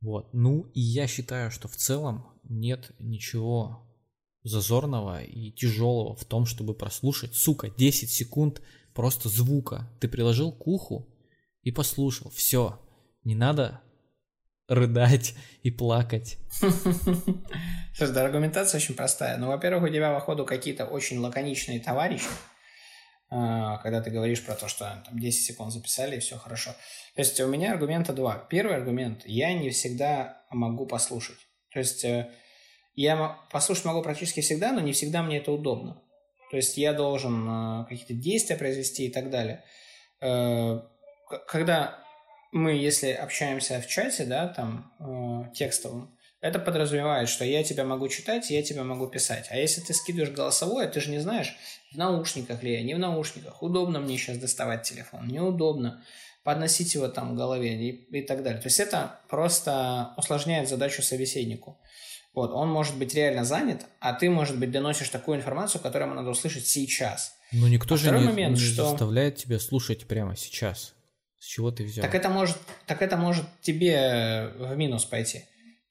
Вот. 0.00 0.32
Ну, 0.32 0.70
и 0.74 0.80
я 0.80 1.06
считаю, 1.06 1.50
что 1.50 1.68
в 1.68 1.76
целом 1.76 2.26
нет 2.42 2.90
ничего 2.98 3.86
зазорного 4.42 5.22
и 5.22 5.52
тяжелого 5.52 6.16
в 6.16 6.24
том, 6.24 6.46
чтобы 6.46 6.74
прослушать, 6.74 7.34
сука, 7.34 7.70
10 7.70 8.10
секунд 8.10 8.62
просто 8.94 9.28
звука. 9.28 9.88
Ты 10.00 10.08
приложил 10.08 10.50
к 10.50 10.66
уху 10.66 11.11
и 11.62 11.70
послушал. 11.70 12.30
Все. 12.30 12.80
Не 13.24 13.34
надо 13.34 13.80
рыдать 14.68 15.34
и 15.62 15.70
плакать. 15.70 16.38
Слушай, 16.50 18.14
да, 18.14 18.24
аргументация 18.24 18.78
очень 18.78 18.94
простая. 18.94 19.36
Ну, 19.36 19.48
во-первых, 19.48 19.84
у 19.84 19.92
тебя, 19.92 20.12
походу, 20.12 20.44
какие-то 20.44 20.86
очень 20.86 21.18
лаконичные 21.18 21.80
товарищи, 21.80 22.26
а, 23.30 23.78
когда 23.78 24.00
ты 24.00 24.10
говоришь 24.10 24.44
про 24.44 24.54
то, 24.54 24.68
что 24.68 25.02
там 25.04 25.18
10 25.18 25.44
секунд 25.44 25.72
записали, 25.72 26.16
и 26.16 26.20
все 26.20 26.36
хорошо. 26.36 26.72
То 27.14 27.20
есть 27.20 27.38
у 27.40 27.46
меня 27.48 27.72
аргумента 27.72 28.12
два. 28.12 28.36
Первый 28.50 28.76
аргумент– 28.76 29.22
я 29.26 29.52
не 29.52 29.70
всегда 29.70 30.44
могу 30.50 30.86
послушать. 30.86 31.38
То 31.72 31.78
есть 31.78 32.04
э, 32.04 32.30
я 32.94 33.38
послушать 33.50 33.86
могу 33.86 34.02
практически 34.02 34.40
всегда, 34.40 34.72
но 34.72 34.80
не 34.80 34.92
всегда 34.92 35.22
мне 35.22 35.38
это 35.38 35.52
удобно. 35.52 36.02
То 36.50 36.56
есть 36.56 36.76
я 36.76 36.92
должен 36.92 37.48
э, 37.48 37.86
какие-то 37.88 38.14
действия 38.14 38.56
произвести 38.56 39.06
и 39.06 39.10
так 39.10 39.30
далее. 39.30 39.64
Когда 41.46 41.98
мы, 42.52 42.72
если 42.72 43.10
общаемся 43.10 43.80
в 43.80 43.86
чате, 43.86 44.24
да, 44.24 44.48
там, 44.48 44.92
э, 45.00 45.54
текстовом, 45.54 46.16
это 46.42 46.58
подразумевает, 46.58 47.28
что 47.28 47.44
я 47.44 47.62
тебя 47.62 47.84
могу 47.84 48.08
читать, 48.08 48.50
я 48.50 48.62
тебя 48.62 48.82
могу 48.82 49.06
писать. 49.06 49.46
А 49.50 49.56
если 49.56 49.80
ты 49.80 49.94
скидываешь 49.94 50.34
голосовое, 50.34 50.88
ты 50.88 51.00
же 51.00 51.10
не 51.10 51.20
знаешь, 51.20 51.56
в 51.92 51.96
наушниках 51.96 52.62
ли 52.64 52.72
я, 52.72 52.82
не 52.82 52.94
в 52.94 52.98
наушниках. 52.98 53.62
Удобно 53.62 54.00
мне 54.00 54.18
сейчас 54.18 54.38
доставать 54.38 54.82
телефон, 54.82 55.28
неудобно. 55.28 56.02
Подносить 56.42 56.94
его 56.94 57.06
там 57.06 57.34
к 57.34 57.36
голове 57.36 57.90
и, 57.90 58.18
и 58.18 58.22
так 58.22 58.42
далее. 58.42 58.60
То 58.60 58.66
есть 58.66 58.80
это 58.80 59.20
просто 59.28 60.12
усложняет 60.16 60.68
задачу 60.68 61.00
собеседнику. 61.00 61.78
Вот, 62.34 62.50
он 62.50 62.68
может 62.68 62.98
быть 62.98 63.14
реально 63.14 63.44
занят, 63.44 63.86
а 64.00 64.12
ты, 64.12 64.28
может 64.28 64.58
быть, 64.58 64.72
доносишь 64.72 65.10
такую 65.10 65.38
информацию, 65.38 65.80
которую 65.80 66.08
ему 66.08 66.16
надо 66.16 66.30
услышать 66.30 66.66
сейчас. 66.66 67.36
Но 67.52 67.68
никто 67.68 67.94
а 67.94 67.98
же 67.98 68.10
не, 68.10 68.24
момент, 68.24 68.58
не 68.58 68.64
что... 68.64 68.88
заставляет 68.88 69.36
тебя 69.36 69.60
слушать 69.60 70.08
прямо 70.08 70.34
сейчас. 70.34 70.94
С 71.42 71.44
чего 71.44 71.72
ты 71.72 71.82
взял? 71.82 72.04
Так 72.04 72.14
это 72.14 72.28
может, 72.28 72.56
так 72.86 73.02
это 73.02 73.16
может 73.16 73.44
тебе 73.62 74.52
в 74.54 74.76
минус 74.76 75.04
пойти. 75.04 75.40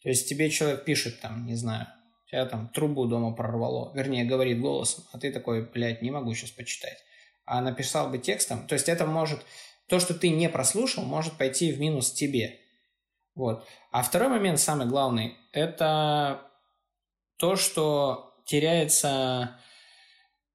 То 0.02 0.08
есть 0.08 0.30
тебе 0.30 0.50
человек 0.50 0.86
пишет 0.86 1.20
там, 1.20 1.46
не 1.46 1.56
знаю, 1.56 1.88
тебя 2.26 2.46
там 2.46 2.70
трубу 2.70 3.06
дома 3.06 3.34
прорвало, 3.34 3.92
вернее, 3.94 4.24
говорит 4.24 4.62
голосом, 4.62 5.04
а 5.12 5.20
ты 5.20 5.30
такой, 5.30 5.70
блядь, 5.70 6.02
не 6.02 6.10
могу 6.10 6.34
сейчас 6.34 6.52
почитать. 6.52 6.98
А 7.44 7.60
написал 7.60 8.10
бы 8.10 8.18
текстом, 8.18 8.66
то 8.66 8.76
есть 8.76 8.88
это 8.88 9.06
может, 9.06 9.46
то, 9.88 10.00
что 10.00 10.14
ты 10.14 10.30
не 10.30 10.48
прослушал, 10.48 11.04
может 11.04 11.34
пойти 11.34 11.74
в 11.74 11.82
минус 11.82 12.14
тебе. 12.14 12.58
Вот. 13.36 13.68
А 13.92 14.04
второй 14.04 14.30
момент, 14.30 14.58
самый 14.58 14.88
главный, 14.88 15.36
это 15.52 16.50
то, 17.36 17.58
что 17.58 18.42
теряется 18.46 19.60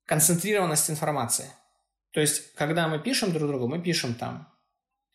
концентрированность 0.07 0.89
информации. 0.89 1.51
То 2.13 2.23
есть, 2.23 2.55
когда 2.55 2.89
мы 2.89 2.99
пишем 2.99 3.35
друг 3.35 3.47
другу, 3.47 3.69
мы 3.69 3.79
пишем 3.79 4.15
там 4.15 4.56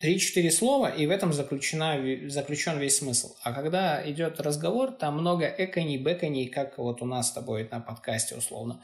Три-четыре 0.02 0.50
слова, 0.50 0.88
и 0.88 1.06
в 1.06 1.10
этом 1.10 1.32
заключена, 1.32 1.98
заключен 2.28 2.78
весь 2.78 2.98
смысл. 2.98 3.34
А 3.42 3.52
когда 3.52 4.02
идет 4.10 4.40
разговор, 4.40 4.90
там 4.92 5.18
много 5.18 5.46
эконий, 5.46 5.96
бэконий, 5.96 6.48
как 6.48 6.76
вот 6.76 7.00
у 7.00 7.06
нас 7.06 7.28
с 7.28 7.32
тобой 7.32 7.66
на 7.70 7.80
подкасте 7.80 8.34
условно. 8.34 8.82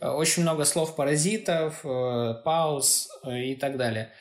Э, 0.00 0.08
очень 0.08 0.42
много 0.42 0.64
слов-паразитов, 0.64 1.84
э, 1.84 2.34
пауз 2.44 3.08
э, 3.24 3.46
и 3.46 3.54
так 3.56 3.76
далее, 3.76 4.12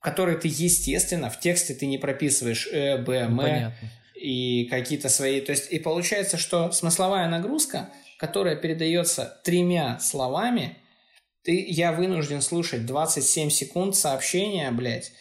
которые 0.00 0.36
ты, 0.36 0.48
естественно, 0.48 1.30
в 1.30 1.40
тексте 1.40 1.72
ты 1.72 1.86
не 1.86 1.96
прописываешь 1.96 2.68
э, 2.70 2.98
б, 2.98 3.14
м, 3.14 3.36
ну, 3.36 3.72
и 4.14 4.66
какие-то 4.68 5.08
свои... 5.08 5.40
То 5.40 5.52
есть, 5.52 5.72
и 5.72 5.78
получается, 5.78 6.36
что 6.36 6.72
смысловая 6.72 7.28
нагрузка 7.28 7.90
которая 8.16 8.56
передается 8.56 9.40
тремя 9.44 9.98
словами, 10.00 10.78
ты, 11.42 11.64
я 11.68 11.92
вынужден 11.92 12.42
слушать 12.42 12.86
27 12.86 13.50
секунд 13.50 13.94
сообщения, 13.94 14.70
блядь, 14.70 15.12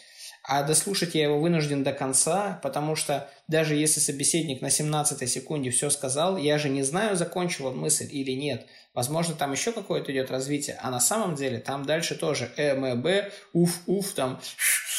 а 0.48 0.64
дослушать 0.64 1.16
я 1.16 1.24
его 1.24 1.40
вынужден 1.40 1.84
до 1.84 1.92
конца, 1.92 2.60
потому 2.62 2.96
что 2.96 3.30
даже 3.48 3.76
если 3.76 4.00
собеседник 4.00 4.62
на 4.62 4.70
17 4.70 5.30
секунде 5.30 5.72
все 5.72 5.90
сказал, 5.90 6.38
я 6.38 6.58
же 6.58 6.70
не 6.70 6.84
знаю, 6.84 7.16
закончил 7.16 7.68
он 7.68 7.78
мысль 7.78 8.08
или 8.12 8.32
нет. 8.32 8.68
Возможно, 8.94 9.34
там 9.34 9.52
еще 9.52 9.72
какое-то 9.72 10.12
идет 10.12 10.30
развитие, 10.30 10.78
а 10.82 10.92
на 10.92 11.00
самом 11.00 11.36
деле 11.36 11.60
там 11.60 11.86
дальше 11.86 12.16
тоже 12.16 12.52
э, 12.58 12.76
м, 12.76 13.02
б, 13.02 13.32
уф, 13.54 13.82
уф, 13.88 14.14
там 14.14 14.40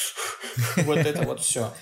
вот 0.78 0.98
это 0.98 1.22
вот 1.22 1.40
все. 1.40 1.72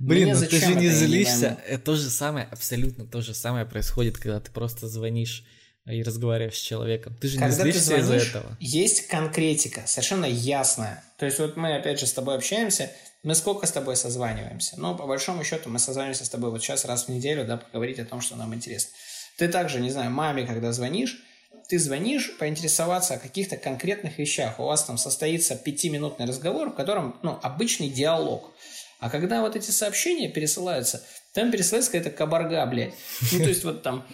Блин, 0.00 0.30
ну 0.32 0.46
ты 0.46 0.58
же 0.58 0.74
не 0.74 0.88
злишься. 0.88 1.58
То 1.84 1.94
же 1.94 2.10
самое, 2.10 2.48
абсолютно 2.50 3.06
то 3.06 3.20
же 3.20 3.34
самое 3.34 3.64
происходит, 3.64 4.18
когда 4.18 4.40
ты 4.40 4.50
просто 4.50 4.88
звонишь 4.88 5.44
и 5.86 6.02
разговариваешь 6.02 6.56
с 6.56 6.60
человеком. 6.60 7.16
Ты 7.20 7.28
же 7.28 7.38
Когда 7.38 7.64
не 7.64 7.72
злишься 7.72 7.96
из-за 7.98 8.14
этого. 8.14 8.56
Есть 8.58 9.06
конкретика, 9.06 9.82
совершенно 9.86 10.24
ясная. 10.24 11.04
То 11.18 11.26
есть 11.26 11.38
вот 11.38 11.56
мы 11.56 11.76
опять 11.76 12.00
же 12.00 12.06
с 12.06 12.12
тобой 12.12 12.36
общаемся, 12.36 12.90
мы 13.22 13.34
сколько 13.34 13.66
с 13.66 13.72
тобой 13.72 13.96
созваниваемся? 13.96 14.74
Ну, 14.78 14.96
по 14.96 15.06
большому 15.06 15.44
счету, 15.44 15.68
мы 15.68 15.78
созваниваемся 15.78 16.24
с 16.24 16.28
тобой 16.28 16.50
вот 16.50 16.62
сейчас 16.62 16.84
раз 16.84 17.04
в 17.04 17.08
неделю, 17.08 17.44
да, 17.46 17.56
поговорить 17.56 17.98
о 17.98 18.04
том, 18.04 18.20
что 18.20 18.36
нам 18.36 18.54
интересно. 18.54 18.92
Ты 19.36 19.48
также, 19.48 19.80
не 19.80 19.90
знаю, 19.90 20.10
маме, 20.10 20.46
когда 20.46 20.72
звонишь, 20.72 21.22
ты 21.68 21.78
звонишь 21.78 22.36
поинтересоваться 22.38 23.14
о 23.14 23.18
каких-то 23.18 23.56
конкретных 23.56 24.18
вещах. 24.18 24.60
У 24.60 24.64
вас 24.64 24.84
там 24.84 24.98
состоится 24.98 25.56
пятиминутный 25.56 26.26
разговор, 26.26 26.70
в 26.70 26.74
котором, 26.74 27.18
ну, 27.22 27.38
обычный 27.42 27.88
диалог. 27.88 28.52
А 29.00 29.10
когда 29.10 29.40
вот 29.40 29.56
эти 29.56 29.70
сообщения 29.70 30.28
пересылаются, 30.28 31.02
там 31.32 31.50
пересылается 31.50 31.90
какая-то 31.90 32.10
кабарга, 32.10 32.64
блядь. 32.66 32.94
Ну, 33.32 33.38
то 33.38 33.48
есть 33.48 33.64
вот 33.64 33.82
там 33.82 34.06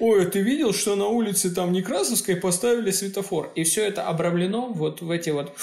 Ой, 0.00 0.26
ты 0.30 0.40
видел, 0.40 0.72
что 0.72 0.96
на 0.96 1.06
улице 1.06 1.54
там 1.54 1.72
Некрасовской 1.72 2.36
поставили 2.36 2.90
светофор? 2.90 3.52
И 3.54 3.62
все 3.64 3.84
это 3.84 4.06
обрамлено 4.08 4.72
вот 4.72 5.00
в 5.00 5.10
эти 5.10 5.30
вот... 5.30 5.56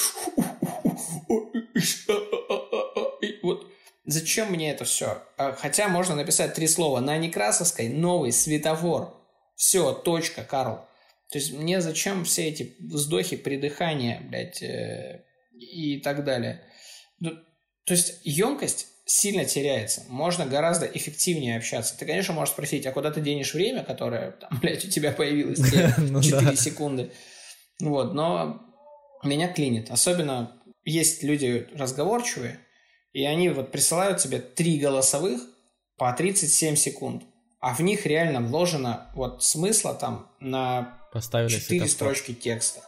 Вот 3.44 3.68
зачем 4.06 4.52
мне 4.52 4.72
это 4.72 4.86
все? 4.86 5.24
А, 5.38 5.54
хотя 5.54 5.88
можно 5.88 6.16
написать 6.16 6.54
три 6.54 6.68
слова. 6.68 7.00
На 7.02 7.18
Некрасовской 7.18 7.90
новый 7.90 8.32
светофор. 8.32 9.18
Все, 9.56 9.94
точка, 9.94 10.44
Карл. 10.44 10.88
То 11.32 11.38
есть 11.38 11.54
мне 11.54 11.82
зачем 11.82 12.24
все 12.26 12.48
эти 12.48 12.76
вздохи, 12.80 13.38
придыхания, 13.38 14.22
блядь, 14.22 14.62
э, 14.62 15.24
и 15.54 16.00
так 16.02 16.24
далее. 16.24 16.64
Ну, 17.20 17.32
то 17.86 17.94
есть 17.94 18.20
емкость 18.24 18.88
сильно 19.12 19.43
теряется. 19.43 20.05
Можно 20.07 20.45
гораздо 20.45 20.86
эффективнее 20.86 21.57
общаться. 21.57 21.97
Ты, 21.97 22.05
конечно, 22.05 22.34
можешь 22.34 22.53
спросить, 22.53 22.86
а 22.86 22.91
куда 22.91 23.12
ты 23.12 23.20
денешь 23.20 23.53
время, 23.53 23.84
которое, 23.84 24.32
там, 24.32 24.49
блядь, 24.62 24.86
у 24.86 24.89
тебя 24.89 25.12
появилось 25.12 25.59
4 25.70 25.95
ну 25.97 26.22
секунды. 26.22 27.12
Вот, 27.82 28.14
но 28.14 28.62
меня 29.24 29.51
клинит. 29.51 29.91
Особенно 29.91 30.62
есть 30.86 31.24
люди 31.24 31.68
разговорчивые, 31.76 32.59
и 33.12 33.26
они 33.26 33.49
вот 33.49 33.72
присылают 33.72 34.20
тебе 34.20 34.39
три 34.39 34.80
голосовых 34.80 35.41
по 35.97 36.14
37 36.14 36.76
секунд, 36.76 37.24
а 37.59 37.74
в 37.76 37.82
них 37.82 38.05
реально 38.05 38.39
вложено 38.39 39.12
вот 39.14 39.43
смысла 39.43 39.93
там 39.93 40.32
на 40.39 40.97
Поставили 41.12 41.49
4 41.49 41.88
строчки 41.88 42.34
текста. 42.34 42.82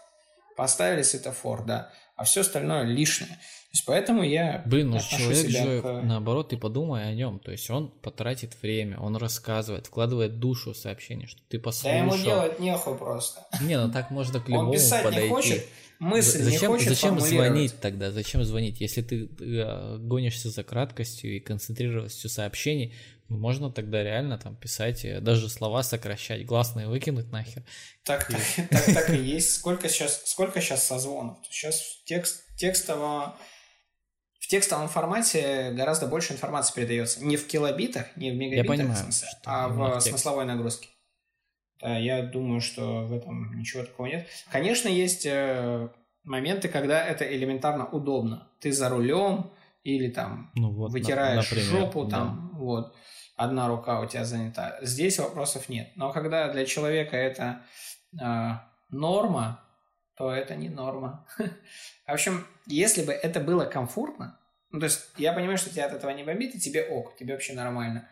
Поставили 0.56 1.02
светофор, 1.02 1.66
да. 1.66 1.92
А 2.16 2.24
все 2.24 2.42
остальное 2.42 2.84
лишнее 2.84 3.40
есть 3.74 3.86
поэтому 3.86 4.22
я 4.24 4.62
Блин, 4.68 4.92
ну 4.92 5.00
человек 5.00 5.50
же, 5.50 5.82
к... 5.82 6.02
наоборот, 6.04 6.50
ты 6.50 6.58
подумай 6.58 7.10
о 7.10 7.14
нем. 7.14 7.40
То 7.40 7.52
есть 7.52 7.70
он 7.72 7.90
потратит 7.90 8.56
время, 8.62 9.00
он 9.00 9.16
рассказывает, 9.16 9.88
вкладывает 9.88 10.40
душу 10.40 10.74
в 10.74 10.78
сообщение, 10.78 11.28
что 11.28 11.42
ты 11.50 11.60
послушал. 11.60 11.92
Да 11.92 11.98
ему 11.98 12.18
делать 12.18 12.60
нехуй 12.60 12.96
просто. 12.96 13.48
Не, 13.62 13.80
ну 13.80 13.92
так 13.92 14.12
можно 14.12 14.40
к 14.40 14.48
любому 14.48 14.68
он 14.68 14.74
писать 14.74 15.04
подойти. 15.04 15.24
не 15.24 15.30
хочет, 15.30 15.66
мысль 16.00 16.44
зачем, 16.44 16.62
не 16.62 16.68
хочет 16.68 16.90
Зачем 16.90 17.20
звонить 17.20 17.80
тогда? 17.82 18.12
Зачем 18.12 18.44
звонить? 18.44 18.80
Если 18.80 19.02
ты 19.02 19.28
э, 19.40 19.98
гонишься 19.98 20.52
за 20.52 20.64
краткостью 20.64 21.36
и 21.36 21.40
концентрированностью 21.40 22.30
сообщений, 22.30 22.94
ну, 23.34 23.40
можно 23.40 23.72
тогда 23.72 24.04
реально 24.04 24.38
там 24.38 24.56
писать, 24.56 25.06
даже 25.24 25.50
слова 25.50 25.82
сокращать, 25.84 26.46
гласные 26.46 26.88
выкинуть 26.88 27.32
нахер. 27.32 27.64
Так, 28.04 28.30
и... 28.30 28.34
так, 28.34 28.70
так, 28.70 28.86
так 28.94 29.10
и 29.10 29.18
есть. 29.18 29.56
Сколько 29.56 29.90
сейчас, 29.90 30.22
сколько 30.26 30.62
сейчас 30.62 30.86
созвонов? 30.86 31.38
Сейчас 31.50 32.02
текст, 32.06 32.44
текстово 32.56 33.36
в 34.40 34.48
текстовом 34.48 34.90
формате 34.90 35.72
гораздо 35.72 36.06
больше 36.06 36.34
информации 36.34 36.76
передается. 36.76 37.24
Не 37.24 37.38
в 37.38 37.48
килобитах, 37.48 38.16
не 38.18 38.30
в 38.30 38.36
мегабитах, 38.36 38.66
я 38.66 38.70
понимаю, 38.70 38.98
смысле, 38.98 39.28
а 39.46 39.70
в, 39.70 39.98
в 39.98 40.02
смысловой 40.02 40.46
нагрузке. 40.46 40.90
Да, 41.82 41.98
я 41.98 42.22
думаю, 42.22 42.62
что 42.62 43.06
в 43.06 43.14
этом 43.14 43.58
ничего 43.58 43.84
такого 43.84 44.08
нет. 44.08 44.28
Конечно, 44.52 44.90
есть 44.90 45.26
э, 45.26 45.90
моменты, 46.24 46.68
когда 46.68 47.04
это 47.06 47.26
элементарно 47.26 47.86
удобно. 47.86 48.50
Ты 48.60 48.74
за 48.74 48.90
рулем 48.90 49.52
или 49.84 50.10
там 50.10 50.52
ну, 50.56 50.72
вот, 50.72 50.92
вытираешь 50.92 51.50
например, 51.50 51.70
жопу, 51.70 52.06
там, 52.08 52.50
да. 52.52 52.60
вот, 52.60 52.96
одна 53.36 53.68
рука 53.68 54.00
у 54.00 54.06
тебя 54.06 54.26
занята. 54.26 54.78
Здесь 54.82 55.20
вопросов 55.20 55.70
нет. 55.70 55.92
Но 55.96 56.12
когда 56.12 56.50
для 56.50 56.66
человека 56.66 57.16
это 57.16 57.64
э, 58.20 58.52
норма, 58.90 59.64
то 60.16 60.32
это 60.32 60.56
не 60.56 60.70
норма. 60.70 61.26
В 61.38 62.12
общем, 62.12 62.46
если 62.66 63.04
бы 63.04 63.12
это 63.12 63.40
было 63.40 63.66
комфортно, 63.66 64.40
ну, 64.72 64.80
то 64.80 64.86
есть 64.86 65.02
я 65.18 65.34
понимаю, 65.34 65.58
что 65.58 65.70
тебя 65.70 65.86
от 65.86 65.94
этого 65.94 66.12
не 66.12 66.24
бомбит, 66.24 66.56
и 66.56 66.60
тебе 66.60 66.84
ок, 66.84 67.16
тебе 67.16 67.34
вообще 67.34 67.54
нормально. 67.54 68.10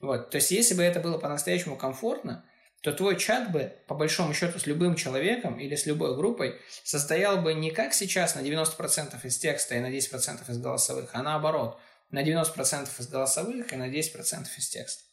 Вот, 0.00 0.30
то 0.30 0.36
есть 0.36 0.50
если 0.50 0.74
бы 0.74 0.82
это 0.82 1.00
было 1.00 1.18
по-настоящему 1.18 1.76
комфортно, 1.76 2.44
то 2.82 2.92
твой 2.92 3.18
чат 3.18 3.52
бы, 3.52 3.74
по 3.86 3.94
большому 3.94 4.32
счету, 4.32 4.58
с 4.58 4.66
любым 4.66 4.96
человеком 4.96 5.60
или 5.60 5.76
с 5.76 5.84
любой 5.84 6.16
группой 6.16 6.58
состоял 6.82 7.42
бы 7.42 7.52
не 7.52 7.70
как 7.70 7.92
сейчас 7.92 8.34
на 8.34 8.40
90% 8.40 9.18
из 9.22 9.38
текста 9.38 9.74
и 9.74 9.80
на 9.80 9.90
10% 9.90 10.50
из 10.50 10.58
голосовых, 10.58 11.10
а 11.12 11.22
наоборот, 11.22 11.78
на 12.10 12.22
90% 12.22 12.88
из 12.98 13.08
голосовых 13.08 13.72
и 13.72 13.76
на 13.76 13.88
10% 13.88 14.46
из 14.58 14.68
текста. 14.68 15.04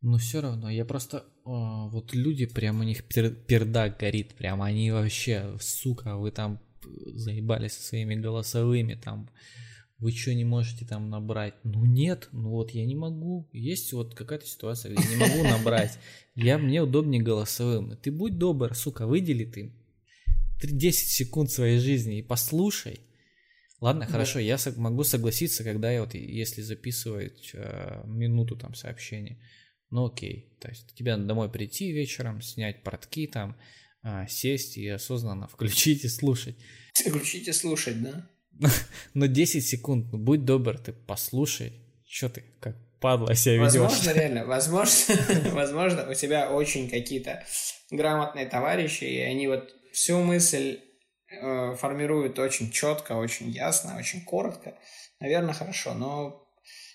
Но 0.00 0.18
все 0.18 0.40
равно, 0.40 0.68
я 0.68 0.84
просто... 0.84 1.24
О, 1.44 1.88
вот 1.88 2.12
люди, 2.12 2.46
прям 2.46 2.80
у 2.80 2.82
них 2.82 3.04
пер, 3.04 3.30
пердак 3.30 3.98
горит, 3.98 4.34
прям 4.34 4.60
они 4.60 4.90
вообще, 4.90 5.56
сука, 5.60 6.16
вы 6.16 6.32
там 6.32 6.60
заебались 7.14 7.74
со 7.74 7.82
своими 7.82 8.16
голосовыми, 8.16 8.94
там, 8.94 9.30
вы 9.98 10.10
что 10.10 10.34
не 10.34 10.44
можете 10.44 10.84
там 10.84 11.08
набрать? 11.10 11.54
Ну 11.62 11.84
нет, 11.84 12.28
ну 12.32 12.50
вот 12.50 12.72
я 12.72 12.84
не 12.84 12.96
могу. 12.96 13.48
Есть 13.52 13.92
вот 13.92 14.16
какая-то 14.16 14.46
ситуация, 14.46 14.92
где 14.92 15.08
не 15.08 15.16
могу 15.16 15.44
набрать. 15.44 15.96
Я, 16.34 16.58
мне 16.58 16.82
удобнее 16.82 17.22
голосовым. 17.22 17.96
Ты 17.96 18.10
будь 18.10 18.36
добр, 18.36 18.74
сука, 18.74 19.06
выдели 19.06 19.44
ты 19.44 19.72
10 20.60 21.08
секунд 21.08 21.50
своей 21.52 21.78
жизни 21.78 22.18
и 22.18 22.22
послушай. 22.22 23.00
Ладно, 23.82 24.06
да. 24.06 24.12
хорошо, 24.12 24.38
я 24.38 24.56
могу 24.76 25.04
согласиться, 25.04 25.64
когда 25.64 25.90
я 25.92 26.00
вот, 26.00 26.14
если 26.14 26.62
записывать 26.62 27.50
э, 27.52 28.02
минуту 28.06 28.56
там 28.56 28.74
сообщения 28.74 29.38
ну 29.92 30.06
окей, 30.06 30.56
то 30.58 30.68
есть 30.68 30.94
тебе 30.94 31.14
надо 31.14 31.28
домой 31.28 31.50
прийти 31.50 31.92
вечером, 31.92 32.40
снять 32.40 32.82
портки 32.82 33.26
там, 33.26 33.56
а, 34.02 34.26
сесть 34.26 34.78
и 34.78 34.88
осознанно 34.88 35.46
включить 35.46 36.04
и 36.04 36.08
слушать. 36.08 36.56
Включить 36.94 37.46
и 37.46 37.52
слушать, 37.52 38.02
да? 38.02 38.26
Но 39.14 39.26
10 39.26 39.64
секунд, 39.64 40.10
ну 40.10 40.18
будь 40.18 40.44
добр, 40.44 40.78
ты 40.78 40.92
послушай, 40.92 41.74
что 42.06 42.30
ты 42.30 42.42
как 42.58 42.76
падла 43.00 43.34
себя 43.34 43.56
ведешь. 43.56 43.74
Возможно, 43.74 44.10
реально, 44.14 44.46
возможно, 44.46 45.14
возможно, 45.52 46.10
у 46.10 46.14
тебя 46.14 46.50
очень 46.50 46.88
какие-то 46.88 47.44
грамотные 47.90 48.46
товарищи, 48.46 49.04
и 49.04 49.18
они 49.18 49.46
вот 49.46 49.74
всю 49.92 50.20
мысль 50.20 50.80
э, 51.40 51.76
формируют 51.76 52.38
очень 52.38 52.70
четко, 52.70 53.12
очень 53.12 53.50
ясно, 53.50 53.96
очень 53.96 54.24
коротко. 54.24 54.74
Наверное, 55.20 55.54
хорошо, 55.54 55.94
но 55.94 56.46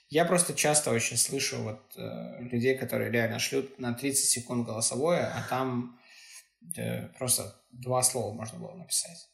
я 0.10 0.26
просто 0.26 0.54
часто 0.54 0.92
очень 0.92 1.18
слышу 1.18 1.58
вот 1.64 1.82
э, 1.98 2.42
людей, 2.42 2.78
которые 2.78 3.12
реально 3.12 3.40
шлют 3.40 3.78
на 3.80 3.94
30 3.94 4.26
секунд 4.26 4.66
голосовое, 4.66 5.26
а 5.26 5.46
там 5.50 6.00
э, 6.78 7.08
просто 7.18 7.56
два 7.72 8.02
слова 8.04 8.34
можно 8.34 8.60
было 8.60 8.74
написать. 8.74 9.30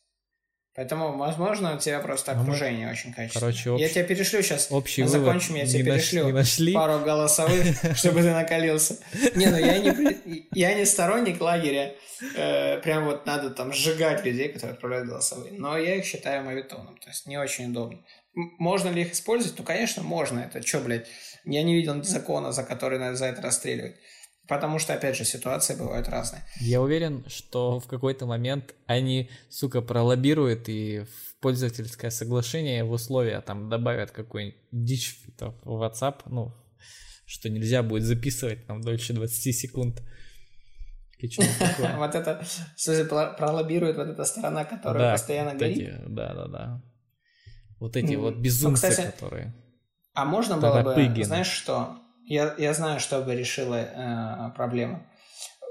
Поэтому, 0.76 1.17
возможно, 1.17 1.76
у 1.76 1.78
тебя 1.78 1.99
просто 1.99 2.32
а 2.32 2.41
окружение 2.41 2.88
мы... 2.88 2.93
очень 2.93 3.13
качественное. 3.13 3.51
Короче, 3.51 3.69
общ... 3.69 3.82
Я 3.82 3.89
тебя 3.89 4.03
перешлю 4.05 4.41
сейчас. 4.41 4.67
Общий 4.71 5.03
закончим, 5.03 5.55
я 5.55 5.67
тебе 5.67 5.84
перешлю 5.84 6.26
наш... 6.26 6.34
нашли? 6.34 6.74
пару 6.74 6.99
голосовых, 6.99 7.63
чтобы 7.95 8.21
ты 8.21 8.32
накалился. 8.32 8.97
Не, 9.36 9.47
ну 9.47 9.57
я 9.57 9.78
не, 9.78 10.47
я 10.51 10.74
не 10.74 10.86
сторонник 10.86 11.39
лагеря. 11.39 11.93
Э, 12.36 12.80
прям 12.82 13.05
вот 13.05 13.28
надо 13.28 13.51
там 13.51 13.71
сжигать 13.71 14.26
людей, 14.26 14.49
которые 14.49 14.74
отправляют 14.74 15.07
голосовые. 15.07 15.53
Но 15.53 15.78
я 15.78 15.95
их 15.95 16.05
считаю 16.05 16.43
мавитоном. 16.43 16.97
То 16.97 17.09
есть 17.09 17.28
не 17.28 17.38
очень 17.38 17.69
удобно. 17.69 17.99
Можно 18.34 18.89
ли 18.89 19.03
их 19.03 19.13
использовать? 19.13 19.59
Ну, 19.59 19.63
конечно, 19.63 20.01
можно. 20.01 20.39
Это 20.39 20.65
что, 20.65 20.80
блядь? 20.80 21.07
Я 21.45 21.61
не 21.61 21.76
видел 21.76 22.01
закона, 22.03 22.51
за 22.51 22.63
который 22.63 22.97
надо 22.97 23.15
за 23.15 23.26
это 23.26 23.43
расстреливать. 23.43 23.97
Потому 24.48 24.78
что, 24.78 24.94
опять 24.94 25.16
же, 25.16 25.24
ситуации 25.24 25.74
бывают 25.76 26.10
разные. 26.10 26.44
Я 26.60 26.82
уверен, 26.82 27.24
что 27.28 27.80
в 27.80 27.88
какой-то 27.88 28.26
момент 28.26 28.76
они, 28.88 29.30
сука, 29.50 29.82
пролоббируют 29.82 30.68
и 30.68 31.06
в 31.06 31.39
пользовательское 31.39 32.12
соглашение 32.12 32.84
в 32.84 32.91
условия 32.91 33.39
там 33.39 33.70
добавят 33.70 34.12
какую-нибудь 34.12 34.60
дичь 34.72 35.18
в 35.64 35.82
WhatsApp, 35.82 36.24
ну, 36.26 36.54
что 37.26 37.50
нельзя 37.50 37.84
будет 37.84 38.04
записывать 38.04 38.66
там 38.68 38.82
дольше 38.82 39.14
20 39.14 39.56
секунд. 39.56 40.02
Вот 41.98 42.16
это, 42.16 42.44
пролоббирует 43.38 43.96
вот 43.96 44.10
эта 44.10 44.26
сторона, 44.26 44.66
которая 44.66 45.14
постоянно 45.14 45.56
горит. 45.56 46.04
Да, 46.08 46.34
да, 46.34 46.48
да. 46.48 46.82
Вот 47.80 47.96
эти 47.96 48.16
вот 48.16 48.36
безумцы, 48.36 48.94
которые... 48.94 49.54
А 50.14 50.26
можно 50.26 50.58
было 50.58 50.82
бы, 50.82 51.24
знаешь 51.24 51.48
что? 51.48 51.98
Я, 52.26 52.55
я 52.57 52.74
знаю, 52.74 52.99
что 52.99 53.21
бы 53.21 53.36
решило 53.36 53.76
э, 53.76 54.55
проблему. 54.55 55.05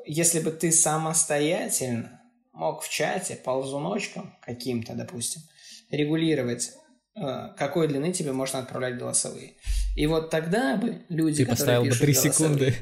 Если 0.07 0.41
бы 0.41 0.51
ты 0.51 0.73
самостоятельно 0.73 2.21
мог 2.53 2.83
в 2.83 2.89
чате 2.91 3.37
ползуночком 3.37 4.37
каким-то, 4.43 4.95
допустим, 4.95 5.43
регулировать, 5.91 6.73
э, 7.15 7.49
какой 7.57 7.89
длины 7.89 8.13
тебе 8.13 8.33
можно 8.33 8.59
отправлять 8.59 8.99
голосовые. 8.99 9.55
И 9.97 10.07
вот 10.07 10.31
тогда 10.31 10.77
бы 10.77 11.05
люди, 11.09 11.45
ты 11.45 11.51
которые 11.51 11.59
поставил 11.59 11.85
пишут 11.85 12.01
бы 12.01 12.07
3 12.07 12.15
секунды, 12.15 12.75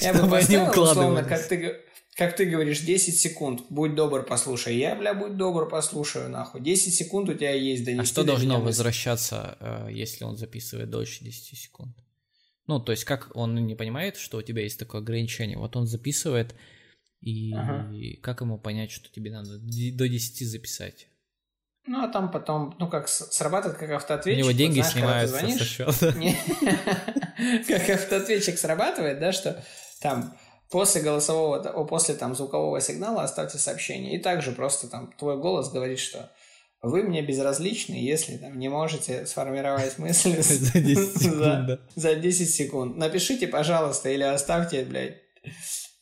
я 0.00 0.14
бы 0.14 0.30
поставил, 0.30 0.82
условно, 0.82 1.24
как 1.24 1.46
ты, 1.46 1.80
как 2.16 2.36
ты 2.36 2.44
говоришь, 2.44 2.80
10 2.80 3.18
секунд, 3.18 3.62
будь 3.70 3.94
добр, 3.94 4.24
послушай. 4.24 4.76
Я, 4.76 4.94
бля, 4.94 5.14
будь 5.14 5.36
добр, 5.36 5.68
послушаю, 5.68 6.30
нахуй. 6.30 6.60
10 6.60 6.94
секунд 6.94 7.28
у 7.28 7.34
тебя 7.34 7.52
есть 7.52 7.84
донести. 7.84 8.02
А 8.02 8.06
что 8.06 8.24
должно 8.24 8.60
возвращаться, 8.60 9.56
э, 9.60 9.88
если 9.90 10.24
он 10.24 10.36
записывает 10.36 10.90
дольше 10.90 11.24
10 11.24 11.58
секунд? 11.58 11.96
Ну, 12.66 12.80
то 12.80 12.92
есть, 12.92 13.04
как 13.04 13.30
он 13.34 13.54
не 13.66 13.74
понимает, 13.74 14.16
что 14.16 14.38
у 14.38 14.42
тебя 14.42 14.62
есть 14.62 14.78
такое 14.78 15.00
ограничение? 15.00 15.58
Вот 15.58 15.76
он 15.76 15.86
записывает, 15.86 16.54
и 17.20 17.52
ага. 17.54 17.90
как 18.22 18.40
ему 18.40 18.58
понять, 18.58 18.90
что 18.90 19.10
тебе 19.10 19.30
надо 19.30 19.58
до 19.58 20.08
10 20.08 20.48
записать? 20.48 21.08
Ну, 21.86 22.02
а 22.02 22.08
там 22.08 22.30
потом, 22.30 22.74
ну, 22.78 22.88
как 22.88 23.08
срабатывает 23.08 23.78
как 23.78 23.90
автоответчик. 23.90 24.42
У 24.42 24.48
него 24.48 24.56
деньги 24.56 24.80
вот, 24.80 24.90
знаешь, 24.90 25.30
снимаются 25.30 25.58
со 25.58 25.64
счета. 25.64 26.14
Как 27.68 27.90
автоответчик 27.90 28.58
срабатывает, 28.58 29.20
да, 29.20 29.32
что 29.32 29.62
там 30.00 30.34
после 30.70 31.02
голосового, 31.02 31.84
после 31.84 32.14
там 32.14 32.34
звукового 32.34 32.80
сигнала 32.80 33.22
оставьте 33.22 33.58
сообщение. 33.58 34.16
И 34.16 34.22
также 34.22 34.52
просто 34.52 34.88
там 34.88 35.12
твой 35.18 35.36
голос 35.36 35.70
говорит, 35.70 35.98
что 35.98 36.30
вы 36.84 37.02
мне 37.02 37.22
безразличны, 37.22 37.94
если 37.94 38.36
там 38.36 38.58
не 38.58 38.68
можете 38.68 39.26
сформировать 39.26 39.98
мысли 39.98 40.36
за 40.40 40.80
10 40.80 41.18
секунд. 41.22 41.80
За 41.96 42.14
10 42.14 42.50
секунд. 42.50 42.96
Напишите, 42.96 43.48
пожалуйста, 43.48 44.10
или 44.10 44.22
оставьте, 44.22 44.84
блядь, 44.84 45.16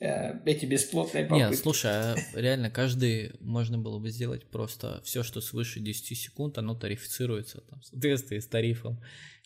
э, 0.01 0.39
эти 0.45 0.67
бесплотные 0.67 1.25
попытки. 1.25 1.51
Нет, 1.51 1.59
слушай, 1.59 1.91
а 1.91 2.17
реально 2.35 2.71
каждый 2.71 3.33
можно 3.41 3.79
было 3.79 3.99
бы 3.99 4.11
сделать 4.11 4.51
просто 4.51 5.01
все, 5.05 5.23
что 5.23 5.41
свыше 5.41 5.81
10 5.81 6.19
секунд, 6.19 6.59
оно 6.59 6.75
тарифицируется 6.75 7.61
там, 7.61 7.81
в 7.81 7.87
соответствии 7.87 8.39
с 8.41 8.47
тарифом. 8.47 9.01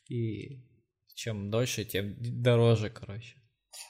И 0.09 0.63
чем 1.15 1.51
дольше, 1.51 1.85
тем 1.85 2.17
дороже, 2.19 2.91
короче. 2.91 3.37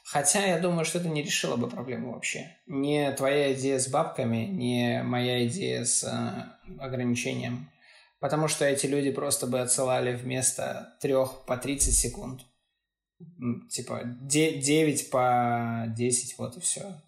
Хотя 0.04 0.44
я 0.46 0.60
думаю, 0.60 0.84
что 0.84 0.98
это 0.98 1.08
не 1.08 1.22
решило 1.22 1.56
бы 1.56 1.68
проблему 1.68 2.12
вообще. 2.12 2.56
Не 2.66 3.10
твоя 3.12 3.52
идея 3.54 3.78
с 3.78 3.88
бабками, 3.88 4.46
не 4.46 5.02
моя 5.02 5.46
идея 5.46 5.84
с 5.84 6.04
э, 6.04 6.78
ограничением. 6.78 7.70
Потому 8.20 8.48
что 8.48 8.64
эти 8.64 8.86
люди 8.86 9.10
просто 9.10 9.46
бы 9.46 9.60
отсылали 9.60 10.14
вместо 10.14 10.96
трех 11.00 11.44
по 11.44 11.56
30 11.56 11.92
секунд. 11.94 12.42
Типа 13.70 14.02
9 14.04 15.10
по 15.10 15.84
10, 15.88 16.38
вот 16.38 16.56
и 16.56 16.60
все. 16.60 17.02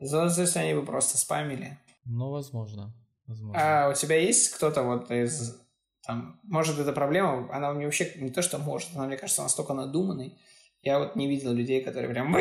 Зато 0.00 0.58
они 0.58 0.74
бы 0.74 0.84
просто 0.84 1.18
спамили. 1.18 1.78
Ну, 2.04 2.30
возможно. 2.30 2.92
возможно. 3.26 3.84
А 3.86 3.88
у 3.88 3.94
тебя 3.94 4.16
есть 4.16 4.50
кто-то 4.50 4.82
вот 4.82 5.10
из... 5.10 5.60
Там, 6.04 6.40
может, 6.42 6.78
эта 6.80 6.92
проблема, 6.92 7.48
она 7.54 7.70
меня 7.72 7.84
вообще 7.84 8.12
не 8.16 8.30
то, 8.30 8.42
что 8.42 8.58
может, 8.58 8.90
она, 8.96 9.06
мне 9.06 9.16
кажется, 9.16 9.42
настолько 9.42 9.72
надуманной, 9.72 10.36
я 10.82 10.98
вот 10.98 11.14
не 11.16 11.28
видел 11.28 11.52
людей, 11.52 11.82
которые 11.82 12.10
прям 12.10 12.36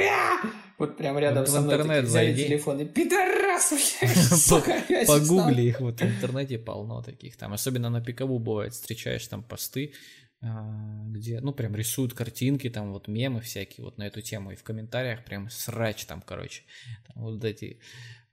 вот 0.80 0.98
прям 0.98 1.18
рядом 1.20 1.44
вот 1.44 1.50
со 1.50 1.62
мной 1.62 1.76
интернет 1.76 2.06
взяли 2.06 2.34
зайди. 2.34 2.46
телефоны. 2.46 2.86
Пидорас, 2.86 3.72
блядь, 3.72 5.08
Погугли 5.08 5.62
их, 5.62 5.80
вот 5.80 6.02
в 6.02 6.04
интернете 6.04 6.58
полно 6.58 7.04
таких. 7.04 7.38
Там 7.38 7.54
особенно 7.54 7.90
на 7.92 8.02
пикову 8.02 8.40
бывает, 8.40 8.74
встречаешь 8.74 9.28
там 9.28 9.44
посты, 9.44 9.94
а, 10.42 11.04
где, 11.06 11.40
ну, 11.40 11.54
прям 11.54 11.76
рисуют 11.76 12.16
картинки, 12.16 12.68
там 12.72 12.94
вот 12.94 13.08
мемы 13.08 13.42
всякие 13.42 13.86
вот 13.86 14.00
на 14.00 14.08
эту 14.08 14.22
тему, 14.22 14.52
и 14.52 14.56
в 14.56 14.64
комментариях 14.64 15.24
прям 15.24 15.52
срач 15.52 16.06
там, 16.06 16.24
короче, 16.24 16.64
там 17.14 17.24
вот 17.24 17.46
эти 17.46 17.80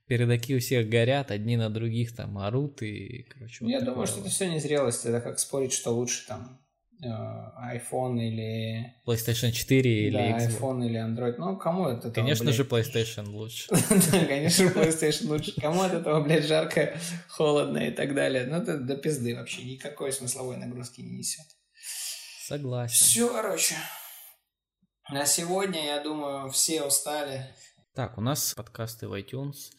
передаки 0.07 0.55
у 0.55 0.59
всех 0.59 0.89
горят, 0.89 1.29
одни 1.29 1.55
на 1.55 1.69
других 1.69 2.15
там 2.15 2.39
орут, 2.39 2.81
и, 2.81 3.27
короче, 3.29 3.63
вот 3.63 3.69
Я 3.69 3.81
думаю, 3.81 4.07
что 4.07 4.21
это 4.21 4.29
все 4.29 4.51
незрелость, 4.51 5.05
это 5.05 5.21
как 5.21 5.37
спорить, 5.37 5.71
что 5.71 5.91
лучше 5.91 6.25
там 6.25 6.59
iPhone 7.01 8.19
или... 8.19 8.93
PlayStation 9.05 9.51
4 9.51 10.07
или 10.07 10.11
да, 10.11 10.37
Xbox. 10.37 10.59
iPhone 10.59 10.85
или 10.85 10.99
Android. 10.99 11.35
Ну, 11.37 11.57
кому 11.57 11.85
от 11.85 11.99
этого, 11.99 12.13
Конечно 12.13 12.45
блядь... 12.45 12.55
же, 12.55 12.63
PlayStation 12.63 13.29
лучше. 13.29 13.67
да, 13.71 14.25
конечно, 14.25 14.65
PlayStation 14.65 15.27
лучше. 15.27 15.53
Кому 15.61 15.81
от 15.81 15.93
этого, 15.93 16.21
блядь, 16.21 16.45
жарко, 16.45 16.97
холодно 17.29 17.77
и 17.77 17.91
так 17.91 18.13
далее. 18.13 18.45
Ну, 18.45 18.57
это 18.57 18.77
до 18.77 18.95
пизды 18.97 19.35
вообще. 19.35 19.63
Никакой 19.63 20.11
смысловой 20.11 20.57
нагрузки 20.57 21.01
не 21.01 21.19
несет. 21.19 21.45
Согласен. 22.47 23.05
Все, 23.05 23.29
короче. 23.31 23.75
На 25.09 25.25
сегодня, 25.25 25.85
я 25.85 26.03
думаю, 26.03 26.49
все 26.51 26.83
устали. 26.83 27.45
Так, 27.95 28.17
у 28.17 28.21
нас 28.21 28.53
подкасты 28.53 29.07
в 29.07 29.13
iTunes, 29.13 29.71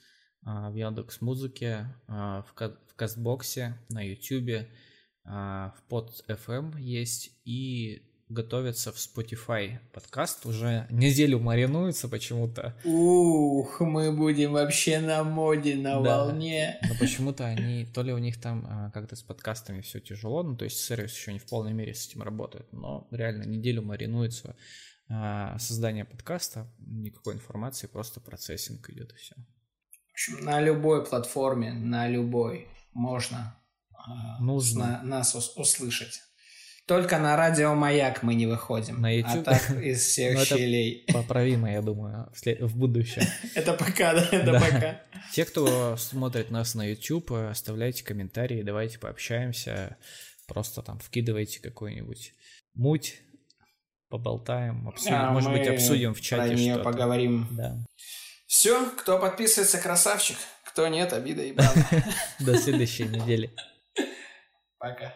а, 0.45 0.71
в 0.71 0.75
Яндекс 0.75 1.21
Музыке, 1.21 1.87
а, 2.09 2.43
в 2.43 2.55
Кастбоксе, 2.97 3.79
на 3.89 4.03
YouTube 4.03 4.51
а, 4.51 4.90
в 5.25 5.75
под 5.89 6.25
FM 6.29 6.81
есть 6.81 7.31
и 7.45 8.03
готовится 8.31 8.93
в 8.93 8.97
Spotify 8.97 9.79
подкаст. 9.93 10.47
Уже 10.47 10.87
неделю 10.89 11.41
маринуется 11.41 12.09
почему-то. 12.09 12.77
Ух, 12.85 13.81
мы 13.81 14.13
будем 14.13 14.53
вообще 14.53 15.01
на 15.01 15.25
моде, 15.25 15.75
на 15.75 16.01
да, 16.01 16.25
волне. 16.25 16.79
Но 16.89 16.95
почему-то 16.99 17.45
они, 17.45 17.85
то 17.87 18.03
ли 18.03 18.13
у 18.13 18.19
них 18.19 18.41
там 18.41 18.67
а, 18.69 18.91
как-то 18.93 19.17
с 19.17 19.23
подкастами 19.23 19.81
все 19.81 20.01
тяжело, 20.01 20.43
ну 20.43 20.57
то 20.57 20.65
есть 20.65 20.79
сервис 20.79 21.15
еще 21.15 21.33
не 21.33 21.41
в 21.41 21.47
полной 21.47 21.73
мере 21.73 21.93
с 21.93 22.07
этим 22.07 22.23
работает, 22.23 22.73
но 22.73 23.09
реально 23.11 23.45
неделю 23.45 23.83
маринуется 23.83 24.57
а, 25.09 25.59
создание 25.59 26.05
подкаста, 26.05 26.73
никакой 26.79 27.35
информации, 27.35 27.89
просто 27.89 28.21
процессинг 28.21 28.89
идет 28.91 29.13
и 29.13 29.17
все. 29.17 29.35
В 29.35 30.13
общем, 30.13 30.45
на 30.45 30.61
любой 30.61 31.05
платформе, 31.05 31.73
на 31.73 32.07
любой 32.07 32.69
можно 32.93 33.60
нужно 34.39 35.01
нас 35.03 35.35
услышать. 35.57 36.21
Только 36.91 37.21
на 37.21 37.37
радио 37.37 37.73
Маяк 37.77 38.25
мы 38.25 38.35
не 38.35 38.47
выходим. 38.47 39.01
На 39.01 39.17
YouTube. 39.17 39.47
А 39.47 39.53
так 39.53 39.81
из 39.81 40.03
всех 40.03 40.37
ну, 40.37 40.45
щелей. 40.45 41.05
Поправимо, 41.13 41.71
я 41.71 41.83
думаю, 41.83 42.33
в 42.59 42.77
будущем. 42.77 43.23
Это 43.55 43.75
пока, 43.75 44.13
да, 44.13 44.29
это 44.33 44.53
пока. 44.59 45.01
Те, 45.33 45.45
кто 45.45 45.97
смотрит 45.97 46.51
нас 46.51 46.75
на 46.75 46.85
YouTube, 46.85 47.31
оставляйте 47.31 48.03
комментарии, 48.03 48.65
давайте 48.65 48.99
пообщаемся. 48.99 49.99
Просто 50.49 50.83
там 50.83 50.99
вкидывайте 50.99 51.61
какую-нибудь 51.61 52.35
муть, 52.75 53.21
поболтаем, 54.09 54.89
обсудим, 54.89 55.15
а 55.15 55.31
может 55.31 55.53
быть, 55.53 55.69
обсудим 55.69 56.13
в 56.13 56.21
чате 56.21 56.49
про 56.49 56.59
нее 56.59 56.75
что-то. 56.75 56.91
поговорим. 56.91 57.47
Да. 57.53 57.77
Все, 58.49 58.91
кто 58.97 59.21
подписывается, 59.21 59.79
красавчик. 59.79 60.37
Кто 60.65 60.89
нет, 60.89 61.13
обида 61.13 61.45
и 61.45 61.53
бан. 61.53 61.69
До 62.41 62.59
следующей 62.59 63.05
недели. 63.05 63.55
Пока. 64.79 65.15